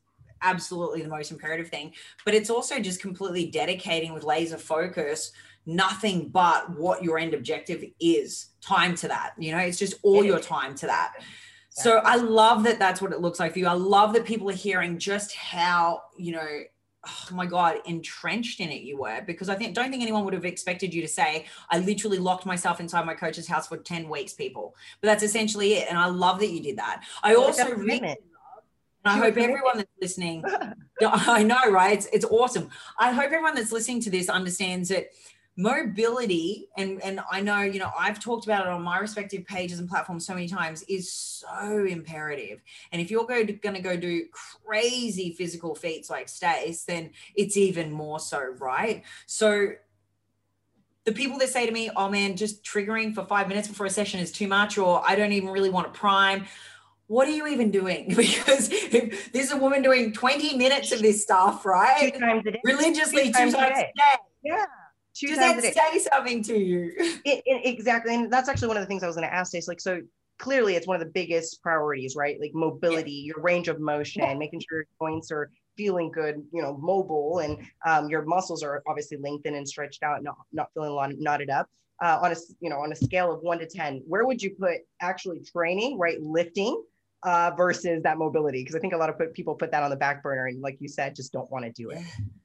absolutely 0.42 1.02
the 1.02 1.08
most 1.08 1.32
imperative 1.32 1.70
thing 1.70 1.94
but 2.26 2.34
it's 2.34 2.50
also 2.50 2.82
just 2.82 3.02
completely 3.02 3.50
dedicating 3.50 4.14
with 4.14 4.26
laser 4.26 4.58
focus 4.58 5.32
nothing 5.66 6.28
but 6.28 6.70
what 6.78 7.02
your 7.02 7.18
end 7.18 7.34
objective 7.34 7.82
is. 8.02 8.48
Time 8.60 8.94
to 8.96 9.08
that 9.08 9.36
you 9.38 9.54
know 9.54 9.60
it's 9.60 9.80
just 9.80 9.94
all 10.04 10.26
your 10.26 10.40
time 10.40 10.76
to 10.76 10.88
that 10.88 11.14
so 11.74 11.98
I 11.98 12.18
love 12.18 12.64
that 12.64 12.78
that's 12.78 13.02
what 13.02 13.12
it 13.12 13.20
looks 13.20 13.40
like 13.40 13.54
for 13.54 13.60
you. 13.60 13.68
I 13.68 13.74
love 13.74 14.14
that 14.14 14.26
people 14.26 14.50
are 14.50 14.54
hearing 14.54 15.00
just 15.00 15.36
how, 15.36 16.04
you 16.18 16.32
know, 16.34 16.48
oh 17.06 17.36
my 17.36 17.46
God, 17.46 17.78
entrenched 17.86 18.60
in 18.60 18.70
it 18.70 18.84
you 18.84 18.98
were, 18.98 19.22
because 19.26 19.50
I 19.50 19.56
think, 19.56 19.74
don't 19.74 19.90
think 19.90 20.04
anyone 20.04 20.24
would 20.24 20.36
have 20.36 20.46
expected 20.46 20.94
you 20.94 21.02
to 21.02 21.08
say, 21.08 21.46
I 21.70 21.80
literally 21.80 22.20
locked 22.20 22.46
myself 22.46 22.80
inside 22.80 23.06
my 23.06 23.16
coach's 23.16 23.48
house 23.48 23.68
for 23.68 23.78
10 23.78 24.08
weeks, 24.08 24.34
people. 24.34 24.76
But 25.02 25.08
that's 25.08 25.24
essentially 25.24 25.74
it. 25.74 25.90
And 25.90 25.98
I 25.98 26.06
love 26.06 26.40
that 26.40 26.52
you 26.52 26.62
did 26.62 26.78
that. 26.78 27.04
I 27.24 27.36
also 27.36 27.72
really 27.76 28.00
love, 28.00 28.18
and 29.06 29.06
I 29.06 29.18
hope 29.18 29.38
everyone 29.38 29.78
that's 29.78 29.92
listening, 30.00 30.44
I 31.02 31.44
know, 31.44 31.72
right? 31.72 31.98
It's, 31.98 32.08
it's 32.14 32.26
awesome. 32.26 32.70
I 33.00 33.12
hope 33.12 33.26
everyone 33.26 33.56
that's 33.56 33.72
listening 33.72 34.00
to 34.02 34.10
this 34.10 34.30
understands 34.30 34.90
that 34.90 35.08
mobility 35.56 36.68
and 36.78 37.02
and 37.04 37.20
i 37.32 37.40
know 37.40 37.62
you 37.62 37.80
know 37.80 37.92
i've 38.00 38.20
talked 38.20 38.46
about 38.46 38.66
it 38.66 38.72
on 38.72 38.82
my 38.82 38.98
respective 38.98 39.46
pages 39.46 39.78
and 39.78 39.88
platforms 39.88 40.26
so 40.26 40.34
many 40.34 40.48
times 40.48 40.82
is 40.90 41.12
so 41.12 41.86
imperative 41.86 42.60
and 42.92 43.00
if 43.00 43.12
you're 43.12 43.26
going 43.26 43.46
to, 43.46 43.54
going 43.54 43.76
to 43.76 43.82
go 43.82 43.96
do 43.96 44.26
crazy 44.32 45.32
physical 45.34 45.76
feats 45.76 46.10
like 46.10 46.28
stace 46.28 46.86
then 46.86 47.12
it's 47.36 47.56
even 47.56 47.92
more 47.92 48.20
so 48.20 48.42
right 48.58 49.04
so 49.28 49.70
the 51.06 51.12
people 51.12 51.38
that 51.38 51.50
say 51.50 51.68
to 51.68 51.72
me 51.72 51.88
oh 51.96 52.10
man 52.10 52.36
just 52.36 52.64
triggering 52.64 53.14
for 53.14 53.24
five 53.24 53.48
minutes 53.48 53.68
before 53.68 53.86
a 53.86 53.92
session 53.92 54.20
is 54.20 54.32
too 54.32 54.48
much 54.48 54.80
or 54.80 55.04
i 55.06 55.16
don't 55.16 55.34
even 55.34 55.50
really 55.50 55.70
want 55.70 55.92
to 55.92 56.00
prime 56.00 56.48
what 57.08 57.28
are 57.28 57.32
you 57.32 57.48
even 57.48 57.70
doing? 57.70 58.08
Because 58.16 58.70
if 58.72 59.32
there's 59.34 59.52
a 59.52 59.58
woman 59.58 59.84
doing 59.84 60.14
20 60.14 60.58
minutes 60.58 60.94
of 60.94 61.02
this 61.02 61.22
stuff, 61.22 61.66
right? 61.66 62.14
Two 62.14 62.20
times 62.20 62.44
a 62.48 62.52
day. 62.52 62.62
Religiously, 62.64 63.26
two 63.26 63.34
times, 63.34 63.54
two 63.54 63.60
times 63.60 63.72
a 63.72 63.82
day. 63.82 63.92
a 63.94 64.00
day. 64.00 64.18
Yeah 64.42 64.66
Does 65.20 65.38
that 65.38 65.62
say 65.62 66.00
something 66.00 66.44
to 66.44 66.58
you? 66.58 66.92
It, 67.26 67.42
it, 67.46 67.66
exactly. 67.66 68.14
And 68.14 68.32
that's 68.32 68.50
actually 68.50 68.68
one 68.68 68.78
of 68.78 68.84
the 68.84 68.88
things 68.88 69.04
I 69.04 69.08
was 69.08 69.16
going 69.16 69.28
to 69.28 69.34
ask 69.34 69.50
Stace. 69.50 69.68
Like, 69.68 69.80
so 69.80 70.02
clearly 70.40 70.76
it's 70.76 70.88
one 70.88 71.00
of 71.00 71.06
the 71.06 71.12
biggest 71.12 71.62
priorities, 71.62 72.16
right? 72.16 72.38
Like 72.40 72.52
mobility, 72.54 73.12
yeah. 73.12 73.28
your 73.28 73.42
range 73.42 73.68
of 73.70 73.80
motion, 73.80 74.24
yeah. 74.24 74.34
making 74.34 74.60
sure 74.60 74.80
your 74.80 74.88
joints 75.00 75.32
are 75.32 75.52
feeling 75.78 76.12
good, 76.12 76.44
you 76.52 76.62
know, 76.62 76.78
mobile 76.78 77.40
and 77.40 77.60
um, 77.86 78.10
your 78.10 78.24
muscles 78.24 78.62
are 78.62 78.84
obviously 78.88 79.18
lengthened 79.18 79.56
and 79.56 79.68
stretched 79.68 80.04
out, 80.04 80.22
not, 80.24 80.36
not 80.52 80.70
feeling 80.74 80.90
a 80.90 80.94
lot 80.94 81.12
knotted 81.18 81.50
up. 81.50 81.70
uh, 82.02 82.20
on 82.22 82.32
a 82.32 82.36
you 82.60 82.70
know 82.70 82.80
on 82.80 82.92
a 82.92 82.96
scale 82.96 83.32
of 83.32 83.42
one 83.42 83.60
to 83.60 83.66
ten, 83.66 84.04
where 84.08 84.26
would 84.26 84.42
you 84.42 84.52
put 84.52 84.80
actually 85.02 85.40
training, 85.40 85.98
right, 85.98 86.22
lifting 86.22 86.84
uh, 87.24 87.52
versus 87.56 88.04
that 88.04 88.18
mobility? 88.18 88.62
Because 88.62 88.76
I 88.76 88.80
think 88.80 88.94
a 88.94 88.98
lot 88.98 89.10
of 89.10 89.18
put, 89.18 89.34
people 89.34 89.56
put 89.56 89.72
that 89.72 89.84
on 89.84 89.90
the 89.90 89.96
back 89.96 90.22
burner, 90.22 90.48
and 90.48 90.62
like 90.62 90.78
you 90.82 90.90
said, 90.90 91.16
just 91.16 91.32
don't 91.32 91.50
want 91.50 91.66
to 91.66 91.72
do 91.72 91.92
it. 91.92 92.04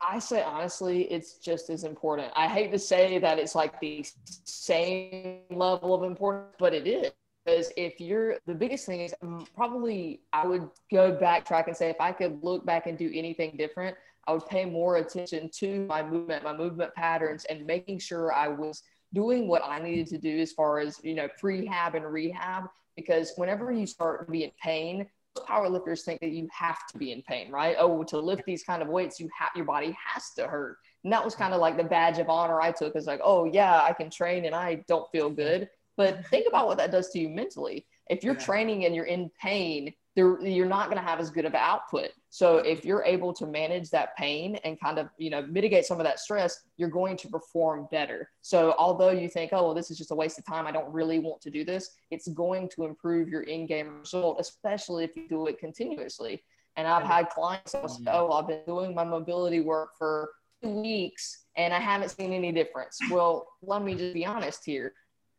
I 0.00 0.18
say 0.18 0.42
honestly, 0.42 1.02
it's 1.02 1.38
just 1.38 1.70
as 1.70 1.84
important. 1.84 2.32
I 2.36 2.48
hate 2.48 2.70
to 2.72 2.78
say 2.78 3.18
that 3.18 3.38
it's 3.38 3.54
like 3.54 3.80
the 3.80 4.04
same 4.44 5.40
level 5.50 5.94
of 5.94 6.02
importance, 6.02 6.54
but 6.58 6.74
it 6.74 6.86
is. 6.86 7.12
Because 7.44 7.72
if 7.76 8.00
you're 8.00 8.36
the 8.46 8.54
biggest 8.54 8.86
thing 8.86 9.02
is 9.02 9.14
um, 9.22 9.46
probably 9.54 10.22
I 10.32 10.46
would 10.46 10.68
go 10.90 11.16
backtrack 11.16 11.68
and 11.68 11.76
say 11.76 11.90
if 11.90 12.00
I 12.00 12.10
could 12.12 12.42
look 12.42 12.66
back 12.66 12.86
and 12.86 12.98
do 12.98 13.10
anything 13.14 13.56
different, 13.56 13.96
I 14.26 14.32
would 14.32 14.46
pay 14.46 14.64
more 14.64 14.96
attention 14.96 15.48
to 15.58 15.86
my 15.86 16.02
movement, 16.02 16.42
my 16.42 16.56
movement 16.56 16.92
patterns, 16.94 17.44
and 17.44 17.64
making 17.64 18.00
sure 18.00 18.32
I 18.32 18.48
was 18.48 18.82
doing 19.14 19.46
what 19.46 19.62
I 19.64 19.78
needed 19.78 20.08
to 20.08 20.18
do 20.18 20.38
as 20.38 20.52
far 20.52 20.80
as 20.80 21.00
you 21.04 21.14
know 21.14 21.28
prehab 21.40 21.94
and 21.94 22.04
rehab. 22.04 22.64
Because 22.96 23.32
whenever 23.36 23.70
you 23.70 23.86
start 23.86 24.26
to 24.26 24.32
be 24.32 24.42
in 24.42 24.50
pain, 24.60 25.06
power 25.42 25.68
lifters 25.68 26.02
think 26.02 26.20
that 26.20 26.30
you 26.30 26.48
have 26.52 26.86
to 26.88 26.98
be 26.98 27.12
in 27.12 27.22
pain, 27.22 27.50
right? 27.50 27.76
Oh, 27.78 28.02
to 28.04 28.18
lift 28.18 28.44
these 28.46 28.62
kind 28.62 28.82
of 28.82 28.88
weights, 28.88 29.20
you 29.20 29.28
have 29.38 29.50
your 29.54 29.64
body 29.64 29.96
has 30.04 30.30
to 30.34 30.46
hurt. 30.46 30.78
And 31.04 31.12
that 31.12 31.24
was 31.24 31.34
kind 31.34 31.54
of 31.54 31.60
like 31.60 31.76
the 31.76 31.84
badge 31.84 32.18
of 32.18 32.28
honor 32.28 32.60
I 32.60 32.72
took. 32.72 32.96
Is 32.96 33.06
like, 33.06 33.20
oh 33.22 33.44
yeah, 33.44 33.82
I 33.82 33.92
can 33.92 34.10
train 34.10 34.44
and 34.44 34.54
I 34.54 34.84
don't 34.88 35.10
feel 35.10 35.26
mm-hmm. 35.26 35.36
good. 35.36 35.70
But 35.96 36.26
think 36.26 36.46
about 36.46 36.66
what 36.66 36.78
that 36.78 36.90
does 36.90 37.10
to 37.10 37.18
you 37.18 37.28
mentally. 37.28 37.86
If 38.10 38.22
you're 38.22 38.34
yeah. 38.34 38.40
training 38.40 38.84
and 38.84 38.94
you're 38.94 39.06
in 39.06 39.30
pain, 39.40 39.94
you're 40.16 40.66
not 40.66 40.86
going 40.86 40.96
to 40.96 41.06
have 41.06 41.20
as 41.20 41.30
good 41.30 41.44
of 41.44 41.52
an 41.52 41.60
output. 41.62 42.10
So 42.30 42.58
if 42.58 42.84
you're 42.84 43.04
able 43.04 43.34
to 43.34 43.46
manage 43.46 43.90
that 43.90 44.16
pain 44.16 44.56
and 44.64 44.80
kind 44.80 44.98
of, 44.98 45.08
you 45.18 45.28
know, 45.28 45.42
mitigate 45.42 45.84
some 45.84 46.00
of 46.00 46.04
that 46.04 46.18
stress, 46.18 46.64
you're 46.78 46.88
going 46.88 47.16
to 47.18 47.28
perform 47.28 47.86
better. 47.90 48.30
So 48.40 48.74
although 48.78 49.10
you 49.10 49.28
think, 49.28 49.52
oh, 49.52 49.64
well, 49.64 49.74
this 49.74 49.90
is 49.90 49.98
just 49.98 50.10
a 50.10 50.14
waste 50.14 50.38
of 50.38 50.46
time, 50.46 50.66
I 50.66 50.72
don't 50.72 50.90
really 50.92 51.18
want 51.18 51.42
to 51.42 51.50
do 51.50 51.64
this, 51.64 51.90
it's 52.10 52.28
going 52.28 52.70
to 52.76 52.84
improve 52.84 53.28
your 53.28 53.42
in-game 53.42 54.00
result, 54.00 54.38
especially 54.40 55.04
if 55.04 55.16
you 55.16 55.28
do 55.28 55.46
it 55.48 55.58
continuously. 55.58 56.42
And 56.76 56.88
I've 56.88 57.06
had 57.06 57.28
clients 57.30 57.72
say, 57.72 57.80
oh, 58.08 58.32
I've 58.32 58.48
been 58.48 58.62
doing 58.66 58.94
my 58.94 59.04
mobility 59.04 59.60
work 59.60 59.90
for 59.98 60.30
two 60.62 60.70
weeks 60.70 61.44
and 61.56 61.72
I 61.72 61.78
haven't 61.78 62.10
seen 62.10 62.32
any 62.32 62.52
difference. 62.52 62.98
Well, 63.10 63.46
let 63.62 63.82
me 63.82 63.94
just 63.94 64.14
be 64.14 64.24
honest 64.24 64.64
here 64.64 64.92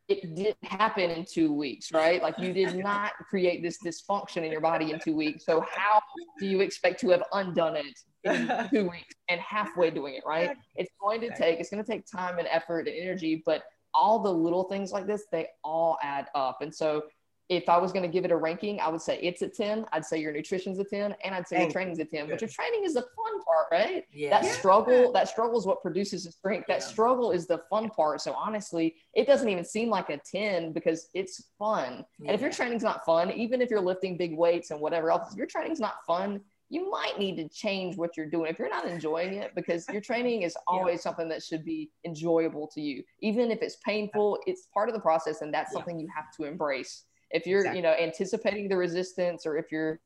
it 0.08 0.36
didn't 0.36 0.64
happen 0.64 1.10
in 1.10 1.26
two 1.26 1.52
weeks, 1.52 1.92
right? 1.92 2.22
Like 2.22 2.40
you 2.40 2.54
did 2.54 2.78
not 2.78 3.12
create 3.30 3.62
this 3.62 3.78
dysfunction 3.84 4.38
in 4.38 4.52
your 4.52 4.62
body 4.62 4.92
in 4.92 5.00
two 5.00 5.16
weeks. 5.16 5.46
So 5.46 5.66
how 5.70 6.02
do 6.40 6.48
you 6.48 6.62
expect 6.62 7.02
to 7.02 7.10
have 7.10 7.24
undone 7.34 7.76
it 7.76 8.00
in 8.24 8.70
two 8.74 8.90
weeks 8.90 9.16
and 9.30 9.42
halfway 9.42 9.92
doing 9.92 10.16
it, 10.16 10.24
right? 10.26 10.56
It's 10.76 10.92
going 11.02 11.20
to 11.22 11.36
take, 11.36 11.60
it's 11.60 11.70
going 11.70 11.84
to 11.84 11.90
take 11.90 12.06
time 12.06 12.40
and 12.40 12.48
effort 12.50 12.88
and 12.88 12.96
energy, 12.98 13.44
but 13.46 13.64
all 13.94 14.20
the 14.20 14.32
little 14.32 14.64
things 14.66 14.92
like 14.92 15.08
this, 15.08 15.26
they 15.32 15.48
all 15.64 15.98
add 16.02 16.28
up. 16.36 16.62
And 16.62 16.74
so 16.74 17.04
if 17.50 17.70
I 17.70 17.78
was 17.78 17.94
going 17.94 18.04
to 18.04 18.10
give 18.10 18.26
it 18.26 18.32
a 18.32 18.36
ranking, 18.36 18.80
I 18.82 18.90
would 18.90 19.02
say 19.02 19.18
it's 19.22 19.42
a 19.42 19.48
10. 19.48 19.86
I'd 19.94 20.06
say 20.06 20.20
your 20.20 20.34
nutrition's 20.34 20.80
a 20.80 20.84
10 20.84 21.16
and 21.24 21.34
I'd 21.34 21.48
say 21.48 21.62
your 21.62 21.72
training's 21.72 22.00
a 22.00 22.06
10. 22.06 22.30
But 22.30 22.42
your 22.42 22.50
training 22.50 22.84
is 22.84 22.96
the 22.96 23.02
fun 23.02 23.44
part, 23.44 23.68
right? 23.72 24.06
Yeah. 24.12 24.42
That 24.42 24.46
struggle, 24.52 25.14
that 25.14 25.30
struggle 25.30 25.58
is 25.58 25.66
what 25.66 25.82
produces 25.82 26.26
the 26.26 26.32
strength. 26.32 26.68
That 26.68 26.84
struggle 26.84 27.32
is 27.32 27.48
the 27.48 27.62
fun 27.70 27.90
part. 27.90 28.20
So 28.22 28.34
honestly, 28.34 28.96
it 29.14 29.28
doesn't 29.28 29.48
even 29.48 29.64
seem 29.64 29.90
like 29.90 30.10
a 30.10 30.18
10 30.18 30.74
because 30.74 31.10
it's 31.14 31.46
fun. 31.58 32.06
Yeah. 32.20 32.28
And 32.28 32.36
if 32.36 32.42
your 32.42 32.52
training's 32.52 32.84
not 32.84 33.06
fun, 33.06 33.32
even 33.32 33.62
if 33.62 33.70
you're 33.70 33.82
lifting 33.82 34.18
big 34.18 34.36
weights 34.36 34.72
and 34.72 34.82
whatever 34.82 35.10
else, 35.10 35.32
if 35.32 35.38
your 35.38 35.48
training's 35.48 35.80
not 35.80 36.06
fun, 36.06 36.42
you 36.70 36.92
might 36.92 37.18
need 37.18 37.38
to 37.38 37.48
change 37.48 37.96
what 37.96 38.18
you're 38.18 38.30
doing 38.30 38.52
if 38.52 38.60
you're 38.60 38.70
not 38.70 38.86
enjoying 38.86 39.36
it 39.36 39.56
because 39.56 39.88
your 39.88 40.02
training 40.02 40.42
is 40.42 40.58
always 40.68 40.96
yeah. 40.96 41.02
something 41.02 41.30
that 41.30 41.42
should 41.42 41.64
be 41.64 41.90
enjoyable 42.06 42.68
to 42.68 42.82
you 42.82 43.04
even 43.22 43.52
if 43.52 43.62
it's 43.62 43.78
painful 43.86 44.38
it's 44.46 44.68
part 44.74 44.90
of 44.90 44.94
the 44.94 45.00
process 45.00 45.42
and 45.42 45.54
that's 45.54 45.72
yeah. 45.72 45.78
something 45.78 45.98
you 45.98 46.10
have 46.14 46.26
to 46.36 46.44
embrace 46.44 47.06
if 47.32 47.46
you're 47.46 47.60
exactly. 47.60 47.80
you 47.80 47.84
know 47.84 47.94
anticipating 47.94 48.70
the 48.70 48.78
resistance 48.78 49.46
or 49.46 49.58
if 49.58 49.72
you're 49.72 50.00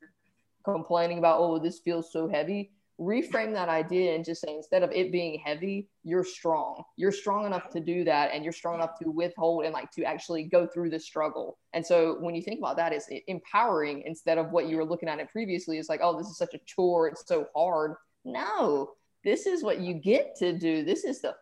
complaining 0.64 1.18
about 1.18 1.40
oh 1.40 1.58
this 1.58 1.80
feels 1.80 2.12
so 2.12 2.28
heavy 2.28 2.72
reframe 3.02 3.52
that 3.54 3.68
idea 3.68 4.14
and 4.14 4.24
just 4.24 4.42
say 4.42 4.56
instead 4.56 4.84
of 4.84 4.92
it 4.92 5.12
being 5.12 5.40
heavy 5.44 5.88
you're 6.04 6.24
strong. 6.24 6.84
You're 6.98 7.12
strong 7.12 7.46
enough 7.46 7.70
to 7.72 7.80
do 7.80 8.04
that 8.04 8.32
and 8.32 8.44
you're 8.44 8.54
strong 8.54 8.76
enough 8.76 8.98
to 9.00 9.10
withhold 9.10 9.66
and 9.66 9.74
like 9.74 9.92
to 9.92 10.04
actually 10.04 10.44
go 10.44 10.68
through 10.68 10.92
the 10.92 11.00
struggle. 11.00 11.58
And 11.74 11.86
so 11.86 12.18
when 12.20 12.36
you 12.36 12.44
think 12.44 12.60
about 12.60 12.78
that 12.78 12.94
it's 12.94 13.10
empowering 13.28 14.04
instead 14.06 14.38
of 14.38 14.52
what 14.52 14.68
you 14.68 14.78
were 14.78 14.86
looking 14.86 15.10
at 15.10 15.20
it 15.20 15.32
previously. 15.32 15.80
It's 15.80 15.90
like 15.90 16.02
oh 16.04 16.16
this 16.18 16.28
is 16.28 16.38
such 16.38 16.54
a 16.54 16.60
chore. 16.66 17.08
It's 17.08 17.28
so 17.28 17.48
hard. 17.56 17.96
No. 18.24 18.92
This 19.24 19.48
is 19.48 19.64
what 19.64 19.80
you 19.80 19.96
get 19.96 20.36
to 20.38 20.58
do. 20.58 20.84
This 20.84 21.04
is 21.04 21.22
the 21.22 21.36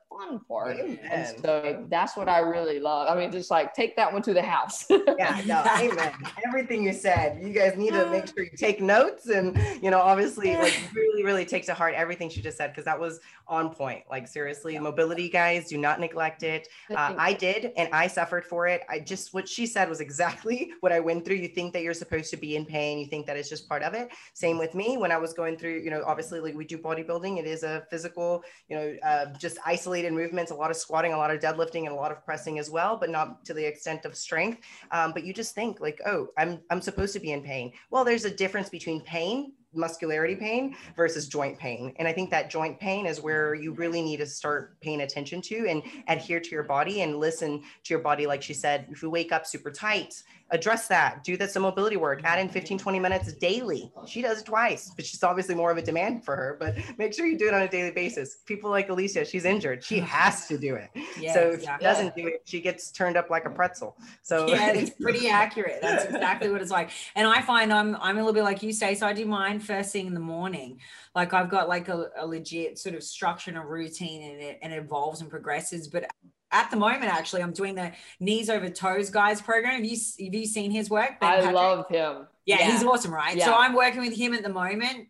Amen. 0.79 0.99
And 1.09 1.41
so 1.41 1.85
that's 1.89 2.17
what 2.17 2.27
I 2.27 2.39
really 2.39 2.79
love. 2.79 3.07
I 3.09 3.19
mean, 3.19 3.31
just 3.31 3.49
like 3.49 3.73
take 3.73 3.95
that 3.95 4.11
one 4.11 4.21
to 4.23 4.33
the 4.33 4.41
house. 4.41 4.85
yeah, 4.89 5.41
no, 5.45 5.63
amen. 5.79 6.13
Everything 6.47 6.83
you 6.83 6.93
said, 6.93 7.41
you 7.41 7.53
guys 7.53 7.77
need 7.77 7.93
to 7.93 8.09
make 8.09 8.27
sure 8.27 8.43
you 8.43 8.57
take 8.57 8.81
notes 8.81 9.27
and, 9.29 9.57
you 9.81 9.89
know, 9.89 9.99
obviously 9.99 10.55
like 10.55 10.79
really, 10.93 11.23
really 11.23 11.45
take 11.45 11.65
to 11.65 11.73
heart 11.73 11.93
everything 11.95 12.29
she 12.29 12.41
just 12.41 12.57
said, 12.57 12.71
because 12.71 12.85
that 12.85 12.99
was 12.99 13.19
on 13.47 13.69
point. 13.69 14.03
Like 14.09 14.27
seriously, 14.27 14.77
mobility 14.77 15.29
guys, 15.29 15.69
do 15.69 15.77
not 15.77 15.99
neglect 15.99 16.43
it. 16.43 16.67
Uh, 16.89 17.15
I 17.17 17.33
did, 17.33 17.71
and 17.77 17.89
I 17.93 18.07
suffered 18.07 18.45
for 18.45 18.67
it. 18.67 18.81
I 18.89 18.99
just, 18.99 19.33
what 19.33 19.47
she 19.47 19.65
said 19.65 19.89
was 19.89 20.01
exactly 20.01 20.71
what 20.81 20.91
I 20.91 20.99
went 20.99 21.25
through. 21.25 21.37
You 21.37 21.47
think 21.47 21.73
that 21.73 21.81
you're 21.81 21.93
supposed 21.93 22.29
to 22.31 22.37
be 22.37 22.55
in 22.57 22.65
pain. 22.65 22.99
You 22.99 23.07
think 23.07 23.25
that 23.27 23.37
it's 23.37 23.49
just 23.49 23.69
part 23.69 23.83
of 23.83 23.93
it. 23.93 24.09
Same 24.33 24.57
with 24.57 24.75
me 24.75 24.97
when 24.97 25.11
I 25.11 25.17
was 25.17 25.33
going 25.33 25.57
through, 25.57 25.79
you 25.79 25.89
know, 25.89 26.03
obviously 26.05 26.39
like 26.39 26.55
we 26.55 26.65
do 26.65 26.77
bodybuilding. 26.77 27.37
It 27.37 27.45
is 27.45 27.63
a 27.63 27.69
a 27.69 27.85
physical, 27.89 28.43
you 28.67 28.75
know, 28.75 28.95
uh, 29.03 29.25
just 29.37 29.57
isolated 29.65 30.08
movements, 30.15 30.51
a 30.51 30.55
lot 30.55 30.71
of 30.71 30.77
squatting, 30.77 31.13
a 31.13 31.17
lot 31.17 31.31
of 31.31 31.39
deadlifting, 31.39 31.85
and 31.85 31.89
a 31.89 31.95
lot 31.95 32.11
of 32.11 32.23
pressing 32.25 32.59
as 32.59 32.69
well, 32.69 32.97
but 32.97 33.09
not 33.09 33.45
to 33.45 33.53
the 33.53 33.65
extent 33.65 34.05
of 34.05 34.15
strength. 34.15 34.61
Um, 34.91 35.11
but 35.13 35.23
you 35.23 35.33
just 35.33 35.55
think 35.55 35.79
like, 35.79 35.99
oh, 36.05 36.27
I'm 36.37 36.59
I'm 36.69 36.81
supposed 36.81 37.13
to 37.13 37.19
be 37.19 37.31
in 37.31 37.41
pain. 37.41 37.71
Well, 37.91 38.03
there's 38.03 38.25
a 38.25 38.31
difference 38.31 38.69
between 38.69 39.01
pain 39.01 39.53
muscularity 39.73 40.35
pain 40.35 40.75
versus 40.95 41.27
joint 41.27 41.57
pain. 41.57 41.93
And 41.97 42.07
I 42.07 42.13
think 42.13 42.29
that 42.31 42.49
joint 42.49 42.79
pain 42.79 43.05
is 43.05 43.21
where 43.21 43.53
you 43.53 43.73
really 43.73 44.01
need 44.01 44.17
to 44.17 44.25
start 44.25 44.79
paying 44.81 45.01
attention 45.01 45.41
to 45.43 45.67
and 45.67 45.83
adhere 46.07 46.39
to 46.39 46.49
your 46.49 46.63
body 46.63 47.01
and 47.01 47.19
listen 47.19 47.61
to 47.83 47.93
your 47.93 47.99
body. 47.99 48.25
Like 48.25 48.41
she 48.41 48.53
said, 48.53 48.87
if 48.89 49.03
you 49.03 49.09
wake 49.09 49.31
up 49.31 49.45
super 49.45 49.69
tight, 49.69 50.23
address 50.51 50.87
that 50.87 51.23
do 51.23 51.37
that 51.37 51.51
some 51.51 51.63
mobility 51.63 51.97
work 51.97 52.21
add 52.23 52.39
in 52.39 52.49
15 52.49 52.77
20 52.77 52.99
minutes 52.99 53.33
daily. 53.33 53.91
She 54.07 54.21
does 54.21 54.41
it 54.41 54.45
twice 54.45 54.91
but 54.95 55.05
she's 55.05 55.23
obviously 55.23 55.55
more 55.55 55.71
of 55.71 55.77
a 55.77 55.81
demand 55.81 56.23
for 56.25 56.35
her 56.35 56.57
but 56.59 56.75
make 56.97 57.13
sure 57.13 57.25
you 57.25 57.37
do 57.37 57.47
it 57.47 57.53
on 57.53 57.61
a 57.61 57.67
daily 57.67 57.91
basis. 57.91 58.37
People 58.45 58.69
like 58.69 58.89
alicia 58.89 59.25
she's 59.25 59.45
injured. 59.45 59.83
She 59.83 59.99
has 59.99 60.47
to 60.47 60.57
do 60.57 60.75
it. 60.75 60.89
Yeah, 61.19 61.33
so 61.33 61.39
if 61.49 61.55
exactly. 61.55 61.85
she 61.85 61.91
doesn't 61.91 62.15
do 62.15 62.27
it 62.27 62.41
she 62.45 62.61
gets 62.61 62.91
turned 62.91 63.17
up 63.17 63.29
like 63.29 63.45
a 63.45 63.49
pretzel. 63.49 63.95
So 64.21 64.47
yeah 64.49 64.71
it's 64.71 64.91
pretty 64.91 65.29
accurate. 65.29 65.79
That's 65.81 66.05
exactly 66.05 66.49
what 66.49 66.61
it's 66.61 66.71
like. 66.71 66.91
And 67.15 67.27
i 67.27 67.41
find 67.41 67.71
i'm 67.71 67.95
i'm 67.97 68.17
a 68.17 68.19
little 68.19 68.33
bit 68.33 68.43
like 68.43 68.63
you 68.63 68.73
say 68.73 68.95
so 68.95 69.07
i 69.07 69.13
do 69.13 69.25
mine 69.25 69.59
first 69.59 69.91
thing 69.91 70.07
in 70.07 70.13
the 70.13 70.19
morning. 70.19 70.79
Like 71.15 71.33
i've 71.33 71.49
got 71.49 71.67
like 71.67 71.89
a, 71.89 72.09
a 72.17 72.25
legit 72.25 72.79
sort 72.79 72.95
of 72.95 73.03
structure 73.03 73.51
and 73.51 73.57
a 73.57 73.61
routine 73.61 74.23
and 74.23 74.41
it, 74.41 74.59
and 74.61 74.73
it 74.73 74.77
evolves 74.77 75.21
and 75.21 75.29
progresses 75.29 75.87
but 75.87 76.05
at 76.51 76.71
the 76.71 76.77
moment, 76.77 77.05
actually, 77.05 77.43
I'm 77.43 77.51
doing 77.51 77.75
the 77.75 77.91
knees 78.19 78.49
over 78.49 78.69
toes 78.69 79.09
guys 79.09 79.41
program. 79.41 79.75
Have 79.75 79.85
you 79.85 79.97
have 80.25 80.33
you 80.33 80.45
seen 80.45 80.71
his 80.71 80.89
work? 80.89 81.19
Ben 81.19 81.29
I 81.29 81.35
Patrick? 81.37 81.55
love 81.55 81.87
him. 81.89 82.27
Yeah, 82.45 82.57
yeah, 82.59 82.71
he's 82.71 82.83
awesome, 82.83 83.13
right? 83.13 83.35
Yeah. 83.35 83.45
So 83.45 83.53
I'm 83.53 83.73
working 83.73 84.01
with 84.01 84.15
him 84.15 84.33
at 84.33 84.41
the 84.41 84.49
moment, 84.49 85.07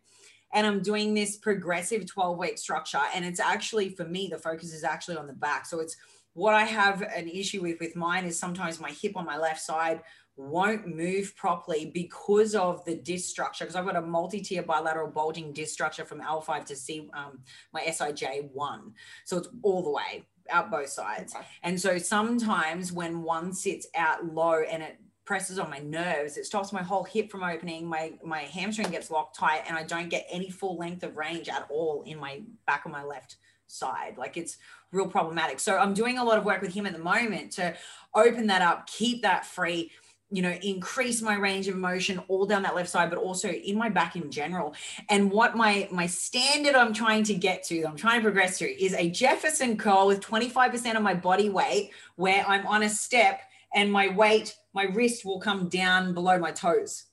and 0.52 0.66
I'm 0.66 0.82
doing 0.82 1.14
this 1.14 1.36
progressive 1.36 2.06
12 2.06 2.38
week 2.38 2.58
structure. 2.58 3.00
And 3.14 3.24
it's 3.24 3.40
actually 3.40 3.90
for 3.90 4.04
me, 4.04 4.28
the 4.30 4.38
focus 4.38 4.74
is 4.74 4.84
actually 4.84 5.16
on 5.16 5.26
the 5.26 5.32
back. 5.32 5.64
So 5.66 5.80
it's 5.80 5.96
what 6.34 6.54
I 6.54 6.64
have 6.64 7.02
an 7.02 7.28
issue 7.28 7.62
with 7.62 7.80
with 7.80 7.96
mine 7.96 8.24
is 8.26 8.38
sometimes 8.38 8.78
my 8.78 8.90
hip 8.90 9.16
on 9.16 9.24
my 9.24 9.38
left 9.38 9.60
side 9.60 10.02
won't 10.36 10.86
move 10.86 11.36
properly 11.36 11.90
because 11.92 12.54
of 12.54 12.84
the 12.84 12.96
disc 12.96 13.28
structure. 13.28 13.64
Because 13.64 13.76
I've 13.76 13.84
got 13.84 13.96
a 13.96 14.02
multi-tier 14.02 14.62
bilateral 14.62 15.08
bulging 15.08 15.52
disc 15.52 15.72
structure 15.72 16.04
from 16.04 16.20
L5 16.20 16.64
to 16.66 16.76
C, 16.76 17.08
um, 17.14 17.40
my 17.72 17.82
SIJ1. 17.82 18.92
So 19.24 19.38
it's 19.38 19.48
all 19.62 19.82
the 19.82 19.90
way 19.90 20.24
out 20.50 20.70
both 20.70 20.88
sides. 20.88 21.34
And 21.62 21.80
so 21.80 21.98
sometimes 21.98 22.92
when 22.92 23.22
one 23.22 23.52
sits 23.52 23.86
out 23.94 24.24
low 24.24 24.62
and 24.62 24.82
it 24.82 24.98
presses 25.24 25.58
on 25.58 25.70
my 25.70 25.78
nerves, 25.78 26.36
it 26.36 26.44
stops 26.44 26.72
my 26.72 26.82
whole 26.82 27.04
hip 27.04 27.30
from 27.30 27.44
opening. 27.44 27.86
My 27.86 28.12
my 28.24 28.40
hamstring 28.40 28.90
gets 28.90 29.10
locked 29.10 29.36
tight, 29.36 29.62
and 29.68 29.76
I 29.76 29.84
don't 29.84 30.08
get 30.08 30.26
any 30.30 30.50
full 30.50 30.76
length 30.76 31.02
of 31.04 31.16
range 31.16 31.48
at 31.48 31.66
all 31.70 32.02
in 32.04 32.18
my 32.18 32.42
back 32.66 32.84
of 32.84 32.90
my 32.90 33.04
left 33.04 33.36
side. 33.68 34.16
Like 34.18 34.36
it's 34.36 34.58
real 34.92 35.06
problematic. 35.06 35.60
So 35.60 35.78
I'm 35.78 35.94
doing 35.94 36.18
a 36.18 36.24
lot 36.24 36.38
of 36.38 36.44
work 36.44 36.60
with 36.60 36.74
him 36.74 36.86
at 36.86 36.92
the 36.92 36.98
moment 36.98 37.52
to 37.52 37.76
open 38.14 38.48
that 38.48 38.62
up, 38.62 38.86
keep 38.88 39.22
that 39.22 39.46
free 39.46 39.92
you 40.30 40.42
know 40.42 40.56
increase 40.62 41.20
my 41.20 41.34
range 41.34 41.68
of 41.68 41.76
motion 41.76 42.20
all 42.28 42.46
down 42.46 42.62
that 42.62 42.74
left 42.74 42.88
side 42.88 43.10
but 43.10 43.18
also 43.18 43.48
in 43.48 43.76
my 43.76 43.88
back 43.88 44.16
in 44.16 44.30
general 44.30 44.74
and 45.08 45.30
what 45.30 45.56
my 45.56 45.88
my 45.90 46.06
standard 46.06 46.74
i'm 46.74 46.92
trying 46.92 47.22
to 47.24 47.34
get 47.34 47.62
to 47.64 47.82
i'm 47.84 47.96
trying 47.96 48.20
to 48.20 48.24
progress 48.24 48.58
to 48.58 48.82
is 48.82 48.94
a 48.94 49.10
jefferson 49.10 49.76
curl 49.76 50.06
with 50.06 50.20
25% 50.20 50.96
of 50.96 51.02
my 51.02 51.14
body 51.14 51.48
weight 51.48 51.90
where 52.16 52.44
i'm 52.46 52.66
on 52.66 52.82
a 52.84 52.88
step 52.88 53.40
and 53.74 53.90
my 53.90 54.08
weight 54.08 54.56
my 54.72 54.84
wrist 54.84 55.24
will 55.24 55.40
come 55.40 55.68
down 55.68 56.14
below 56.14 56.38
my 56.38 56.52
toes 56.52 57.04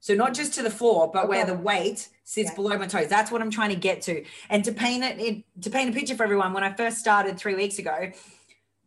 so 0.00 0.14
not 0.14 0.34
just 0.34 0.54
to 0.54 0.62
the 0.62 0.70
floor 0.70 1.10
but 1.12 1.24
okay. 1.24 1.28
where 1.28 1.46
the 1.46 1.54
weight 1.54 2.08
sits 2.24 2.50
yeah. 2.50 2.54
below 2.56 2.76
my 2.76 2.86
toes 2.86 3.08
that's 3.08 3.30
what 3.30 3.40
i'm 3.40 3.50
trying 3.50 3.70
to 3.70 3.76
get 3.76 4.02
to 4.02 4.24
and 4.50 4.64
to 4.64 4.72
paint 4.72 5.04
it, 5.04 5.20
it 5.20 5.62
to 5.62 5.70
paint 5.70 5.90
a 5.90 5.92
picture 5.92 6.16
for 6.16 6.24
everyone 6.24 6.52
when 6.52 6.64
i 6.64 6.72
first 6.72 6.98
started 6.98 7.38
three 7.38 7.54
weeks 7.54 7.78
ago 7.78 8.10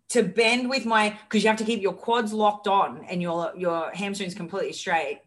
to 0.10 0.24
bend 0.24 0.70
with 0.70 0.86
my 0.86 1.18
because 1.24 1.44
you 1.44 1.50
have 1.50 1.58
to 1.60 1.66
keep 1.66 1.82
your 1.82 1.94
quads 1.94 2.32
locked 2.34 2.68
on 2.68 3.06
and 3.10 3.22
your 3.22 3.52
your 3.58 3.92
hamstrings 3.94 4.34
completely 4.34 4.74
straight. 4.74 5.22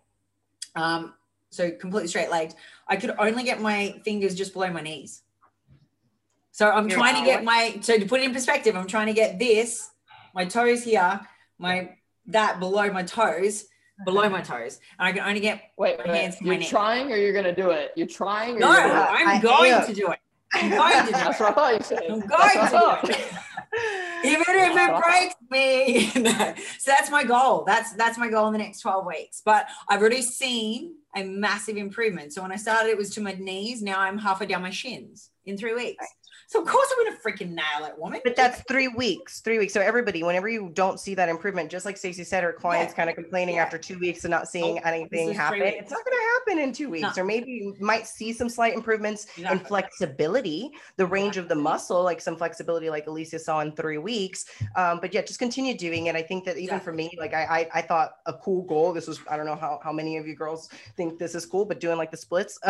Um, 0.74 1.14
so 1.50 1.70
completely 1.70 2.08
straight 2.08 2.30
legged. 2.30 2.54
I 2.88 2.96
could 2.96 3.14
only 3.18 3.42
get 3.42 3.60
my 3.60 4.00
fingers 4.04 4.34
just 4.34 4.52
below 4.52 4.70
my 4.70 4.80
knees. 4.80 5.22
So 6.52 6.70
I'm 6.70 6.88
trying 6.88 7.16
to 7.16 7.24
get 7.24 7.44
my 7.44 7.78
so 7.80 7.98
to 7.98 8.06
put 8.06 8.20
it 8.20 8.24
in 8.24 8.32
perspective, 8.32 8.76
I'm 8.76 8.86
trying 8.86 9.06
to 9.06 9.12
get 9.12 9.38
this, 9.38 9.90
my 10.34 10.44
toes 10.44 10.82
here, 10.82 11.20
my 11.58 11.96
that 12.26 12.60
below 12.60 12.90
my 12.90 13.02
toes, 13.02 13.64
below 14.04 14.28
my 14.28 14.40
toes, 14.40 14.80
and 14.98 15.08
I 15.08 15.12
can 15.12 15.22
only 15.22 15.40
get 15.40 15.62
wait, 15.76 15.98
my 15.98 16.12
wait 16.12 16.20
hands 16.20 16.36
to 16.36 16.44
you're 16.44 16.56
knees. 16.56 16.68
trying 16.68 17.12
or 17.12 17.16
you're 17.16 17.32
gonna 17.32 17.54
do 17.54 17.70
it? 17.70 17.92
You're 17.96 18.06
trying 18.06 18.56
or 18.56 18.60
No, 18.60 18.72
you're 18.72 18.88
gonna 18.88 19.06
I'm 19.10 19.40
going 19.40 19.86
to 19.86 19.94
do 19.94 20.10
it. 20.10 20.18
I'm 20.52 20.70
going 20.70 21.06
to 21.06 21.06
do 21.06 21.12
That's 21.12 21.40
it. 21.40 21.42
what 21.42 21.50
I 21.50 21.54
thought 21.54 21.74
you 21.74 21.84
said. 21.84 22.02
I'm 22.10 22.20
going 22.26 22.66
to 22.66 23.06
do 23.06 23.12
it. 23.12 23.32
Even 24.24 24.44
if 24.48 24.76
it 24.76 25.02
breaks 25.02 25.34
me. 25.50 26.54
So 26.78 26.90
that's 26.90 27.10
my 27.10 27.24
goal. 27.24 27.64
That's 27.64 27.92
that's 27.92 28.18
my 28.18 28.28
goal 28.28 28.46
in 28.46 28.52
the 28.52 28.58
next 28.58 28.80
12 28.80 29.06
weeks. 29.06 29.42
But 29.44 29.66
I've 29.88 30.00
already 30.00 30.22
seen 30.22 30.94
a 31.14 31.22
massive 31.24 31.76
improvement. 31.76 32.32
So 32.32 32.42
when 32.42 32.52
I 32.52 32.56
started, 32.56 32.90
it 32.90 32.96
was 32.98 33.10
to 33.10 33.20
my 33.20 33.32
knees. 33.32 33.82
Now 33.82 34.00
I'm 34.00 34.18
halfway 34.18 34.46
down 34.46 34.62
my 34.62 34.70
shins 34.70 35.30
in 35.44 35.56
three 35.56 35.74
weeks. 35.74 36.04
So 36.50 36.60
of 36.60 36.66
course 36.66 36.88
I'm 36.98 37.04
gonna 37.04 37.16
freaking 37.16 37.50
nail 37.52 37.86
it, 37.86 37.96
woman. 37.96 38.20
But 38.24 38.34
that's 38.34 38.60
three 38.62 38.88
weeks, 38.88 39.38
three 39.38 39.60
weeks. 39.60 39.72
So 39.72 39.80
everybody, 39.80 40.24
whenever 40.24 40.48
you 40.48 40.70
don't 40.74 40.98
see 40.98 41.14
that 41.14 41.28
improvement, 41.28 41.70
just 41.70 41.86
like 41.86 41.96
Stacey 41.96 42.24
said, 42.24 42.42
her 42.42 42.52
clients 42.52 42.90
Yeah. 42.92 42.96
kind 42.96 43.08
of 43.10 43.14
complaining 43.14 43.54
Yeah. 43.54 43.62
after 43.62 43.78
two 43.78 44.00
weeks 44.00 44.24
and 44.24 44.32
not 44.32 44.48
seeing 44.48 44.78
Oh, 44.78 44.82
anything 44.88 45.32
happen. 45.32 45.62
It's 45.62 45.92
not 45.92 46.04
going 46.04 46.16
to 46.18 46.24
happen 46.32 46.58
in 46.64 46.72
two 46.72 46.90
weeks, 46.90 47.16
No. 47.16 47.22
or 47.22 47.24
maybe 47.24 47.52
you 47.52 47.76
might 47.78 48.04
see 48.08 48.32
some 48.32 48.48
slight 48.48 48.74
improvements 48.74 49.28
in 49.38 49.60
flexibility, 49.60 50.72
the 50.96 51.06
range 51.06 51.36
of 51.36 51.48
the 51.48 51.54
muscle, 51.54 52.02
like 52.02 52.20
some 52.20 52.36
flexibility, 52.36 52.90
like 52.90 53.06
Alicia 53.06 53.38
saw 53.38 53.60
in 53.60 53.70
three 53.70 53.98
weeks. 53.98 54.46
Um, 54.74 54.98
but 55.00 55.14
yeah, 55.14 55.22
just 55.22 55.38
continue 55.38 55.76
doing 55.76 56.06
it. 56.06 56.16
I 56.16 56.22
think 56.22 56.44
that 56.46 56.56
even 56.58 56.80
for 56.80 56.92
me, 56.92 57.16
like 57.16 57.32
I, 57.32 57.44
I, 57.44 57.78
I 57.78 57.82
thought 57.82 58.16
a 58.26 58.32
cool 58.32 58.62
goal. 58.62 58.92
This 58.92 59.06
was 59.06 59.20
I 59.30 59.36
don't 59.36 59.46
know 59.46 59.54
how 59.54 59.78
how 59.84 59.92
many 59.92 60.16
of 60.16 60.26
you 60.26 60.34
girls 60.34 60.68
think 60.96 61.16
this 61.20 61.36
is 61.36 61.46
cool, 61.46 61.64
but 61.64 61.78
doing 61.78 61.96
like 61.96 62.10
the 62.10 62.16
splits 62.16 62.58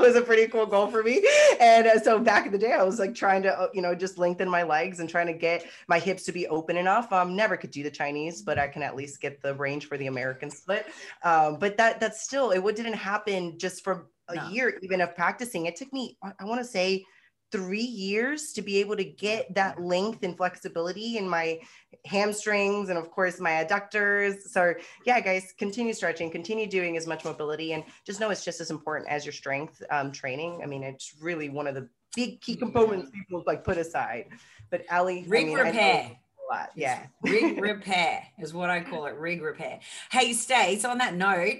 was 0.00 0.16
a 0.16 0.22
pretty 0.22 0.48
cool 0.48 0.66
goal 0.66 0.88
for 0.88 1.04
me. 1.04 1.24
And 1.60 1.86
uh, 1.86 2.00
so 2.00 2.18
back 2.18 2.46
in 2.46 2.52
the 2.52 2.58
day, 2.58 2.72
I 2.72 2.82
was 2.82 2.95
like 2.98 3.14
trying 3.14 3.42
to, 3.42 3.58
uh, 3.58 3.68
you 3.72 3.82
know, 3.82 3.94
just 3.94 4.18
lengthen 4.18 4.48
my 4.48 4.62
legs 4.62 5.00
and 5.00 5.08
trying 5.08 5.26
to 5.26 5.32
get 5.32 5.66
my 5.88 5.98
hips 5.98 6.24
to 6.24 6.32
be 6.32 6.46
open 6.48 6.76
enough. 6.76 7.12
Um, 7.12 7.36
never 7.36 7.56
could 7.56 7.70
do 7.70 7.82
the 7.82 7.90
Chinese, 7.90 8.42
but 8.42 8.58
I 8.58 8.68
can 8.68 8.82
at 8.82 8.96
least 8.96 9.20
get 9.20 9.42
the 9.42 9.54
range 9.54 9.86
for 9.86 9.96
the 9.96 10.06
American 10.06 10.50
split. 10.50 10.86
Um, 11.22 11.58
but 11.58 11.76
that 11.76 12.00
that's 12.00 12.22
still 12.22 12.50
it. 12.50 12.58
What 12.58 12.76
didn't 12.76 12.94
happen 12.94 13.58
just 13.58 13.84
for 13.84 14.08
a 14.28 14.34
No. 14.34 14.48
year 14.48 14.78
even 14.82 15.00
of 15.00 15.14
practicing. 15.14 15.66
It 15.66 15.76
took 15.76 15.92
me, 15.92 16.16
I, 16.22 16.32
I 16.40 16.44
want 16.44 16.60
to 16.60 16.66
say, 16.66 17.04
three 17.52 17.80
years 17.80 18.52
to 18.52 18.62
be 18.62 18.78
able 18.78 18.96
to 18.96 19.04
get 19.04 19.54
that 19.54 19.80
length 19.80 20.24
and 20.24 20.36
flexibility 20.36 21.16
in 21.16 21.28
my 21.28 21.60
hamstrings 22.04 22.88
and 22.88 22.98
of 22.98 23.10
course 23.10 23.38
my 23.38 23.64
adductors 23.64 24.42
so 24.42 24.74
yeah 25.04 25.20
guys 25.20 25.54
continue 25.56 25.92
stretching 25.92 26.28
continue 26.30 26.66
doing 26.66 26.96
as 26.96 27.06
much 27.06 27.24
mobility 27.24 27.72
and 27.72 27.84
just 28.04 28.18
know 28.18 28.30
it's 28.30 28.44
just 28.44 28.60
as 28.60 28.70
important 28.70 29.08
as 29.08 29.24
your 29.24 29.32
strength 29.32 29.80
um, 29.90 30.10
training 30.10 30.60
i 30.62 30.66
mean 30.66 30.82
it's 30.82 31.14
really 31.20 31.48
one 31.48 31.68
of 31.68 31.74
the 31.74 31.88
big 32.16 32.40
key 32.40 32.56
components 32.56 33.10
people 33.14 33.44
like 33.46 33.62
put 33.62 33.76
aside 33.78 34.24
but 34.70 34.82
ali 34.90 35.20
I 35.20 35.28
Rig 35.28 35.46
mean, 35.46 35.58
I 35.58 35.60
know 35.62 35.66
repair. 35.68 36.10
a 36.50 36.52
lot. 36.54 36.70
yeah 36.74 37.06
rig 37.22 37.60
repair 37.70 38.22
is 38.40 38.52
what 38.52 38.70
I 38.70 38.80
call 38.80 39.06
it. 39.06 39.14
Rig 39.16 39.42
repair. 39.42 39.78
Hey, 40.10 40.32
Stace, 40.32 40.84
on 40.84 40.98
that 40.98 41.14
note, 41.14 41.58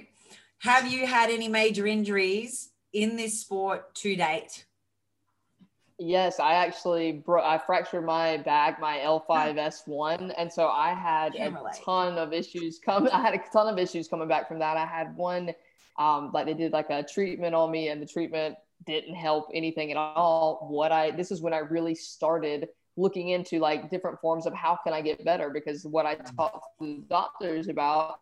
have 0.59 0.91
you 0.91 1.05
had 1.07 1.29
any 1.29 1.47
major 1.47 1.85
injuries 1.87 2.69
in 2.93 3.15
this 3.15 3.39
sport 3.39 3.93
to 3.95 4.15
date? 4.15 4.65
Yes, 5.99 6.39
I 6.39 6.53
actually 6.53 7.11
bro- 7.13 7.43
I 7.43 7.57
fractured 7.57 8.05
my 8.05 8.37
back, 8.37 8.79
my 8.79 8.97
L5S1, 8.99 10.33
and 10.37 10.51
so 10.51 10.67
I 10.67 10.93
had 10.93 11.33
a 11.35 11.51
ton 11.83 12.17
of 12.19 12.33
issues 12.33 12.79
come. 12.79 13.09
I 13.13 13.19
had 13.21 13.33
a 13.33 13.41
ton 13.51 13.67
of 13.67 13.79
issues 13.79 14.07
coming 14.07 14.27
back 14.27 14.47
from 14.47 14.59
that. 14.59 14.77
I 14.77 14.85
had 14.85 15.15
one, 15.17 15.51
um, 15.97 16.31
like 16.33 16.45
they 16.45 16.53
did 16.53 16.71
like 16.71 16.89
a 16.91 17.01
treatment 17.03 17.55
on 17.55 17.71
me, 17.71 17.89
and 17.89 17.99
the 18.01 18.05
treatment 18.05 18.55
didn't 18.85 19.15
help 19.15 19.49
anything 19.53 19.91
at 19.91 19.97
all. 19.97 20.67
What 20.69 20.91
I 20.91 21.11
this 21.11 21.31
is 21.31 21.41
when 21.41 21.53
I 21.53 21.59
really 21.59 21.95
started 21.95 22.67
looking 22.95 23.29
into 23.29 23.59
like 23.59 23.89
different 23.89 24.19
forms 24.19 24.45
of 24.45 24.53
how 24.53 24.77
can 24.83 24.93
I 24.93 25.01
get 25.01 25.23
better 25.23 25.49
because 25.49 25.85
what 25.85 26.05
I 26.05 26.15
mm. 26.15 26.35
talked 26.35 26.65
to 26.79 26.85
the 26.85 27.03
doctors 27.07 27.67
about 27.67 28.19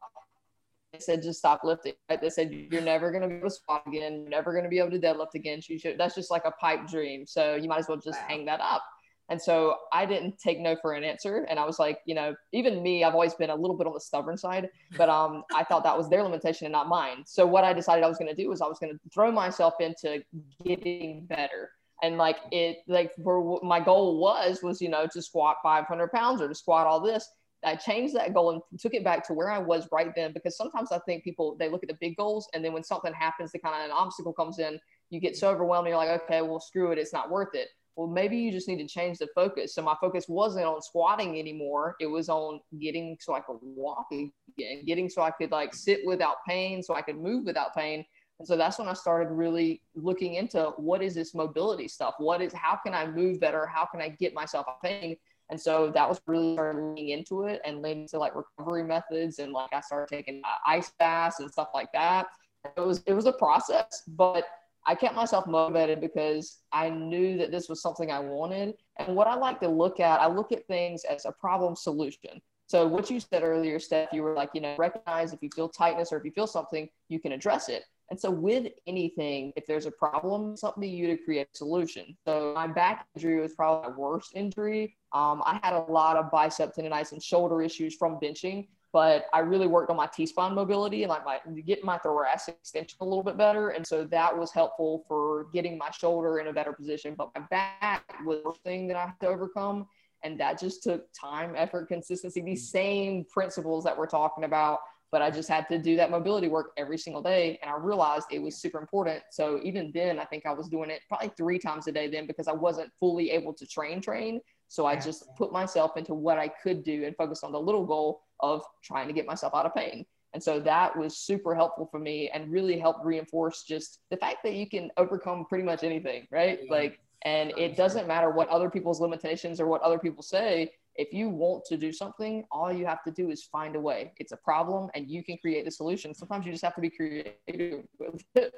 they 0.96 1.00
said 1.00 1.22
just 1.22 1.40
stop 1.40 1.64
lifting. 1.64 1.94
Right? 2.10 2.22
They 2.22 2.30
said 2.30 2.52
you're 2.52 2.82
never 2.82 3.12
going 3.12 3.22
to 3.22 3.28
be 3.28 3.36
able 3.36 3.50
to 3.50 3.56
squat 3.56 3.84
again. 3.88 4.22
You're 4.22 4.30
never 4.30 4.52
going 4.52 4.64
to 4.64 4.70
be 4.70 4.80
able 4.80 4.92
to 4.92 5.00
deadlift 5.00 5.36
again. 5.36 5.62
So 5.62 5.74
you 5.74 5.80
should, 5.80 5.98
that's 5.98 6.16
just 6.16 6.32
like 6.32 6.44
a 6.46 6.52
pipe 6.52 6.88
dream. 6.88 7.26
So 7.26 7.56
you 7.56 7.68
might 7.68 7.80
as 7.80 7.88
well 7.90 7.98
just 7.98 8.20
Wow. 8.22 8.28
hang 8.30 8.46
that 8.46 8.62
up. 8.62 8.82
And 9.30 9.42
so 9.42 9.76
I 9.92 10.06
didn't 10.06 10.38
take 10.38 10.60
no 10.60 10.76
for 10.82 10.94
an 10.94 11.04
answer. 11.04 11.48
And 11.50 11.60
I 11.60 11.66
was 11.66 11.80
like, 11.80 12.00
you 12.06 12.14
know, 12.14 12.36
even 12.54 12.84
me, 12.84 13.04
I've 13.04 13.14
always 13.14 13.34
been 13.34 13.50
a 13.50 13.56
little 13.56 13.76
bit 13.76 13.88
on 13.88 13.94
the 13.94 14.00
stubborn 14.00 14.38
side, 14.38 14.70
but 14.98 15.10
um, 15.10 15.44
I 15.54 15.64
thought 15.64 15.84
that 15.84 15.98
was 15.98 16.10
their 16.10 16.22
limitation 16.22 16.66
and 16.66 16.72
not 16.72 16.88
mine. 16.88 17.24
So 17.26 17.46
what 17.46 17.64
I 17.64 17.74
decided 17.74 18.04
I 18.04 18.08
was 18.08 18.18
going 18.18 18.34
to 18.34 18.40
do 18.40 18.50
was 18.50 18.62
I 18.62 18.68
was 18.68 18.78
going 18.78 18.94
to 18.94 19.00
throw 19.14 19.32
myself 19.32 19.76
into 19.80 20.24
getting 20.64 21.26
better. 21.26 21.72
And 22.04 22.18
like 22.18 22.38
it, 22.52 22.78
like 22.88 23.12
for 23.24 23.60
my 23.64 23.80
goal 23.80 24.20
was, 24.20 24.60
was, 24.62 24.80
you 24.82 24.90
know, 24.90 25.08
to 25.12 25.22
squat 25.22 25.58
500 25.64 26.12
pounds 26.12 26.42
or 26.42 26.48
to 26.48 26.56
squat 26.56 26.86
all 26.86 27.00
this. 27.00 27.28
I 27.64 27.76
changed 27.76 28.14
that 28.14 28.32
goal 28.34 28.52
and 28.52 28.80
took 28.80 28.94
it 28.94 29.04
back 29.04 29.26
to 29.28 29.34
where 29.34 29.50
I 29.50 29.58
was 29.58 29.88
right 29.92 30.14
then 30.16 30.34
because 30.34 30.56
sometimes 30.56 30.92
I 30.92 31.00
think 31.00 31.24
people 31.24 31.56
they 31.58 31.68
look 31.68 31.82
at 31.82 31.90
the 31.90 31.98
big 32.00 32.16
goals 32.16 32.48
and 32.54 32.64
then 32.64 32.74
when 32.74 32.84
something 32.84 33.12
happens, 33.12 33.52
the 33.52 33.58
kind 33.58 33.76
of 33.76 33.86
an 33.86 33.92
obstacle 33.92 34.34
comes 34.34 34.60
in, 34.60 34.80
you 35.10 35.20
get 35.20 35.36
so 35.36 35.50
overwhelmed. 35.50 35.88
You're 35.88 35.98
like, 35.98 36.22
okay, 36.22 36.44
well, 36.44 36.60
screw 36.60 36.92
it, 36.92 37.00
it's 37.00 37.14
not 37.14 37.32
worth 37.32 37.56
it. 37.56 37.70
Well, 37.96 38.08
maybe 38.08 38.38
you 38.38 38.52
just 38.52 38.68
need 38.68 38.80
to 38.80 38.88
change 38.88 39.20
the 39.20 39.28
focus. 39.34 39.74
So 39.74 39.82
my 39.82 39.96
focus 40.02 40.26
wasn't 40.28 40.66
on 40.66 40.82
squatting 40.82 41.40
anymore; 41.40 41.96
it 42.00 42.08
was 42.08 42.30
on 42.30 42.60
getting 42.80 43.18
so 43.22 43.34
I 43.34 43.40
could 43.40 43.58
walk 43.62 44.08
again, 44.12 44.84
getting 44.86 45.10
so 45.10 45.22
I 45.22 45.32
could 45.32 45.52
like 45.52 45.74
sit 45.74 46.02
without 46.06 46.38
pain, 46.48 46.84
so 46.84 46.94
I 46.96 47.02
could 47.02 47.18
move 47.18 47.46
without 47.46 47.74
pain. 47.76 48.06
And 48.40 48.48
so 48.48 48.58
that's 48.58 48.78
when 48.78 48.90
I 48.90 48.94
started 48.94 49.32
really 49.34 49.82
looking 49.96 50.36
into 50.36 50.74
what 50.78 51.02
is 51.02 51.16
this 51.16 51.34
mobility 51.34 51.88
stuff? 51.88 52.16
What 52.18 52.42
is 52.42 52.52
how 52.54 52.78
can 52.84 52.94
I 52.94 53.08
move 53.08 53.40
better? 53.40 53.66
How 53.66 53.86
can 53.86 54.02
I 54.02 54.10
get 54.10 54.34
myself 54.34 54.66
out 54.68 54.76
of 54.76 54.82
pain? 54.82 55.16
And 55.50 55.62
so 55.62 55.92
that 55.92 56.10
was 56.10 56.20
really 56.28 56.56
started 56.56 56.82
leaning 56.82 57.10
into 57.10 57.44
it 57.44 57.62
and 57.66 57.82
leaning 57.82 58.08
to 58.10 58.18
like 58.18 58.34
recovery 58.36 58.84
methods 58.84 59.40
and 59.40 59.54
like 59.54 59.72
I 59.72 59.80
started 59.82 60.14
taking 60.14 60.42
uh, 60.44 60.58
ice 60.68 60.92
baths 61.00 61.40
and 61.40 61.50
stuff 61.50 61.70
like 61.74 61.92
that. 61.94 62.28
It 62.76 62.82
was 62.82 63.04
it 63.06 63.14
was 63.14 63.26
a 63.26 63.32
process, 63.32 64.04
but 64.08 64.46
I 64.86 64.96
kept 64.96 65.16
myself 65.16 65.48
motivated 65.48 66.00
because 66.00 66.60
I 66.72 66.90
knew 66.90 67.38
that 67.38 67.52
this 67.52 67.70
was 67.70 67.82
something 67.82 68.12
I 68.12 68.20
wanted. 68.20 68.76
And 68.98 69.16
what 69.16 69.28
I 69.28 69.36
like 69.36 69.60
to 69.62 69.68
look 69.68 70.00
at, 70.00 70.22
I 70.22 70.28
look 70.28 70.52
at 70.52 70.68
things 70.68 71.04
as 71.04 71.26
a 71.26 71.32
problem 71.32 71.76
solution. 71.76 72.42
So 72.68 72.88
what 72.88 73.12
you 73.12 73.20
said 73.20 73.44
earlier, 73.44 73.80
Steph, 73.80 74.10
you 74.12 74.24
were 74.24 74.34
like, 74.34 74.50
you 74.54 74.62
know, 74.62 74.76
recognize 74.78 75.34
if 75.34 75.44
you 75.44 75.50
feel 75.56 75.70
tightness 75.70 76.12
or 76.12 76.18
if 76.18 76.26
you 76.26 76.32
feel 76.32 76.48
something, 76.48 76.90
you 77.10 77.20
can 77.20 77.32
address 77.32 77.70
it. 77.70 77.84
And 78.10 78.20
so 78.20 78.30
with 78.30 78.72
anything, 78.86 79.52
if 79.56 79.66
there's 79.66 79.88
a 79.88 79.92
problem, 79.92 80.56
to 80.56 80.88
you 80.88 81.08
to 81.08 81.18
create 81.18 81.48
a 81.54 81.58
solution. 81.58 82.16
So 82.26 82.54
my 82.56 82.68
back 82.68 83.08
injury 83.16 83.40
was 83.40 83.54
probably 83.54 83.90
my 83.90 83.98
worst 83.98 84.32
injury. 84.36 84.96
Um, 85.12 85.42
I 85.46 85.60
had 85.64 85.74
a 85.74 85.92
lot 85.92 86.16
of 86.18 86.30
bicep 86.32 86.76
tendonitis 86.76 87.14
and 87.14 87.22
shoulder 87.22 87.62
issues 87.62 87.96
from 87.96 88.20
benching, 88.20 88.68
but 88.96 89.26
I 89.34 89.40
really 89.40 89.68
worked 89.68 89.90
on 89.90 89.98
my 89.98 90.08
T-spine 90.08 90.56
mobility 90.56 91.04
and 91.04 91.10
like 91.10 91.26
my 91.26 91.42
getting 91.66 91.84
my 91.84 91.98
thoracic 91.98 92.56
extension 92.56 92.96
a 93.02 93.04
little 93.04 93.26
bit 93.26 93.36
better. 93.38 93.72
And 93.72 93.86
so 93.86 94.06
that 94.06 94.38
was 94.38 94.54
helpful 94.54 95.04
for 95.06 95.48
getting 95.52 95.78
my 95.78 95.92
shoulder 95.92 96.40
in 96.40 96.48
a 96.48 96.54
better 96.54 96.72
position. 96.72 97.14
But 97.14 97.30
my 97.36 97.42
back 97.52 98.06
was 98.24 98.42
the 98.46 98.54
thing 98.64 98.88
that 98.88 98.96
I 98.96 99.08
had 99.08 99.20
to 99.20 99.28
overcome. 99.28 99.88
And 100.24 100.40
that 100.40 100.62
just 100.62 100.82
took 100.82 101.08
time, 101.12 101.56
effort, 101.58 101.90
consistency, 101.90 102.40
these 102.40 102.70
mm. 102.70 102.72
same 102.72 103.26
principles 103.26 103.84
that 103.84 103.98
we're 103.98 104.08
talking 104.08 104.46
about 104.46 104.80
but 105.12 105.22
I 105.22 105.32
just 105.32 105.48
had 105.48 105.70
to 105.70 105.78
do 105.78 105.96
that 105.96 106.12
mobility 106.12 106.50
work 106.50 106.72
every 106.76 106.98
single 106.98 107.22
day. 107.22 107.58
And 107.62 107.72
I 107.72 107.78
realized 107.78 108.28
it 108.32 108.42
was 108.42 108.58
super 108.58 108.80
important. 108.80 109.24
So 109.32 109.62
even 109.64 109.92
then, 109.94 110.20
I 110.20 110.26
think 110.26 110.46
I 110.46 110.52
was 110.52 110.68
doing 110.68 110.90
it 110.90 111.02
probably 111.08 111.32
three 111.38 111.58
times 111.58 111.88
a 111.88 111.94
day 111.94 112.10
then 112.10 112.28
because 112.28 112.50
I 112.50 112.52
wasn't 112.52 112.92
fully 113.00 113.32
able 113.32 113.54
to 113.54 113.66
train, 113.66 114.02
train. 114.02 114.42
So 114.68 114.86
I 114.86 114.96
just 114.96 115.24
put 115.38 115.52
myself 115.52 115.98
into 115.98 116.14
what 116.14 116.38
I 116.38 116.48
could 116.48 116.84
do 116.84 117.06
and 117.06 117.16
focused 117.16 117.44
on 117.44 117.52
the 117.52 117.60
little 117.60 117.86
goal 117.86 118.22
of 118.40 118.64
trying 118.84 119.08
to 119.08 119.14
get 119.14 119.26
myself 119.26 119.54
out 119.56 119.66
of 119.66 119.74
pain. 119.74 120.06
And 120.34 120.44
so 120.44 120.60
that 120.60 120.98
was 120.98 121.18
super 121.18 121.56
helpful 121.56 121.88
for 121.90 122.00
me 122.00 122.30
and 122.34 122.52
really 122.52 122.78
helped 122.78 123.06
reinforce 123.06 123.64
just 123.64 124.00
the 124.10 124.18
fact 124.18 124.38
that 124.44 124.54
you 124.54 124.68
can 124.68 124.92
overcome 124.98 125.46
pretty 125.46 125.64
much 125.64 125.84
anything, 125.84 126.28
right? 126.30 126.60
Like, 126.70 127.00
and 127.22 127.54
it 127.58 127.78
doesn't 127.78 128.08
matter 128.08 128.30
what 128.30 128.50
other 128.50 128.70
people's 128.70 129.00
limitations 129.00 129.62
or 129.62 129.68
what 129.68 129.82
other 129.82 129.98
people 129.98 130.22
say 130.22 130.72
if 130.96 131.12
you 131.14 131.30
want 131.30 131.66
to 131.66 131.78
do 131.78 131.92
something, 131.92 132.46
all 132.52 132.72
you 132.72 132.86
have 132.86 133.04
to 133.04 133.12
do 133.12 133.30
is 133.30 133.44
find 133.44 133.76
a 133.76 133.80
way. 133.80 134.14
It's 134.18 134.32
a 134.32 134.38
problem 134.38 134.90
and 134.96 135.10
you 135.10 135.24
can 135.24 135.38
create 135.38 135.66
the 135.66 135.72
solution. 135.72 136.14
Sometimes 136.14 136.46
you 136.46 136.52
just 136.52 136.64
have 136.64 136.76
to 136.76 136.82
be 136.82 136.90
creative 136.90 137.84
with 138.00 138.24
it. 138.36 138.54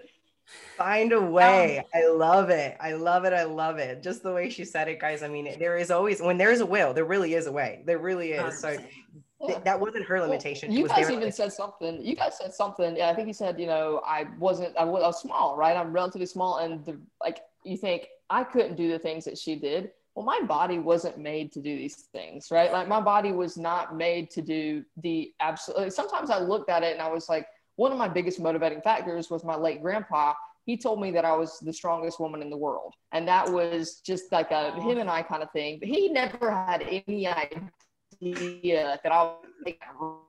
Find 0.77 1.11
a 1.11 1.17
um, 1.17 1.31
way. 1.31 1.83
I 1.93 2.07
love 2.07 2.49
it. 2.49 2.77
I 2.79 2.93
love 2.93 3.25
it. 3.25 3.33
I 3.33 3.43
love 3.43 3.77
it. 3.77 4.01
Just 4.01 4.23
the 4.23 4.31
way 4.31 4.49
she 4.49 4.63
said 4.63 4.87
it, 4.87 4.99
guys. 4.99 5.23
I 5.23 5.27
mean, 5.27 5.57
there 5.59 5.77
is 5.77 5.91
always, 5.91 6.21
when 6.21 6.37
there 6.37 6.51
is 6.51 6.61
a 6.61 6.65
will, 6.65 6.93
there 6.93 7.05
really 7.05 7.33
is 7.33 7.47
a 7.47 7.51
way. 7.51 7.83
There 7.85 7.99
really 7.99 8.31
is. 8.31 8.59
So 8.59 8.69
100%. 8.69 8.87
th- 9.47 9.63
that 9.63 9.79
wasn't 9.79 10.05
her 10.05 10.21
limitation. 10.21 10.69
Well, 10.69 10.79
you 10.79 10.87
guys 10.87 11.09
even 11.11 11.31
said 11.31 11.51
something. 11.51 12.03
You 12.05 12.15
guys 12.15 12.37
said 12.37 12.53
something. 12.53 12.95
Yeah, 12.95 13.09
I 13.09 13.15
think 13.15 13.27
you 13.27 13.33
said, 13.33 13.59
you 13.59 13.67
know, 13.67 14.01
I 14.05 14.27
wasn't, 14.39 14.77
I 14.77 14.83
was, 14.83 15.03
I 15.03 15.07
was 15.07 15.21
small, 15.21 15.57
right? 15.57 15.75
I'm 15.75 15.91
relatively 15.91 16.27
small. 16.27 16.59
And 16.59 16.85
the, 16.85 16.99
like, 17.21 17.39
you 17.63 17.75
think 17.75 18.07
I 18.29 18.43
couldn't 18.43 18.75
do 18.75 18.91
the 18.91 18.99
things 18.99 19.25
that 19.25 19.37
she 19.37 19.55
did. 19.55 19.91
well, 20.15 20.25
my 20.25 20.39
body 20.47 20.79
wasn't 20.79 21.17
made 21.17 21.51
to 21.51 21.61
do 21.61 21.75
these 21.77 22.07
things, 22.11 22.49
right? 22.49 22.71
Like 22.71 22.87
my 22.87 22.99
body 22.99 23.31
was 23.31 23.55
not 23.57 23.95
made 23.95 24.31
to 24.31 24.41
do 24.41 24.83
the 25.03 25.31
absolute. 25.39 25.93
Sometimes 25.93 26.31
I 26.31 26.39
looked 26.39 26.69
at 26.69 26.81
it 26.83 26.93
and 26.93 27.01
I 27.01 27.09
was 27.09 27.29
like, 27.29 27.47
one 27.77 27.91
of 27.91 27.97
my 27.97 28.09
biggest 28.09 28.39
motivating 28.39 28.81
factors 28.81 29.29
was 29.29 29.43
my 29.43 29.55
late 29.55 29.81
grandpa. 29.81 30.33
He 30.65 30.77
told 30.77 30.99
me 30.99 31.11
that 31.11 31.23
I 31.23 31.33
was 31.33 31.59
the 31.59 31.71
strongest 31.71 32.19
woman 32.19 32.41
in 32.41 32.49
the 32.49 32.57
world. 32.57 32.93
And 33.13 33.25
that 33.27 33.49
was 33.49 34.01
just 34.05 34.31
like 34.31 34.51
a 34.51 34.71
him 34.81 34.97
and 34.97 35.09
I 35.09 35.21
kind 35.21 35.41
of 35.41 35.49
thing. 35.51 35.79
But 35.79 35.87
he 35.87 36.09
never 36.09 36.51
had 36.51 36.81
any 36.81 37.25
idea 37.25 38.99
that 39.01 39.11
I 39.11 39.23
was 39.23 39.45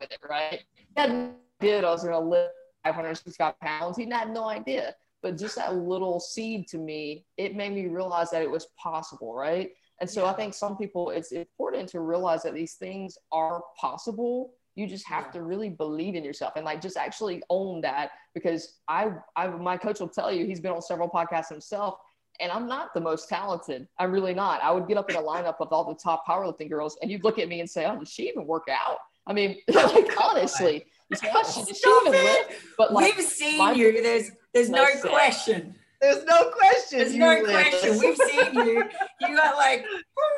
with 0.01 0.13
it, 0.13 0.21
right? 0.29 0.63
He 0.77 1.01
had 1.01 1.11
no 1.11 1.35
idea 1.61 1.85
I 1.85 1.91
was 1.91 2.05
going 2.05 2.15
to 2.15 2.21
live 2.21 2.51
565 2.85 3.59
pounds. 3.59 3.97
He 3.97 4.09
had 4.09 4.31
no 4.31 4.49
idea 4.49 4.95
but 5.23 5.37
just 5.37 5.57
that 5.57 5.75
little 5.77 6.21
seed 6.21 6.69
to 6.69 6.79
me, 6.79 7.25
it 7.37 7.57
made 7.57 7.73
me 7.73 7.87
realize 7.87 8.31
that 8.31 8.43
it 8.43 8.51
was 8.51 8.69
possible, 8.81 9.35
right? 9.35 9.71
And 10.01 10.09
so. 10.09 10.27
I 10.27 10.33
think 10.33 10.55
some 10.55 10.77
people, 10.77 11.11
it's 11.11 11.33
important 11.33 11.89
to 11.91 12.01
realize 12.01 12.45
that 12.45 12.55
these 12.55 12.75
things 12.75 13.19
are 13.33 13.63
possible. 13.81 14.53
You 14.79 14.87
just 14.87 15.07
have 15.09 15.27
yeah. 15.27 15.33
to 15.33 15.43
really 15.43 15.71
believe 15.71 16.15
in 16.15 16.23
yourself 16.23 16.53
and 16.55 16.65
like 16.65 16.81
just 16.81 16.97
actually 16.97 17.43
own 17.51 17.81
that 17.81 18.11
because 18.33 18.79
I, 18.87 19.11
I, 19.37 19.49
my 19.49 19.77
coach 19.77 19.99
will 19.99 20.09
tell 20.09 20.31
you 20.31 20.47
he's 20.47 20.61
been 20.61 20.71
on 20.71 20.83
several 20.83 21.09
podcasts 21.09 21.49
himself 21.49 21.97
and 22.41 22.53
I'm 22.53 22.69
not 22.69 22.95
the 22.95 23.01
most 23.01 23.29
talented. 23.29 23.89
I'm 23.99 24.13
really 24.13 24.35
not. 24.35 24.63
I 24.63 24.71
would 24.71 24.87
get 24.87 24.97
up 24.97 25.11
in 25.11 25.17
a 25.17 25.21
lineup 25.21 25.57
of 25.59 25.73
all 25.73 25.85
the 25.85 25.97
top 26.01 26.25
powerlifting 26.29 26.71
girls 26.71 26.97
and 27.03 27.11
you'd 27.11 27.25
look 27.25 27.41
at 27.41 27.49
me 27.49 27.59
and 27.59 27.69
say, 27.69 27.87
oh, 27.87 27.99
does 27.99 28.09
she 28.09 28.29
even 28.29 28.47
work 28.47 28.69
out? 28.71 28.99
I 29.27 29.33
mean, 29.33 29.57
like 29.69 30.07
oh 30.17 30.31
honestly, 30.31 30.87
does 31.11 31.21
she, 31.55 31.91
even? 32.07 32.57
But 32.77 32.93
like, 32.93 33.17
we've 33.17 33.27
seen 33.27 33.59
my, 33.59 33.73
you. 33.73 34.01
There's 34.03 34.31
there's 34.55 34.71
no 34.71 34.87
question. 35.03 35.75
There's 36.01 36.25
no 36.25 36.51
question. 36.51 36.99
There's 36.99 37.15
no 37.15 37.45
question. 37.45 37.99
We've 37.99 38.17
seen 38.17 38.55
you. 38.55 38.85
You 39.21 39.37
got 39.37 39.57
like, 39.57 39.85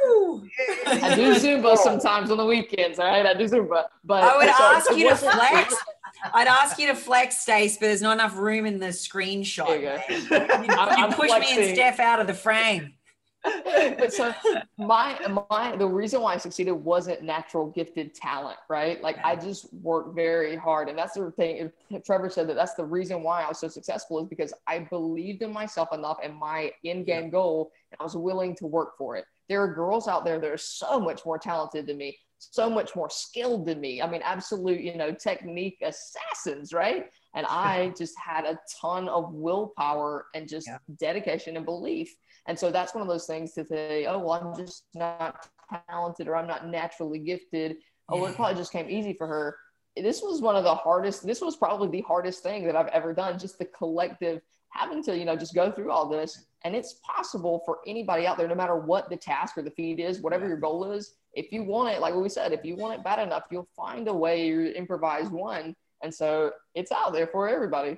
woo. 0.05 0.49
I 0.87 1.15
do 1.15 1.35
Zumba 1.35 1.77
sometimes 1.77 2.31
on 2.31 2.39
the 2.39 2.47
weekends. 2.47 2.99
All 2.99 3.07
right, 3.07 3.27
I 3.27 3.35
do 3.35 3.45
Zumba. 3.45 3.85
But 4.05 4.25
I 4.25 4.37
would 4.37 4.49
ask 4.49 4.91
you 4.97 5.09
to 5.11 5.17
flex. 5.17 5.75
I'd 6.35 6.49
ask 6.49 6.79
you 6.79 6.87
to 6.89 6.95
flex, 6.95 7.39
Stace, 7.39 7.77
but 7.77 7.87
there's 7.87 8.03
not 8.03 8.13
enough 8.13 8.37
room 8.37 8.67
in 8.67 8.79
the 8.79 8.89
screenshot. 8.89 9.81
You, 9.81 10.17
you, 10.19 11.05
you 11.05 11.15
push 11.15 11.31
me 11.31 11.67
and 11.67 11.75
Steph 11.75 12.01
out 12.01 12.21
of 12.21 12.27
the 12.27 12.35
frame 12.35 12.95
but 13.43 14.13
so 14.13 14.35
my 14.79 15.19
my 15.51 15.75
the 15.77 15.87
reason 15.87 16.21
why 16.21 16.35
I 16.35 16.37
succeeded 16.37 16.73
wasn't 16.73 17.23
natural 17.23 17.69
gifted 17.71 18.15
talent, 18.15 18.59
right? 18.69 19.03
Like 19.03 19.19
I 19.25 19.37
just 19.37 19.73
worked 19.75 20.15
very 20.15 20.57
hard, 20.57 20.89
and 20.89 20.99
that's 20.99 21.15
the 21.15 21.31
thing. 21.31 21.71
Trevor 22.05 22.29
said 22.29 22.49
that 22.49 22.55
that's 22.55 22.75
the 22.75 22.85
reason 22.85 23.23
why 23.23 23.43
I 23.43 23.49
was 23.49 23.59
so 23.59 23.69
successful 23.69 24.21
is 24.21 24.29
because 24.29 24.53
I 24.67 24.81
believed 24.81 25.43
in 25.43 25.53
myself 25.53 25.89
enough 25.93 26.19
and 26.23 26.35
my 26.37 26.71
in 26.85 27.05
game 27.05 27.25
yeah. 27.25 27.31
goal, 27.31 27.73
and 27.93 28.01
I 28.01 28.05
was 28.05 28.17
willing 28.17 28.55
to 28.57 28.67
work 28.67 28.97
for 28.99 29.17
it. 29.17 29.25
There 29.49 29.63
are 29.63 29.73
girls 29.73 30.07
out 30.07 30.25
there 30.25 30.39
that 30.39 30.51
are 30.51 30.59
so 30.59 31.01
much 31.01 31.25
more 31.25 31.39
talented 31.39 31.87
than 31.87 31.97
me, 31.97 32.19
so 32.39 32.69
much 32.69 32.95
more 32.95 33.11
skilled 33.11 33.67
than 33.67 33.81
me. 33.81 34.03
I 34.03 34.11
mean, 34.11 34.21
absolute, 34.23 34.81
you 34.81 34.97
know, 34.97 35.13
technique 35.13 35.79
assassins, 35.83 36.73
right? 36.73 37.07
And 37.35 37.47
I 37.49 37.93
just 37.97 38.15
had 38.19 38.45
a 38.45 38.59
ton 38.81 39.09
of 39.09 39.33
willpower 39.33 40.27
and 40.35 40.49
just 40.49 40.67
yeah. 40.67 40.79
dedication 40.99 41.57
and 41.57 41.65
belief. 41.65 42.15
And 42.51 42.59
so 42.59 42.73
that's 42.73 42.95
one 42.95 43.03
of 43.03 43.07
those 43.07 43.27
things 43.27 43.53
to 43.53 43.65
say, 43.65 44.07
oh, 44.07 44.19
well, 44.19 44.33
I'm 44.33 44.57
just 44.57 44.87
not 44.93 45.49
talented 45.89 46.27
or 46.27 46.35
I'm 46.35 46.49
not 46.49 46.67
naturally 46.67 47.21
gifted. 47.21 47.77
Oh, 48.09 48.27
it 48.27 48.35
probably 48.35 48.57
just 48.57 48.73
came 48.73 48.91
easy 48.91 49.13
for 49.13 49.29
her. 49.29 49.57
This 49.97 50.21
was 50.21 50.43
one 50.43 50.57
of 50.57 50.65
the 50.65 50.75
hardest, 50.75 51.25
this 51.25 51.41
was 51.41 51.55
probably 51.55 51.87
the 51.87 52.01
hardest 52.01 52.43
thing 52.43 52.65
that 52.65 52.75
I've 52.75 52.89
ever 52.89 53.15
done, 53.15 53.39
just 53.39 53.61
the 53.61 53.67
collective 53.67 54.41
having 54.71 55.01
to, 55.05 55.17
you 55.17 55.25
know, 55.25 55.37
just 55.37 55.55
go 55.55 55.71
through 55.71 55.93
all 55.93 56.09
this. 56.09 56.47
And 56.65 56.75
it's 56.75 56.97
possible 57.07 57.63
for 57.65 57.79
anybody 57.87 58.27
out 58.27 58.37
there, 58.37 58.49
no 58.49 58.57
matter 58.57 58.75
what 58.75 59.09
the 59.11 59.17
task 59.17 59.57
or 59.57 59.63
the 59.63 59.71
feed 59.71 60.01
is, 60.01 60.21
whatever 60.21 60.49
your 60.49 60.57
goal 60.57 60.91
is, 60.91 61.15
if 61.35 61.53
you 61.53 61.63
want 61.63 61.95
it, 61.95 62.01
like 62.01 62.17
we 62.17 62.29
said, 62.29 62.53
if 62.53 62.65
you 62.65 62.75
want 62.75 62.95
it 62.95 63.05
bad 63.05 63.21
enough, 63.21 63.45
you'll 63.53 63.69
find 63.77 64.09
a 64.09 64.13
way 64.13 64.51
to 64.51 64.77
improvise 64.77 65.29
one. 65.29 65.77
And 66.03 66.13
so 66.13 66.51
it's 66.75 66.91
out 66.91 67.13
there 67.13 67.29
for 67.29 67.49
everybody. 67.49 67.97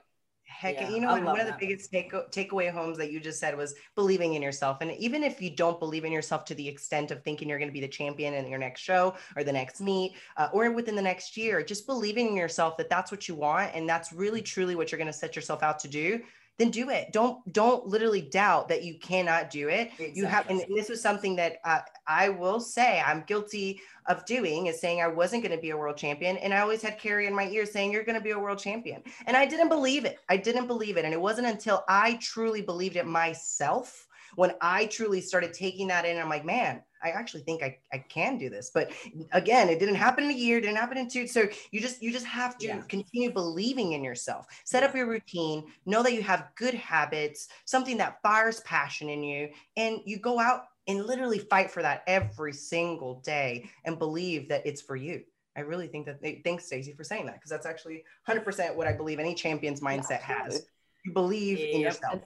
Heck, 0.52 0.74
yeah, 0.74 0.90
you 0.90 1.00
know, 1.00 1.18
one 1.20 1.40
of 1.40 1.46
the 1.46 1.56
biggest 1.58 1.90
take 1.90 2.12
takeaway 2.12 2.70
homes 2.70 2.98
that 2.98 3.10
you 3.10 3.20
just 3.20 3.40
said 3.40 3.56
was 3.56 3.74
believing 3.96 4.34
in 4.34 4.42
yourself. 4.42 4.78
And 4.80 4.92
even 4.92 5.24
if 5.24 5.40
you 5.40 5.50
don't 5.50 5.78
believe 5.78 6.04
in 6.04 6.12
yourself 6.12 6.44
to 6.46 6.54
the 6.54 6.68
extent 6.68 7.10
of 7.10 7.22
thinking 7.22 7.48
you're 7.48 7.58
going 7.58 7.68
to 7.68 7.72
be 7.72 7.80
the 7.80 7.88
champion 7.88 8.34
in 8.34 8.46
your 8.48 8.58
next 8.58 8.80
show 8.80 9.14
or 9.36 9.44
the 9.44 9.52
next 9.52 9.80
meet 9.80 10.14
uh, 10.36 10.48
or 10.52 10.70
within 10.70 10.94
the 10.94 11.02
next 11.02 11.36
year, 11.36 11.62
just 11.62 11.86
believing 11.86 12.28
in 12.28 12.36
yourself 12.36 12.76
that 12.76 12.88
that's 12.88 13.10
what 13.10 13.28
you 13.28 13.34
want 13.34 13.74
and 13.74 13.88
that's 13.88 14.12
really 14.12 14.42
truly 14.42 14.74
what 14.74 14.92
you're 14.92 14.98
going 14.98 15.06
to 15.06 15.12
set 15.12 15.34
yourself 15.34 15.62
out 15.62 15.78
to 15.80 15.88
do 15.88 16.20
then 16.58 16.70
do 16.70 16.90
it. 16.90 17.12
Don't 17.12 17.52
don't 17.52 17.86
literally 17.86 18.22
doubt 18.22 18.68
that 18.68 18.84
you 18.84 18.98
cannot 18.98 19.50
do 19.50 19.68
it. 19.68 19.88
Exactly. 19.98 20.12
You 20.14 20.26
have, 20.26 20.48
and 20.50 20.64
this 20.74 20.88
was 20.88 21.00
something 21.00 21.36
that 21.36 21.56
uh, 21.64 21.80
I 22.06 22.28
will 22.28 22.60
say 22.60 23.02
I'm 23.04 23.24
guilty 23.26 23.80
of 24.06 24.24
doing 24.26 24.66
is 24.66 24.80
saying 24.80 25.00
I 25.00 25.08
wasn't 25.08 25.42
going 25.42 25.56
to 25.56 25.60
be 25.60 25.70
a 25.70 25.76
world 25.76 25.96
champion, 25.96 26.36
and 26.38 26.52
I 26.52 26.60
always 26.60 26.82
had 26.82 26.98
Carrie 26.98 27.26
in 27.26 27.34
my 27.34 27.48
ear 27.48 27.64
saying 27.64 27.92
you're 27.92 28.04
going 28.04 28.18
to 28.18 28.24
be 28.24 28.32
a 28.32 28.38
world 28.38 28.58
champion, 28.58 29.02
and 29.26 29.36
I 29.36 29.46
didn't 29.46 29.68
believe 29.68 30.04
it. 30.04 30.18
I 30.28 30.36
didn't 30.36 30.66
believe 30.66 30.96
it, 30.96 31.04
and 31.04 31.14
it 31.14 31.20
wasn't 31.20 31.46
until 31.46 31.84
I 31.88 32.18
truly 32.20 32.62
believed 32.62 32.96
it 32.96 33.06
myself 33.06 34.06
when 34.36 34.52
I 34.60 34.86
truly 34.86 35.20
started 35.20 35.52
taking 35.52 35.88
that 35.88 36.04
in. 36.04 36.18
I'm 36.18 36.28
like, 36.28 36.44
man, 36.44 36.82
I 37.02 37.10
actually 37.10 37.42
think 37.42 37.62
I, 37.62 37.78
I 37.92 37.98
can 37.98 38.38
do 38.38 38.48
this. 38.48 38.70
But 38.72 38.92
again, 39.32 39.68
it 39.68 39.78
didn't 39.78 39.96
happen 39.96 40.24
in 40.24 40.30
a 40.30 40.34
year, 40.34 40.60
didn't 40.60 40.76
happen 40.76 40.98
in 40.98 41.08
two. 41.08 41.26
So 41.26 41.48
you 41.70 41.80
just 41.80 42.02
you 42.02 42.12
just 42.12 42.26
have 42.26 42.56
to 42.58 42.66
yeah. 42.66 42.82
continue 42.88 43.32
believing 43.32 43.92
in 43.92 44.04
yourself. 44.04 44.46
Set 44.64 44.82
up 44.82 44.94
your 44.94 45.08
routine, 45.08 45.64
know 45.86 46.02
that 46.02 46.12
you 46.12 46.22
have 46.22 46.48
good 46.54 46.74
habits, 46.74 47.48
something 47.64 47.96
that 47.98 48.20
fires 48.22 48.60
passion 48.60 49.08
in 49.08 49.22
you, 49.22 49.48
and 49.76 50.00
you 50.04 50.18
go 50.18 50.38
out 50.38 50.64
and 50.88 51.04
literally 51.04 51.38
fight 51.38 51.70
for 51.70 51.82
that 51.82 52.02
every 52.06 52.52
single 52.52 53.20
day 53.20 53.68
and 53.84 53.98
believe 53.98 54.48
that 54.48 54.66
it's 54.66 54.80
for 54.80 54.96
you. 54.96 55.22
I 55.56 55.60
really 55.60 55.86
think 55.86 56.06
that 56.06 56.22
they, 56.22 56.40
thanks 56.44 56.64
Stacey 56.64 56.92
for 56.92 57.04
saying 57.04 57.26
that 57.26 57.34
because 57.34 57.50
that's 57.50 57.66
actually 57.66 58.04
100% 58.28 58.74
what 58.74 58.86
I 58.86 58.92
believe 58.92 59.18
any 59.18 59.34
champion's 59.34 59.80
mindset 59.80 60.20
has. 60.20 60.66
You 61.04 61.12
believe 61.12 61.58
in 61.58 61.80
yourself 61.80 62.20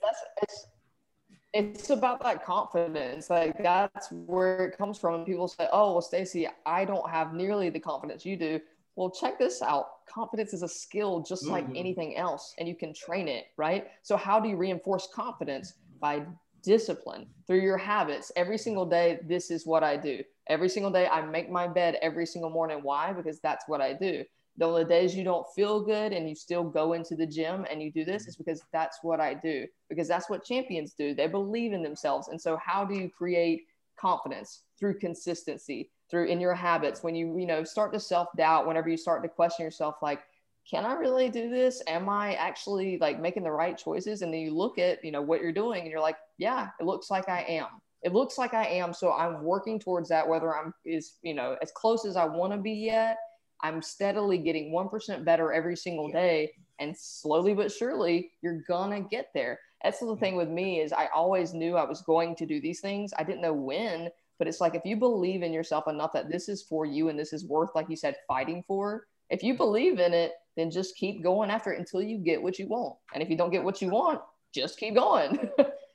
it's 1.57 1.91
about 1.91 2.23
that 2.23 2.45
confidence. 2.45 3.31
Like 3.31 3.63
that's 3.63 4.11
where 4.11 4.67
it 4.67 4.77
comes 4.77 4.99
from. 4.99 5.15
And 5.15 5.27
people 5.27 5.49
say, 5.49 5.69
"Oh, 5.73 5.93
well, 5.93 6.03
Stacy, 6.03 6.49
I 6.65 6.85
don't 6.85 7.09
have 7.09 7.33
nearly 7.33 7.71
the 7.71 7.81
confidence 7.81 8.25
you 8.25 8.37
do." 8.37 8.61
Well, 8.95 9.11
check 9.11 9.39
this 9.39 9.61
out. 9.61 10.07
Confidence 10.07 10.55
is 10.55 10.63
a 10.63 10.69
skill 10.69 11.21
just 11.21 11.45
mm-hmm. 11.45 11.53
like 11.53 11.67
anything 11.75 12.17
else, 12.17 12.55
and 12.59 12.69
you 12.69 12.75
can 12.75 12.95
train 12.95 13.29
it, 13.29 13.47
right? 13.57 13.89
So, 14.03 14.17
how 14.17 14.41
do 14.41 14.49
you 14.49 14.57
reinforce 14.57 15.09
confidence? 15.15 15.75
By 15.99 16.27
discipline 16.63 17.27
through 17.47 17.61
your 17.61 17.79
habits. 17.79 18.31
Every 18.37 18.59
single 18.59 18.85
day, 18.85 19.21
this 19.27 19.51
is 19.51 19.67
what 19.67 19.83
I 19.83 19.97
do. 19.97 20.23
Every 20.49 20.69
single 20.69 20.91
day, 20.91 21.07
I 21.07 21.23
make 21.23 21.51
my 21.51 21.67
bed 21.67 21.97
every 22.03 22.27
single 22.27 22.51
morning. 22.51 22.81
Why? 22.83 23.13
Because 23.15 23.41
that's 23.41 23.65
what 23.67 23.81
I 23.81 23.95
do 23.95 24.25
the 24.59 24.65
only 24.65 24.85
days 24.85 25.15
you 25.15 25.25
don't 25.25 25.47
feel 25.55 25.81
good 25.81 26.13
and 26.13 26.29
you 26.29 26.35
still 26.35 26.65
go 26.65 26.95
into 26.95 27.15
the 27.15 27.27
gym 27.27 27.67
and 27.71 27.83
you 27.83 27.91
do 27.91 28.05
this 28.05 28.23
mm-hmm. 28.23 28.31
is 28.31 28.37
because 28.37 28.63
that's 28.73 28.99
what 29.03 29.21
I 29.21 29.35
do, 29.35 29.67
because 29.89 30.09
that's 30.09 30.31
what 30.31 30.45
champions 30.45 30.95
do. 30.95 31.15
They 31.15 31.27
believe 31.27 31.73
in 31.73 31.83
themselves. 31.83 32.29
And 32.29 32.41
so, 32.41 32.57
how 32.57 32.85
do 32.85 32.95
you 32.95 33.11
create 33.11 33.65
confidence 33.99 34.63
through 34.79 34.99
consistency, 34.99 35.91
through 36.11 36.27
in 36.27 36.41
your 36.41 36.55
habits? 36.55 37.03
When 37.03 37.15
you, 37.15 37.39
you 37.39 37.47
know, 37.47 37.65
start 37.65 37.93
to 37.93 38.01
self 38.01 38.29
doubt, 38.37 38.67
whenever 38.67 38.89
you 38.89 38.97
start 38.97 39.23
to 39.23 39.29
question 39.29 39.65
yourself, 39.65 39.97
like, 40.01 40.21
can 40.69 40.85
I 40.85 40.95
really 40.95 41.29
do 41.29 41.51
this? 41.51 41.83
Am 41.87 42.09
I 42.09 42.35
actually 42.35 42.99
like 42.99 43.21
making 43.21 43.45
the 43.45 43.53
right 43.53 43.77
choices? 43.77 44.23
And 44.23 44.33
then 44.33 44.41
you 44.41 44.55
look 44.55 44.79
at, 44.79 45.05
you 45.05 45.13
know, 45.13 45.23
what 45.23 45.43
you're 45.43 45.53
doing 45.53 45.83
and 45.83 45.91
you're 45.91 46.01
like, 46.01 46.17
yeah, 46.39 46.69
it 46.81 46.87
looks 46.87 47.11
like 47.11 47.29
I 47.29 47.43
am. 47.43 47.67
It 48.03 48.13
looks 48.13 48.39
like 48.39 48.55
I 48.55 48.65
am. 48.65 48.93
So 48.93 49.13
I'm 49.13 49.43
working 49.43 49.79
towards 49.79 50.09
that, 50.09 50.27
whether 50.27 50.57
I'm 50.57 50.73
is, 50.85 51.15
you 51.23 51.35
know, 51.35 51.57
as 51.63 51.73
close 51.73 52.05
as 52.05 52.17
I 52.17 52.25
want 52.25 52.53
to 52.53 52.59
be 52.59 52.73
yet 52.73 53.19
I'm 53.63 53.83
steadily 53.83 54.39
getting 54.39 54.73
1% 54.73 55.25
better 55.25 55.53
every 55.53 55.77
single 55.77 56.11
day. 56.11 56.53
And 56.79 56.97
slowly 56.97 57.55
but 57.55 57.73
surely, 57.73 58.33
you're 58.43 58.63
gonna 58.69 59.01
get 59.01 59.29
there. 59.35 59.59
That's 59.83 60.01
the 60.01 60.17
thing 60.17 60.37
with 60.37 60.49
me 60.49 60.81
is 60.81 60.93
I 60.93 61.07
always 61.15 61.55
knew 61.55 61.77
I 61.77 61.85
was 61.85 62.03
going 62.03 62.35
to 62.37 62.47
do 62.47 62.61
these 62.61 62.81
things. 62.81 63.13
I 63.19 63.23
didn't 63.23 63.43
know 63.43 63.53
when, 63.53 64.11
but 64.39 64.49
it's 64.49 64.61
like 64.61 64.75
if 64.75 64.85
you 64.85 64.97
believe 64.97 65.43
in 65.43 65.53
yourself 65.53 65.89
enough 65.89 66.13
that 66.13 66.31
this 66.31 66.49
is 66.49 66.63
for 66.63 66.85
you 66.85 67.09
and 67.09 67.19
this 67.19 67.33
is 67.33 67.47
worth, 67.47 67.71
like 67.75 67.89
you 67.89 67.97
said, 67.97 68.17
fighting 68.29 68.65
for. 68.67 69.07
If 69.31 69.43
you 69.43 69.55
believe 69.55 69.99
in 69.99 70.13
it, 70.13 70.33
then 70.57 70.71
just 70.71 70.97
keep 70.97 71.23
going 71.23 71.51
after 71.51 71.73
it 71.73 71.79
until 71.79 72.03
you 72.03 72.19
get 72.19 72.43
what 72.43 72.59
you 72.59 72.67
want. 72.67 72.97
And 73.13 73.23
if 73.23 73.29
you 73.29 73.37
don't 73.37 73.51
get 73.51 73.65
what 73.65 73.83
you 73.83 73.91
want, 73.91 74.21
just 74.55 74.79
keep 74.79 74.95
going. 74.95 75.51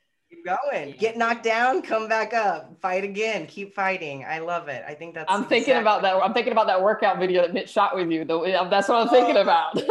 going. 0.44 0.94
Get 0.98 1.16
knocked 1.16 1.44
down, 1.44 1.82
come 1.82 2.08
back 2.08 2.32
up, 2.34 2.76
fight 2.80 3.04
again, 3.04 3.46
keep 3.46 3.74
fighting. 3.74 4.24
I 4.24 4.38
love 4.38 4.68
it. 4.68 4.84
I 4.86 4.94
think 4.94 5.14
that's. 5.14 5.30
I'm 5.30 5.40
exactly 5.40 5.58
thinking 5.58 5.80
about 5.80 6.02
that. 6.02 6.16
I'm 6.16 6.34
thinking 6.34 6.52
about 6.52 6.66
that 6.66 6.82
workout 6.82 7.18
video 7.18 7.42
that 7.42 7.54
Mitch 7.54 7.70
shot 7.70 7.94
with 7.94 8.10
you. 8.10 8.24
That's 8.24 8.88
what 8.88 8.98
I'm 8.98 9.08
oh. 9.08 9.10
thinking 9.10 9.36
oh. 9.36 9.42
about. 9.42 9.82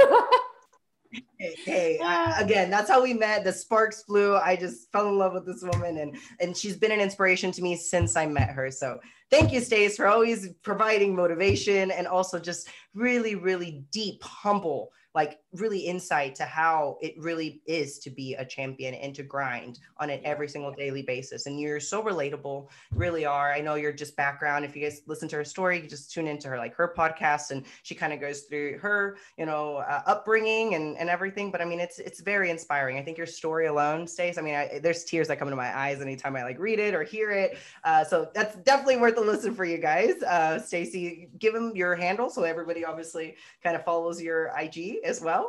hey, 1.40 1.56
hey 1.66 2.00
I, 2.04 2.42
again, 2.42 2.70
that's 2.70 2.90
how 2.90 3.02
we 3.02 3.14
met. 3.14 3.44
The 3.44 3.54
sparks 3.54 4.04
flew. 4.04 4.36
I 4.36 4.56
just 4.56 4.92
fell 4.92 5.08
in 5.08 5.18
love 5.18 5.34
with 5.34 5.46
this 5.46 5.64
woman, 5.64 5.98
and 5.98 6.18
and 6.40 6.56
she's 6.56 6.78
been 6.78 6.92
an 6.92 7.00
inspiration 7.00 7.52
to 7.54 7.62
me 7.62 7.76
since 7.76 8.16
I 8.16 8.26
met 8.26 8.50
her. 8.50 8.72
So 8.72 9.00
thank 9.30 9.52
you, 9.52 9.62
Stace, 9.62 9.98
for 9.98 10.08
always 10.08 10.50
providing 10.64 11.16
motivation 11.16 11.92
and 11.92 12.08
also 12.08 12.40
just 12.40 12.70
really, 12.94 13.36
really 13.36 13.84
deep, 13.92 14.24
humble 14.24 14.92
like 15.14 15.40
really 15.54 15.80
insight 15.80 16.36
to 16.36 16.46
how 16.46 16.98
it 17.02 17.14
really 17.18 17.62
is 17.66 18.00
to 18.00 18.10
be 18.10 18.36
a 18.36 18.46
champion 18.46 18.94
and 18.96 19.14
to 19.16 19.24
grind 19.24 19.80
on 19.98 20.10
it 20.10 20.22
every 20.24 20.48
single 20.48 20.72
daily 20.72 21.02
basis. 21.02 21.46
And 21.46 21.60
you're 21.60 21.80
so 21.80 22.02
relatable, 22.02 22.68
really 22.94 23.26
are. 23.26 23.52
I 23.52 23.60
know 23.62 23.76
you're 23.76 23.92
just 23.92 24.16
background. 24.16 24.64
If 24.64 24.76
you 24.76 24.84
guys 24.84 25.02
listen 25.08 25.28
to 25.30 25.36
her 25.38 25.44
story, 25.44 25.82
you 25.82 25.88
just 25.88 26.12
tune 26.12 26.28
into 26.28 26.48
her 26.48 26.58
like 26.58 26.74
her 26.76 26.94
podcast, 26.98 27.52
and 27.52 27.66
she 27.84 27.96
kind 27.96 28.14
of 28.14 28.22
goes 28.22 28.42
through 28.42 28.78
her, 28.80 29.18
you 29.38 29.46
know, 29.46 29.78
uh, 29.78 30.02
upbringing 30.06 30.76
and 30.76 30.98
and 30.98 31.10
everything. 31.10 31.52
But 31.52 31.62
I 31.62 31.66
mean, 31.66 31.80
it's 31.80 32.00
it's 32.00 32.22
very 32.22 32.50
inspiring. 32.50 32.98
I 32.98 33.02
think 33.02 33.18
your 33.18 33.28
story 33.28 33.68
alone, 33.68 34.08
Stace. 34.08 34.38
I 34.38 34.42
mean, 34.42 34.56
I, 34.56 34.80
there's 34.82 35.04
tears 35.04 35.28
that 35.28 35.38
come 35.38 35.48
into 35.48 35.58
my 35.58 35.78
eyes 35.78 36.02
anytime 36.02 36.36
I 36.36 36.44
like 36.44 36.60
read 36.60 36.80
it 36.80 36.94
or 36.94 37.04
hear 37.04 37.32
it. 37.32 37.58
Uh, 37.84 38.04
so 38.04 38.30
that's 38.34 38.56
definitely 38.58 38.98
worth 38.98 39.18
a 39.18 39.22
listen 39.22 39.54
for 39.54 39.66
you 39.66 39.78
guys. 39.78 40.22
Uh, 40.24 40.60
Stacy, 40.60 41.30
give 41.40 41.54
them 41.54 41.74
your 41.76 41.96
handle 41.96 42.30
so 42.30 42.44
everybody 42.44 42.86
obviously 42.86 43.36
kind 43.64 43.76
of 43.76 43.84
follows 43.84 44.22
your 44.22 44.52
IG 44.58 44.98
as 45.04 45.22
well 45.22 45.41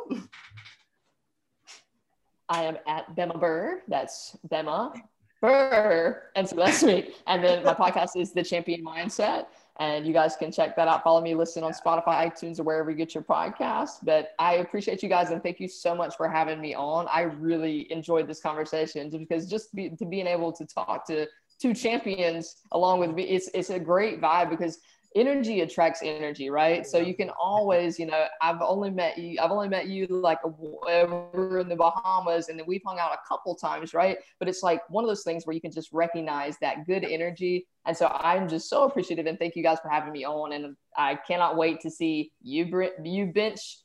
I 2.49 2.63
am 2.63 2.77
at 2.87 3.15
Bema 3.15 3.37
Burr. 3.37 3.81
That's 3.87 4.37
Bema 4.49 4.93
Burr. 5.41 6.23
And 6.35 6.47
so 6.47 6.55
that's 6.55 6.83
me. 6.83 7.13
And 7.27 7.43
then 7.43 7.63
my 7.63 7.73
podcast 7.73 8.15
is 8.15 8.31
The 8.31 8.43
Champion 8.43 8.83
Mindset. 8.83 9.47
And 9.79 10.05
you 10.05 10.13
guys 10.13 10.35
can 10.35 10.51
check 10.51 10.75
that 10.75 10.87
out. 10.87 11.03
Follow 11.03 11.19
me, 11.19 11.33
listen 11.33 11.63
on 11.63 11.73
Spotify, 11.73 12.31
iTunes, 12.31 12.59
or 12.59 12.63
wherever 12.63 12.91
you 12.91 12.95
get 12.95 13.15
your 13.15 13.23
podcast. 13.23 14.03
But 14.03 14.33
I 14.37 14.55
appreciate 14.55 15.01
you 15.01 15.09
guys 15.09 15.31
and 15.31 15.41
thank 15.41 15.59
you 15.59 15.67
so 15.67 15.95
much 15.95 16.15
for 16.15 16.29
having 16.29 16.61
me 16.61 16.75
on. 16.75 17.07
I 17.11 17.21
really 17.21 17.91
enjoyed 17.91 18.27
this 18.27 18.39
conversation 18.39 19.09
because 19.09 19.49
just 19.49 19.73
be, 19.73 19.89
to 19.89 20.05
being 20.05 20.27
able 20.27 20.51
to 20.53 20.65
talk 20.65 21.07
to 21.07 21.27
two 21.59 21.73
champions 21.73 22.57
along 22.71 22.99
with 22.99 23.15
me, 23.15 23.23
it's, 23.23 23.49
it's 23.55 23.71
a 23.71 23.79
great 23.79 24.21
vibe 24.21 24.51
because 24.51 24.79
energy 25.15 25.61
attracts 25.61 26.01
energy, 26.03 26.49
right? 26.49 26.85
So 26.85 26.97
you 26.97 27.15
can 27.15 27.29
always, 27.31 27.99
you 27.99 28.05
know, 28.05 28.25
I've 28.41 28.61
only 28.61 28.89
met 28.89 29.17
you, 29.17 29.39
I've 29.41 29.51
only 29.51 29.69
met 29.69 29.87
you 29.87 30.07
like 30.07 30.39
over 30.43 31.59
in 31.59 31.69
the 31.69 31.75
Bahamas, 31.75 32.49
and 32.49 32.57
then 32.57 32.65
we've 32.67 32.81
hung 32.85 32.99
out 32.99 33.11
a 33.13 33.19
couple 33.27 33.55
times, 33.55 33.93
right? 33.93 34.17
But 34.39 34.47
it's 34.47 34.63
like 34.63 34.81
one 34.89 35.03
of 35.03 35.09
those 35.09 35.23
things 35.23 35.45
where 35.45 35.53
you 35.53 35.61
can 35.61 35.71
just 35.71 35.89
recognize 35.91 36.57
that 36.61 36.85
good 36.85 37.03
energy. 37.03 37.67
And 37.85 37.95
so 37.95 38.07
I'm 38.07 38.47
just 38.47 38.69
so 38.69 38.83
appreciative 38.83 39.25
and 39.25 39.37
thank 39.37 39.55
you 39.55 39.63
guys 39.63 39.79
for 39.81 39.89
having 39.89 40.11
me 40.11 40.25
on. 40.25 40.53
And 40.53 40.75
I 40.97 41.15
cannot 41.15 41.57
wait 41.57 41.81
to 41.81 41.91
see 41.91 42.31
you 42.41 42.89
you 43.03 43.25
bench 43.27 43.79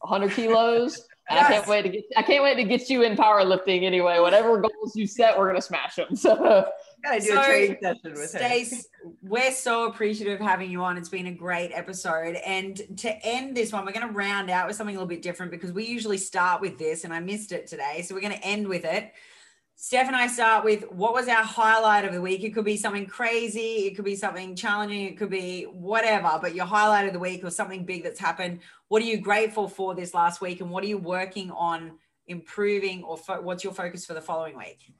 100 0.00 0.32
kilos. 0.32 1.02
Yes. 1.30 1.44
I 1.44 1.52
can't 1.52 1.68
wait 1.68 1.82
to 1.82 1.88
get 1.88 2.04
I 2.16 2.22
can't 2.22 2.42
wait 2.42 2.54
to 2.56 2.64
get 2.64 2.90
you 2.90 3.02
in 3.02 3.16
powerlifting 3.16 3.84
anyway. 3.84 4.18
Whatever 4.18 4.60
goals 4.60 4.96
you 4.96 5.06
set, 5.06 5.38
we're 5.38 5.46
gonna 5.46 5.62
smash 5.62 5.96
them. 5.96 6.08
So 6.16 6.34
gotta 7.04 7.20
do 7.20 7.26
so, 7.26 7.40
a 7.40 7.44
training 7.44 7.76
session 7.80 8.12
with 8.12 8.28
Stace, 8.30 8.88
we're 9.22 9.52
so 9.52 9.86
appreciative 9.86 10.40
of 10.40 10.46
having 10.46 10.70
you 10.70 10.82
on. 10.82 10.96
It's 10.96 11.08
been 11.08 11.28
a 11.28 11.32
great 11.32 11.70
episode. 11.72 12.34
And 12.44 12.76
to 12.98 13.26
end 13.26 13.56
this 13.56 13.72
one, 13.72 13.86
we're 13.86 13.92
gonna 13.92 14.12
round 14.12 14.50
out 14.50 14.66
with 14.66 14.76
something 14.76 14.94
a 14.94 14.98
little 14.98 15.08
bit 15.08 15.22
different 15.22 15.52
because 15.52 15.72
we 15.72 15.86
usually 15.86 16.18
start 16.18 16.60
with 16.60 16.78
this, 16.78 17.04
and 17.04 17.12
I 17.12 17.20
missed 17.20 17.52
it 17.52 17.66
today. 17.66 18.02
So 18.02 18.14
we're 18.14 18.20
gonna 18.22 18.34
end 18.42 18.66
with 18.66 18.84
it. 18.84 19.12
Steph 19.82 20.08
and 20.08 20.14
I 20.14 20.26
start 20.26 20.62
with 20.62 20.82
what 20.92 21.14
was 21.14 21.26
our 21.26 21.42
highlight 21.42 22.04
of 22.04 22.12
the 22.12 22.20
week? 22.20 22.44
It 22.44 22.50
could 22.50 22.66
be 22.66 22.76
something 22.76 23.06
crazy, 23.06 23.86
it 23.86 23.96
could 23.96 24.04
be 24.04 24.14
something 24.14 24.54
challenging, 24.54 25.06
it 25.06 25.16
could 25.16 25.30
be 25.30 25.62
whatever, 25.62 26.38
but 26.38 26.54
your 26.54 26.66
highlight 26.66 27.06
of 27.06 27.14
the 27.14 27.18
week 27.18 27.42
or 27.44 27.50
something 27.50 27.86
big 27.86 28.02
that's 28.02 28.20
happened. 28.20 28.60
What 28.88 29.00
are 29.00 29.06
you 29.06 29.16
grateful 29.16 29.68
for 29.68 29.94
this 29.94 30.12
last 30.12 30.42
week 30.42 30.60
and 30.60 30.70
what 30.70 30.84
are 30.84 30.86
you 30.86 30.98
working 30.98 31.50
on 31.52 31.92
improving 32.26 33.02
or 33.04 33.16
fo- 33.16 33.40
what's 33.40 33.64
your 33.64 33.72
focus 33.72 34.04
for 34.04 34.12
the 34.12 34.20
following 34.20 34.54
week? 34.58 34.92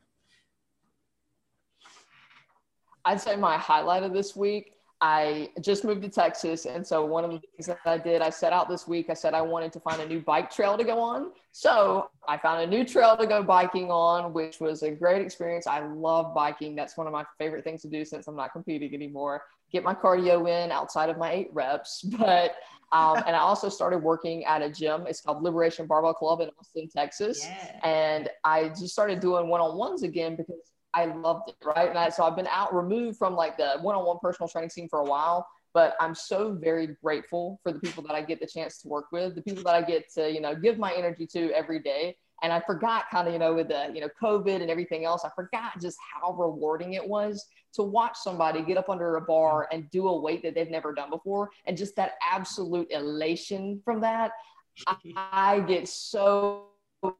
I'd 3.04 3.20
say 3.20 3.36
my 3.36 3.58
highlight 3.58 4.02
of 4.02 4.14
this 4.14 4.34
week 4.34 4.76
I 5.02 5.48
just 5.62 5.82
moved 5.84 6.02
to 6.02 6.10
Texas. 6.10 6.66
And 6.66 6.86
so 6.86 7.04
one 7.04 7.24
of 7.24 7.30
the 7.30 7.38
things 7.38 7.66
that 7.66 7.78
I 7.86 7.96
did, 7.96 8.20
I 8.20 8.28
set 8.28 8.52
out 8.52 8.68
this 8.68 8.86
week, 8.86 9.08
I 9.08 9.14
said 9.14 9.32
I 9.32 9.40
wanted 9.40 9.72
to 9.72 9.80
find 9.80 10.00
a 10.00 10.06
new 10.06 10.20
bike 10.20 10.50
trail 10.50 10.76
to 10.76 10.84
go 10.84 11.00
on. 11.00 11.32
So 11.52 12.10
I 12.28 12.36
found 12.36 12.62
a 12.62 12.66
new 12.66 12.84
trail 12.84 13.16
to 13.16 13.26
go 13.26 13.42
biking 13.42 13.90
on, 13.90 14.34
which 14.34 14.60
was 14.60 14.82
a 14.82 14.90
great 14.90 15.22
experience. 15.22 15.66
I 15.66 15.80
love 15.80 16.34
biking. 16.34 16.76
That's 16.76 16.98
one 16.98 17.06
of 17.06 17.14
my 17.14 17.24
favorite 17.38 17.64
things 17.64 17.80
to 17.82 17.88
do 17.88 18.04
since 18.04 18.26
I'm 18.28 18.36
not 18.36 18.52
competing 18.52 18.92
anymore. 18.92 19.42
Get 19.72 19.84
my 19.84 19.94
cardio 19.94 20.46
in 20.48 20.70
outside 20.70 21.08
of 21.08 21.16
my 21.16 21.32
eight 21.32 21.48
reps. 21.52 22.04
But, 22.18 22.56
um, 22.92 23.22
and 23.26 23.36
I 23.36 23.38
also 23.38 23.68
started 23.68 23.98
working 23.98 24.44
at 24.44 24.62
a 24.62 24.70
gym. 24.70 25.06
It's 25.06 25.20
called 25.20 25.42
Liberation 25.44 25.86
Barbell 25.86 26.12
Club 26.12 26.40
in 26.40 26.50
Austin, 26.58 26.88
Texas. 26.88 27.46
Yeah. 27.46 27.80
And 27.84 28.28
I 28.44 28.68
just 28.70 28.88
started 28.88 29.20
doing 29.20 29.48
one 29.48 29.60
on 29.60 29.78
ones 29.78 30.02
again 30.02 30.34
because 30.34 30.69
I 30.94 31.06
loved 31.06 31.50
it, 31.50 31.56
right? 31.64 31.88
And 31.88 31.98
I, 31.98 32.08
so 32.08 32.24
I've 32.24 32.36
been 32.36 32.48
out 32.48 32.74
removed 32.74 33.18
from 33.18 33.34
like 33.36 33.56
the 33.56 33.78
one-on-one 33.80 34.18
personal 34.20 34.48
training 34.48 34.70
scene 34.70 34.88
for 34.88 35.00
a 35.00 35.04
while, 35.04 35.46
but 35.72 35.94
I'm 36.00 36.14
so 36.14 36.52
very 36.52 36.88
grateful 37.02 37.60
for 37.62 37.72
the 37.72 37.78
people 37.78 38.02
that 38.04 38.14
I 38.14 38.22
get 38.22 38.40
the 38.40 38.46
chance 38.46 38.78
to 38.82 38.88
work 38.88 39.06
with, 39.12 39.34
the 39.34 39.42
people 39.42 39.62
that 39.64 39.74
I 39.74 39.82
get 39.82 40.12
to, 40.14 40.30
you 40.30 40.40
know, 40.40 40.54
give 40.54 40.78
my 40.78 40.92
energy 40.92 41.26
to 41.28 41.52
every 41.52 41.80
day. 41.80 42.16
And 42.42 42.52
I 42.52 42.60
forgot 42.60 43.04
kind 43.10 43.28
of, 43.28 43.34
you 43.34 43.38
know, 43.38 43.54
with 43.54 43.68
the, 43.68 43.90
you 43.94 44.00
know, 44.00 44.08
COVID 44.20 44.62
and 44.62 44.70
everything 44.70 45.04
else, 45.04 45.24
I 45.24 45.30
forgot 45.36 45.80
just 45.80 45.98
how 46.14 46.32
rewarding 46.32 46.94
it 46.94 47.06
was 47.06 47.46
to 47.74 47.82
watch 47.82 48.16
somebody 48.16 48.62
get 48.62 48.78
up 48.78 48.88
under 48.88 49.16
a 49.16 49.20
bar 49.20 49.68
and 49.70 49.88
do 49.90 50.08
a 50.08 50.20
weight 50.20 50.42
that 50.42 50.54
they've 50.54 50.70
never 50.70 50.92
done 50.92 51.10
before. 51.10 51.50
And 51.66 51.76
just 51.76 51.94
that 51.96 52.14
absolute 52.28 52.90
elation 52.90 53.80
from 53.84 54.00
that. 54.00 54.32
I 55.16 55.60
get 55.60 55.86
so 55.86 56.69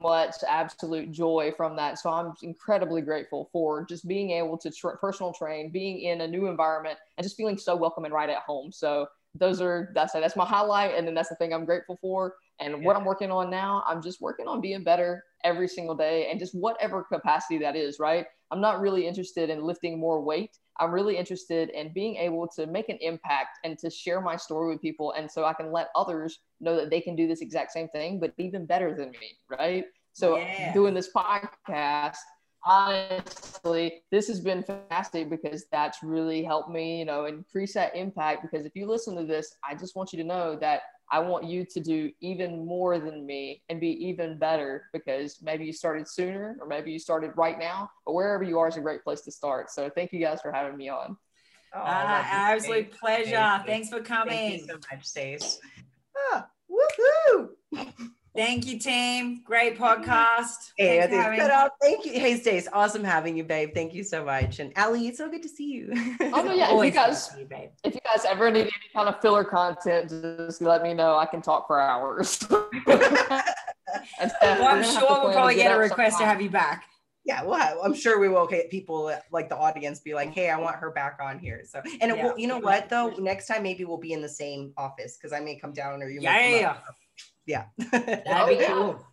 much 0.01 0.35
absolute 0.49 1.11
joy 1.11 1.53
from 1.57 1.77
that. 1.77 1.99
So 1.99 2.11
I'm 2.11 2.35
incredibly 2.43 3.03
grateful 3.03 3.49
for 3.53 3.85
just 3.85 4.07
being 4.07 4.31
able 4.31 4.59
to 4.59 4.71
tra- 4.71 4.99
personal 4.99 5.33
train, 5.33 5.71
being 5.71 6.01
in 6.01 6.21
a 6.21 6.29
new 6.29 6.49
environment, 6.49 6.99
and 7.17 7.25
just 7.25 7.37
feeling 7.37 7.59
so 7.59 7.77
welcome 7.77 8.05
and 8.05 8.15
right 8.15 8.29
at 8.29 8.39
home. 8.39 8.73
So 8.73 9.07
those 9.35 9.61
are 9.61 9.91
that's 9.95 10.13
that's 10.13 10.37
my 10.37 10.45
highlight, 10.45 10.95
and 10.97 11.07
then 11.07 11.15
that's 11.15 11.29
the 11.29 11.37
thing 11.37 11.55
I'm 11.55 11.65
grateful 11.65 11.99
for. 12.01 12.35
And 12.61 12.73
yeah. 12.73 12.79
what 12.87 12.97
I'm 12.97 13.05
working 13.05 13.31
on 13.31 13.49
now, 13.49 13.83
I'm 13.87 14.03
just 14.03 14.21
working 14.21 14.47
on 14.47 14.61
being 14.61 14.85
better 14.85 15.25
every 15.45 15.69
single 15.69 15.95
day, 15.95 16.29
and 16.31 16.39
just 16.39 16.55
whatever 16.55 17.05
capacity 17.05 17.59
that 17.59 17.77
is. 17.77 17.99
Right? 17.99 18.27
I'm 18.51 18.61
not 18.61 18.81
really 18.81 19.07
interested 19.07 19.49
in 19.49 19.63
lifting 19.63 19.99
more 19.99 20.21
weight. 20.21 20.59
I'm 20.81 20.91
really 20.91 21.17
interested 21.17 21.69
in 21.71 21.93
being 21.93 22.17
able 22.17 22.49
to 22.57 22.67
make 22.67 22.89
an 22.89 22.99
impact 23.01 23.59
and 23.65 23.79
to 23.79 23.91
share 23.91 24.21
my 24.21 24.37
story 24.37 24.73
with 24.73 24.81
people. 24.81 25.13
And 25.13 25.31
so 25.31 25.45
I 25.45 25.53
can 25.53 25.71
let 25.71 25.91
others 25.95 26.41
know 26.61 26.75
that 26.77 26.91
they 26.91 27.01
can 27.01 27.15
do 27.15 27.29
this 27.29 27.43
exact 27.43 27.73
same 27.73 27.89
thing, 27.89 28.19
but 28.19 28.33
even 28.39 28.65
better 28.67 28.97
than 28.97 29.11
me. 29.11 29.37
Right. 29.49 29.85
So 30.13 30.39
yeah. 30.39 30.73
doing 30.73 30.95
this 30.95 31.11
podcast, 31.15 32.17
honestly, 32.65 34.03
this 34.11 34.29
has 34.29 34.41
been 34.41 34.63
fantastic 34.63 35.31
because 35.31 35.67
that's 35.71 36.03
really 36.03 36.43
helped 36.43 36.71
me, 36.71 36.99
you 36.99 37.05
know, 37.05 37.27
increase 37.27 37.75
that 37.75 37.95
impact. 37.95 38.43
Because 38.43 38.67
if 38.67 38.75
you 38.75 38.87
listen 38.87 39.15
to 39.17 39.25
this, 39.25 39.57
I 39.69 39.75
just 39.75 39.97
want 39.97 40.13
you 40.13 40.19
to 40.19 40.25
know 40.25 40.57
that 40.57 40.83
I 41.11 41.19
want 41.19 41.45
you 41.45 41.65
to 41.65 41.81
do 41.81 42.13
even 42.21 42.65
more 42.65 42.99
than 42.99 43.27
me 43.27 43.63
and 43.69 43.81
be 43.81 43.89
even 44.07 44.39
better 44.39 44.85
because 44.93 45.41
maybe 45.43 45.65
you 45.65 45.73
started 45.73 46.07
sooner 46.07 46.57
or 46.61 46.67
maybe 46.67 46.93
you 46.93 46.99
started 46.99 47.33
right 47.37 47.59
now, 47.59 47.91
but 48.07 48.13
wherever 48.13 48.45
you 48.45 48.59
are 48.59 48.69
is 48.69 48.77
a 48.77 48.81
great 48.81 49.03
place 49.03 49.23
to 49.23 49.33
start. 49.33 49.71
So 49.71 49.91
thank 49.91 50.13
you 50.13 50.21
guys 50.21 50.41
for 50.41 50.53
having 50.53 50.77
me 50.77 50.89
on. 50.89 51.17
Oh, 51.75 51.81
uh, 51.81 52.25
absolute 52.31 52.93
pleasure. 52.93 53.31
Thank 53.31 53.67
Thanks 53.67 53.89
for 53.89 54.01
coming. 54.01 54.39
Thank 54.39 54.61
you 54.61 54.67
so 54.67 54.75
much, 54.91 55.05
Stace. 55.05 55.59
Ah, 56.33 56.49
woohoo! 56.71 57.49
Thank 58.35 58.67
you, 58.67 58.79
team. 58.79 59.43
Great 59.45 59.77
podcast. 59.77 60.73
Hey, 60.77 60.97
having- 60.97 61.71
Thank 61.81 62.05
you. 62.05 62.13
Hey, 62.13 62.37
Stace, 62.37 62.69
awesome 62.73 63.03
having 63.03 63.37
you, 63.37 63.43
babe. 63.43 63.71
Thank 63.75 63.93
you 63.93 64.05
so 64.05 64.25
much. 64.25 64.61
And 64.61 64.73
Allie, 64.77 65.09
it's 65.09 65.19
so 65.19 65.29
good 65.29 65.43
to 65.43 65.49
see 65.49 65.73
you. 65.73 65.91
Oh 66.21 66.43
no, 66.43 66.53
yeah. 66.55 66.73
if 66.73 66.85
you 66.85 66.91
guys, 66.93 67.31
you, 67.37 67.49
if 67.83 67.95
you 67.95 68.01
guys 68.05 68.25
ever 68.25 68.51
need 68.51 68.61
any 68.61 68.71
kind 68.95 69.09
of 69.09 69.21
filler 69.21 69.45
content, 69.45 70.11
just 70.11 70.63
let 70.63 70.83
me 70.83 70.95
know. 70.95 71.17
I 71.17 71.27
can 71.27 71.43
talk 71.43 71.67
for 71.67 71.81
hours. 71.81 72.47
well, 72.87 73.43
I'm 74.47 74.85
sure 74.85 75.23
we'll 75.23 75.33
probably 75.33 75.57
get 75.57 75.75
a 75.75 75.79
request 75.79 76.19
to 76.19 76.25
have 76.25 76.41
you 76.41 76.51
back. 76.51 76.85
Yeah, 77.25 77.45
well, 77.45 77.81
I'm 77.85 77.95
sure 77.95 78.19
we 78.19 78.29
will 78.29 78.47
get 78.47 78.71
people 78.71 79.15
like 79.31 79.49
the 79.49 79.57
audience 79.57 80.01
be 80.01 80.15
like, 80.15 80.33
"Hey, 80.33 80.51
I 80.51 80.59
want 80.59 80.77
her 80.77 80.91
back 80.91 81.19
on 81.21 81.39
here." 81.39 81.63
So, 81.65 81.83
and 82.01 82.17
yeah. 82.17 82.25
will, 82.25 82.39
you 82.39 82.47
know 82.47 82.59
what 82.59 82.89
though, 82.89 83.11
next 83.19 83.47
time 83.47 83.63
maybe 83.63 83.85
we'll 83.85 83.99
be 83.99 84.13
in 84.13 84.23
the 84.23 84.29
same 84.29 84.73
office 84.77 85.17
because 85.17 85.33
I 85.33 85.41
may 85.41 85.57
come 85.57 85.73
down 85.73 86.03
or 86.03 86.09
you. 86.09 86.21
Yeah, 86.21 86.49
yeah, 86.49 86.61
yeah 86.61 86.77
yeah. 87.51 87.65
That'd 87.91 88.59
be 88.59 88.65
oh, 88.65 88.69
cool. 88.69 89.07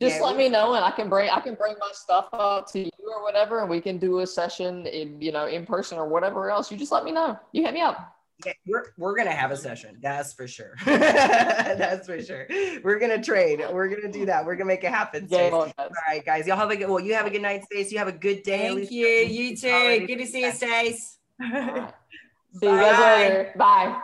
Just 0.00 0.16
yeah, 0.16 0.22
let 0.22 0.36
me 0.36 0.48
know 0.48 0.74
and 0.74 0.84
I 0.84 0.90
can 0.90 1.08
bring 1.08 1.30
I 1.30 1.38
can 1.40 1.54
bring 1.54 1.76
my 1.78 1.90
stuff 1.92 2.28
up 2.32 2.68
to 2.72 2.80
you 2.80 2.90
or 3.06 3.22
whatever 3.22 3.60
and 3.60 3.70
we 3.70 3.80
can 3.80 3.98
do 3.98 4.18
a 4.18 4.26
session 4.26 4.84
in 4.86 5.20
you 5.22 5.30
know 5.30 5.46
in 5.46 5.64
person 5.64 5.96
or 5.96 6.08
whatever 6.08 6.50
else. 6.50 6.72
You 6.72 6.76
just 6.76 6.90
let 6.90 7.04
me 7.04 7.12
know. 7.12 7.38
You 7.52 7.62
hit 7.62 7.72
me 7.72 7.82
up. 7.82 8.16
Yeah, 8.44 8.52
we're 8.66 8.86
we're 8.98 9.16
gonna 9.16 9.30
have 9.30 9.52
a 9.52 9.56
session. 9.56 9.98
That's 10.00 10.32
for 10.32 10.48
sure. 10.48 10.74
That's 10.84 12.06
for 12.06 12.20
sure. 12.20 12.46
We're 12.82 12.98
gonna 12.98 13.22
trade. 13.22 13.62
We're 13.70 13.88
gonna 13.88 14.10
do 14.10 14.26
that. 14.26 14.44
We're 14.44 14.56
gonna 14.56 14.66
make 14.66 14.82
it 14.82 14.90
happen. 14.90 15.28
Yeah, 15.30 15.50
All 15.52 15.70
right, 16.08 16.24
guys. 16.24 16.48
Y'all 16.48 16.56
have 16.56 16.70
a 16.70 16.76
good. 16.76 16.88
Well, 16.88 16.98
you 16.98 17.14
have 17.14 17.26
a 17.26 17.30
good 17.30 17.42
night, 17.42 17.62
Stace. 17.64 17.92
You 17.92 17.98
have 17.98 18.08
a 18.08 18.12
good 18.12 18.42
day. 18.42 18.74
Thank 18.74 18.90
you. 18.90 19.06
You 19.06 19.56
too. 19.56 20.06
Good 20.06 20.18
to 20.18 20.26
see 20.26 20.44
you, 20.44 20.52
Stace. 20.52 21.18
Right. 21.38 21.94
See 22.60 22.66
you 22.66 22.72
guys 22.72 22.98
later. 23.00 23.52
Bye. 23.56 24.02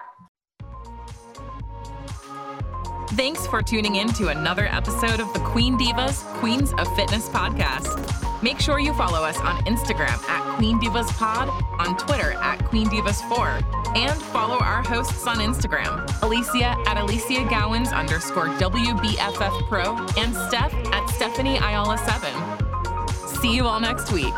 Thanks 3.18 3.48
for 3.48 3.62
tuning 3.62 3.96
in 3.96 4.12
to 4.12 4.28
another 4.28 4.66
episode 4.66 5.18
of 5.18 5.32
the 5.32 5.40
Queen 5.40 5.76
Divas 5.76 6.22
Queens 6.34 6.72
of 6.78 6.86
Fitness 6.94 7.28
podcast. 7.28 7.98
Make 8.44 8.60
sure 8.60 8.78
you 8.78 8.94
follow 8.94 9.24
us 9.24 9.36
on 9.40 9.56
Instagram 9.64 10.22
at 10.28 10.56
Queen 10.56 10.78
Divas 10.78 11.08
Pod, 11.18 11.48
on 11.80 11.96
Twitter 11.96 12.34
at 12.34 12.64
Queen 12.66 12.86
Divas 12.86 13.20
4, 13.28 13.58
and 13.96 14.22
follow 14.26 14.60
our 14.60 14.84
hosts 14.84 15.26
on 15.26 15.38
Instagram, 15.38 16.06
Alicia 16.22 16.76
at 16.86 16.96
Alicia 16.96 17.44
Gowans 17.50 17.88
underscore 17.88 18.50
WBFF 18.50 19.68
Pro, 19.68 19.96
and 20.16 20.32
Steph 20.46 20.72
at 20.92 21.04
Stephanie 21.08 21.56
Ayala 21.56 21.98
7. 21.98 23.40
See 23.40 23.52
you 23.52 23.66
all 23.66 23.80
next 23.80 24.12
week. 24.12 24.32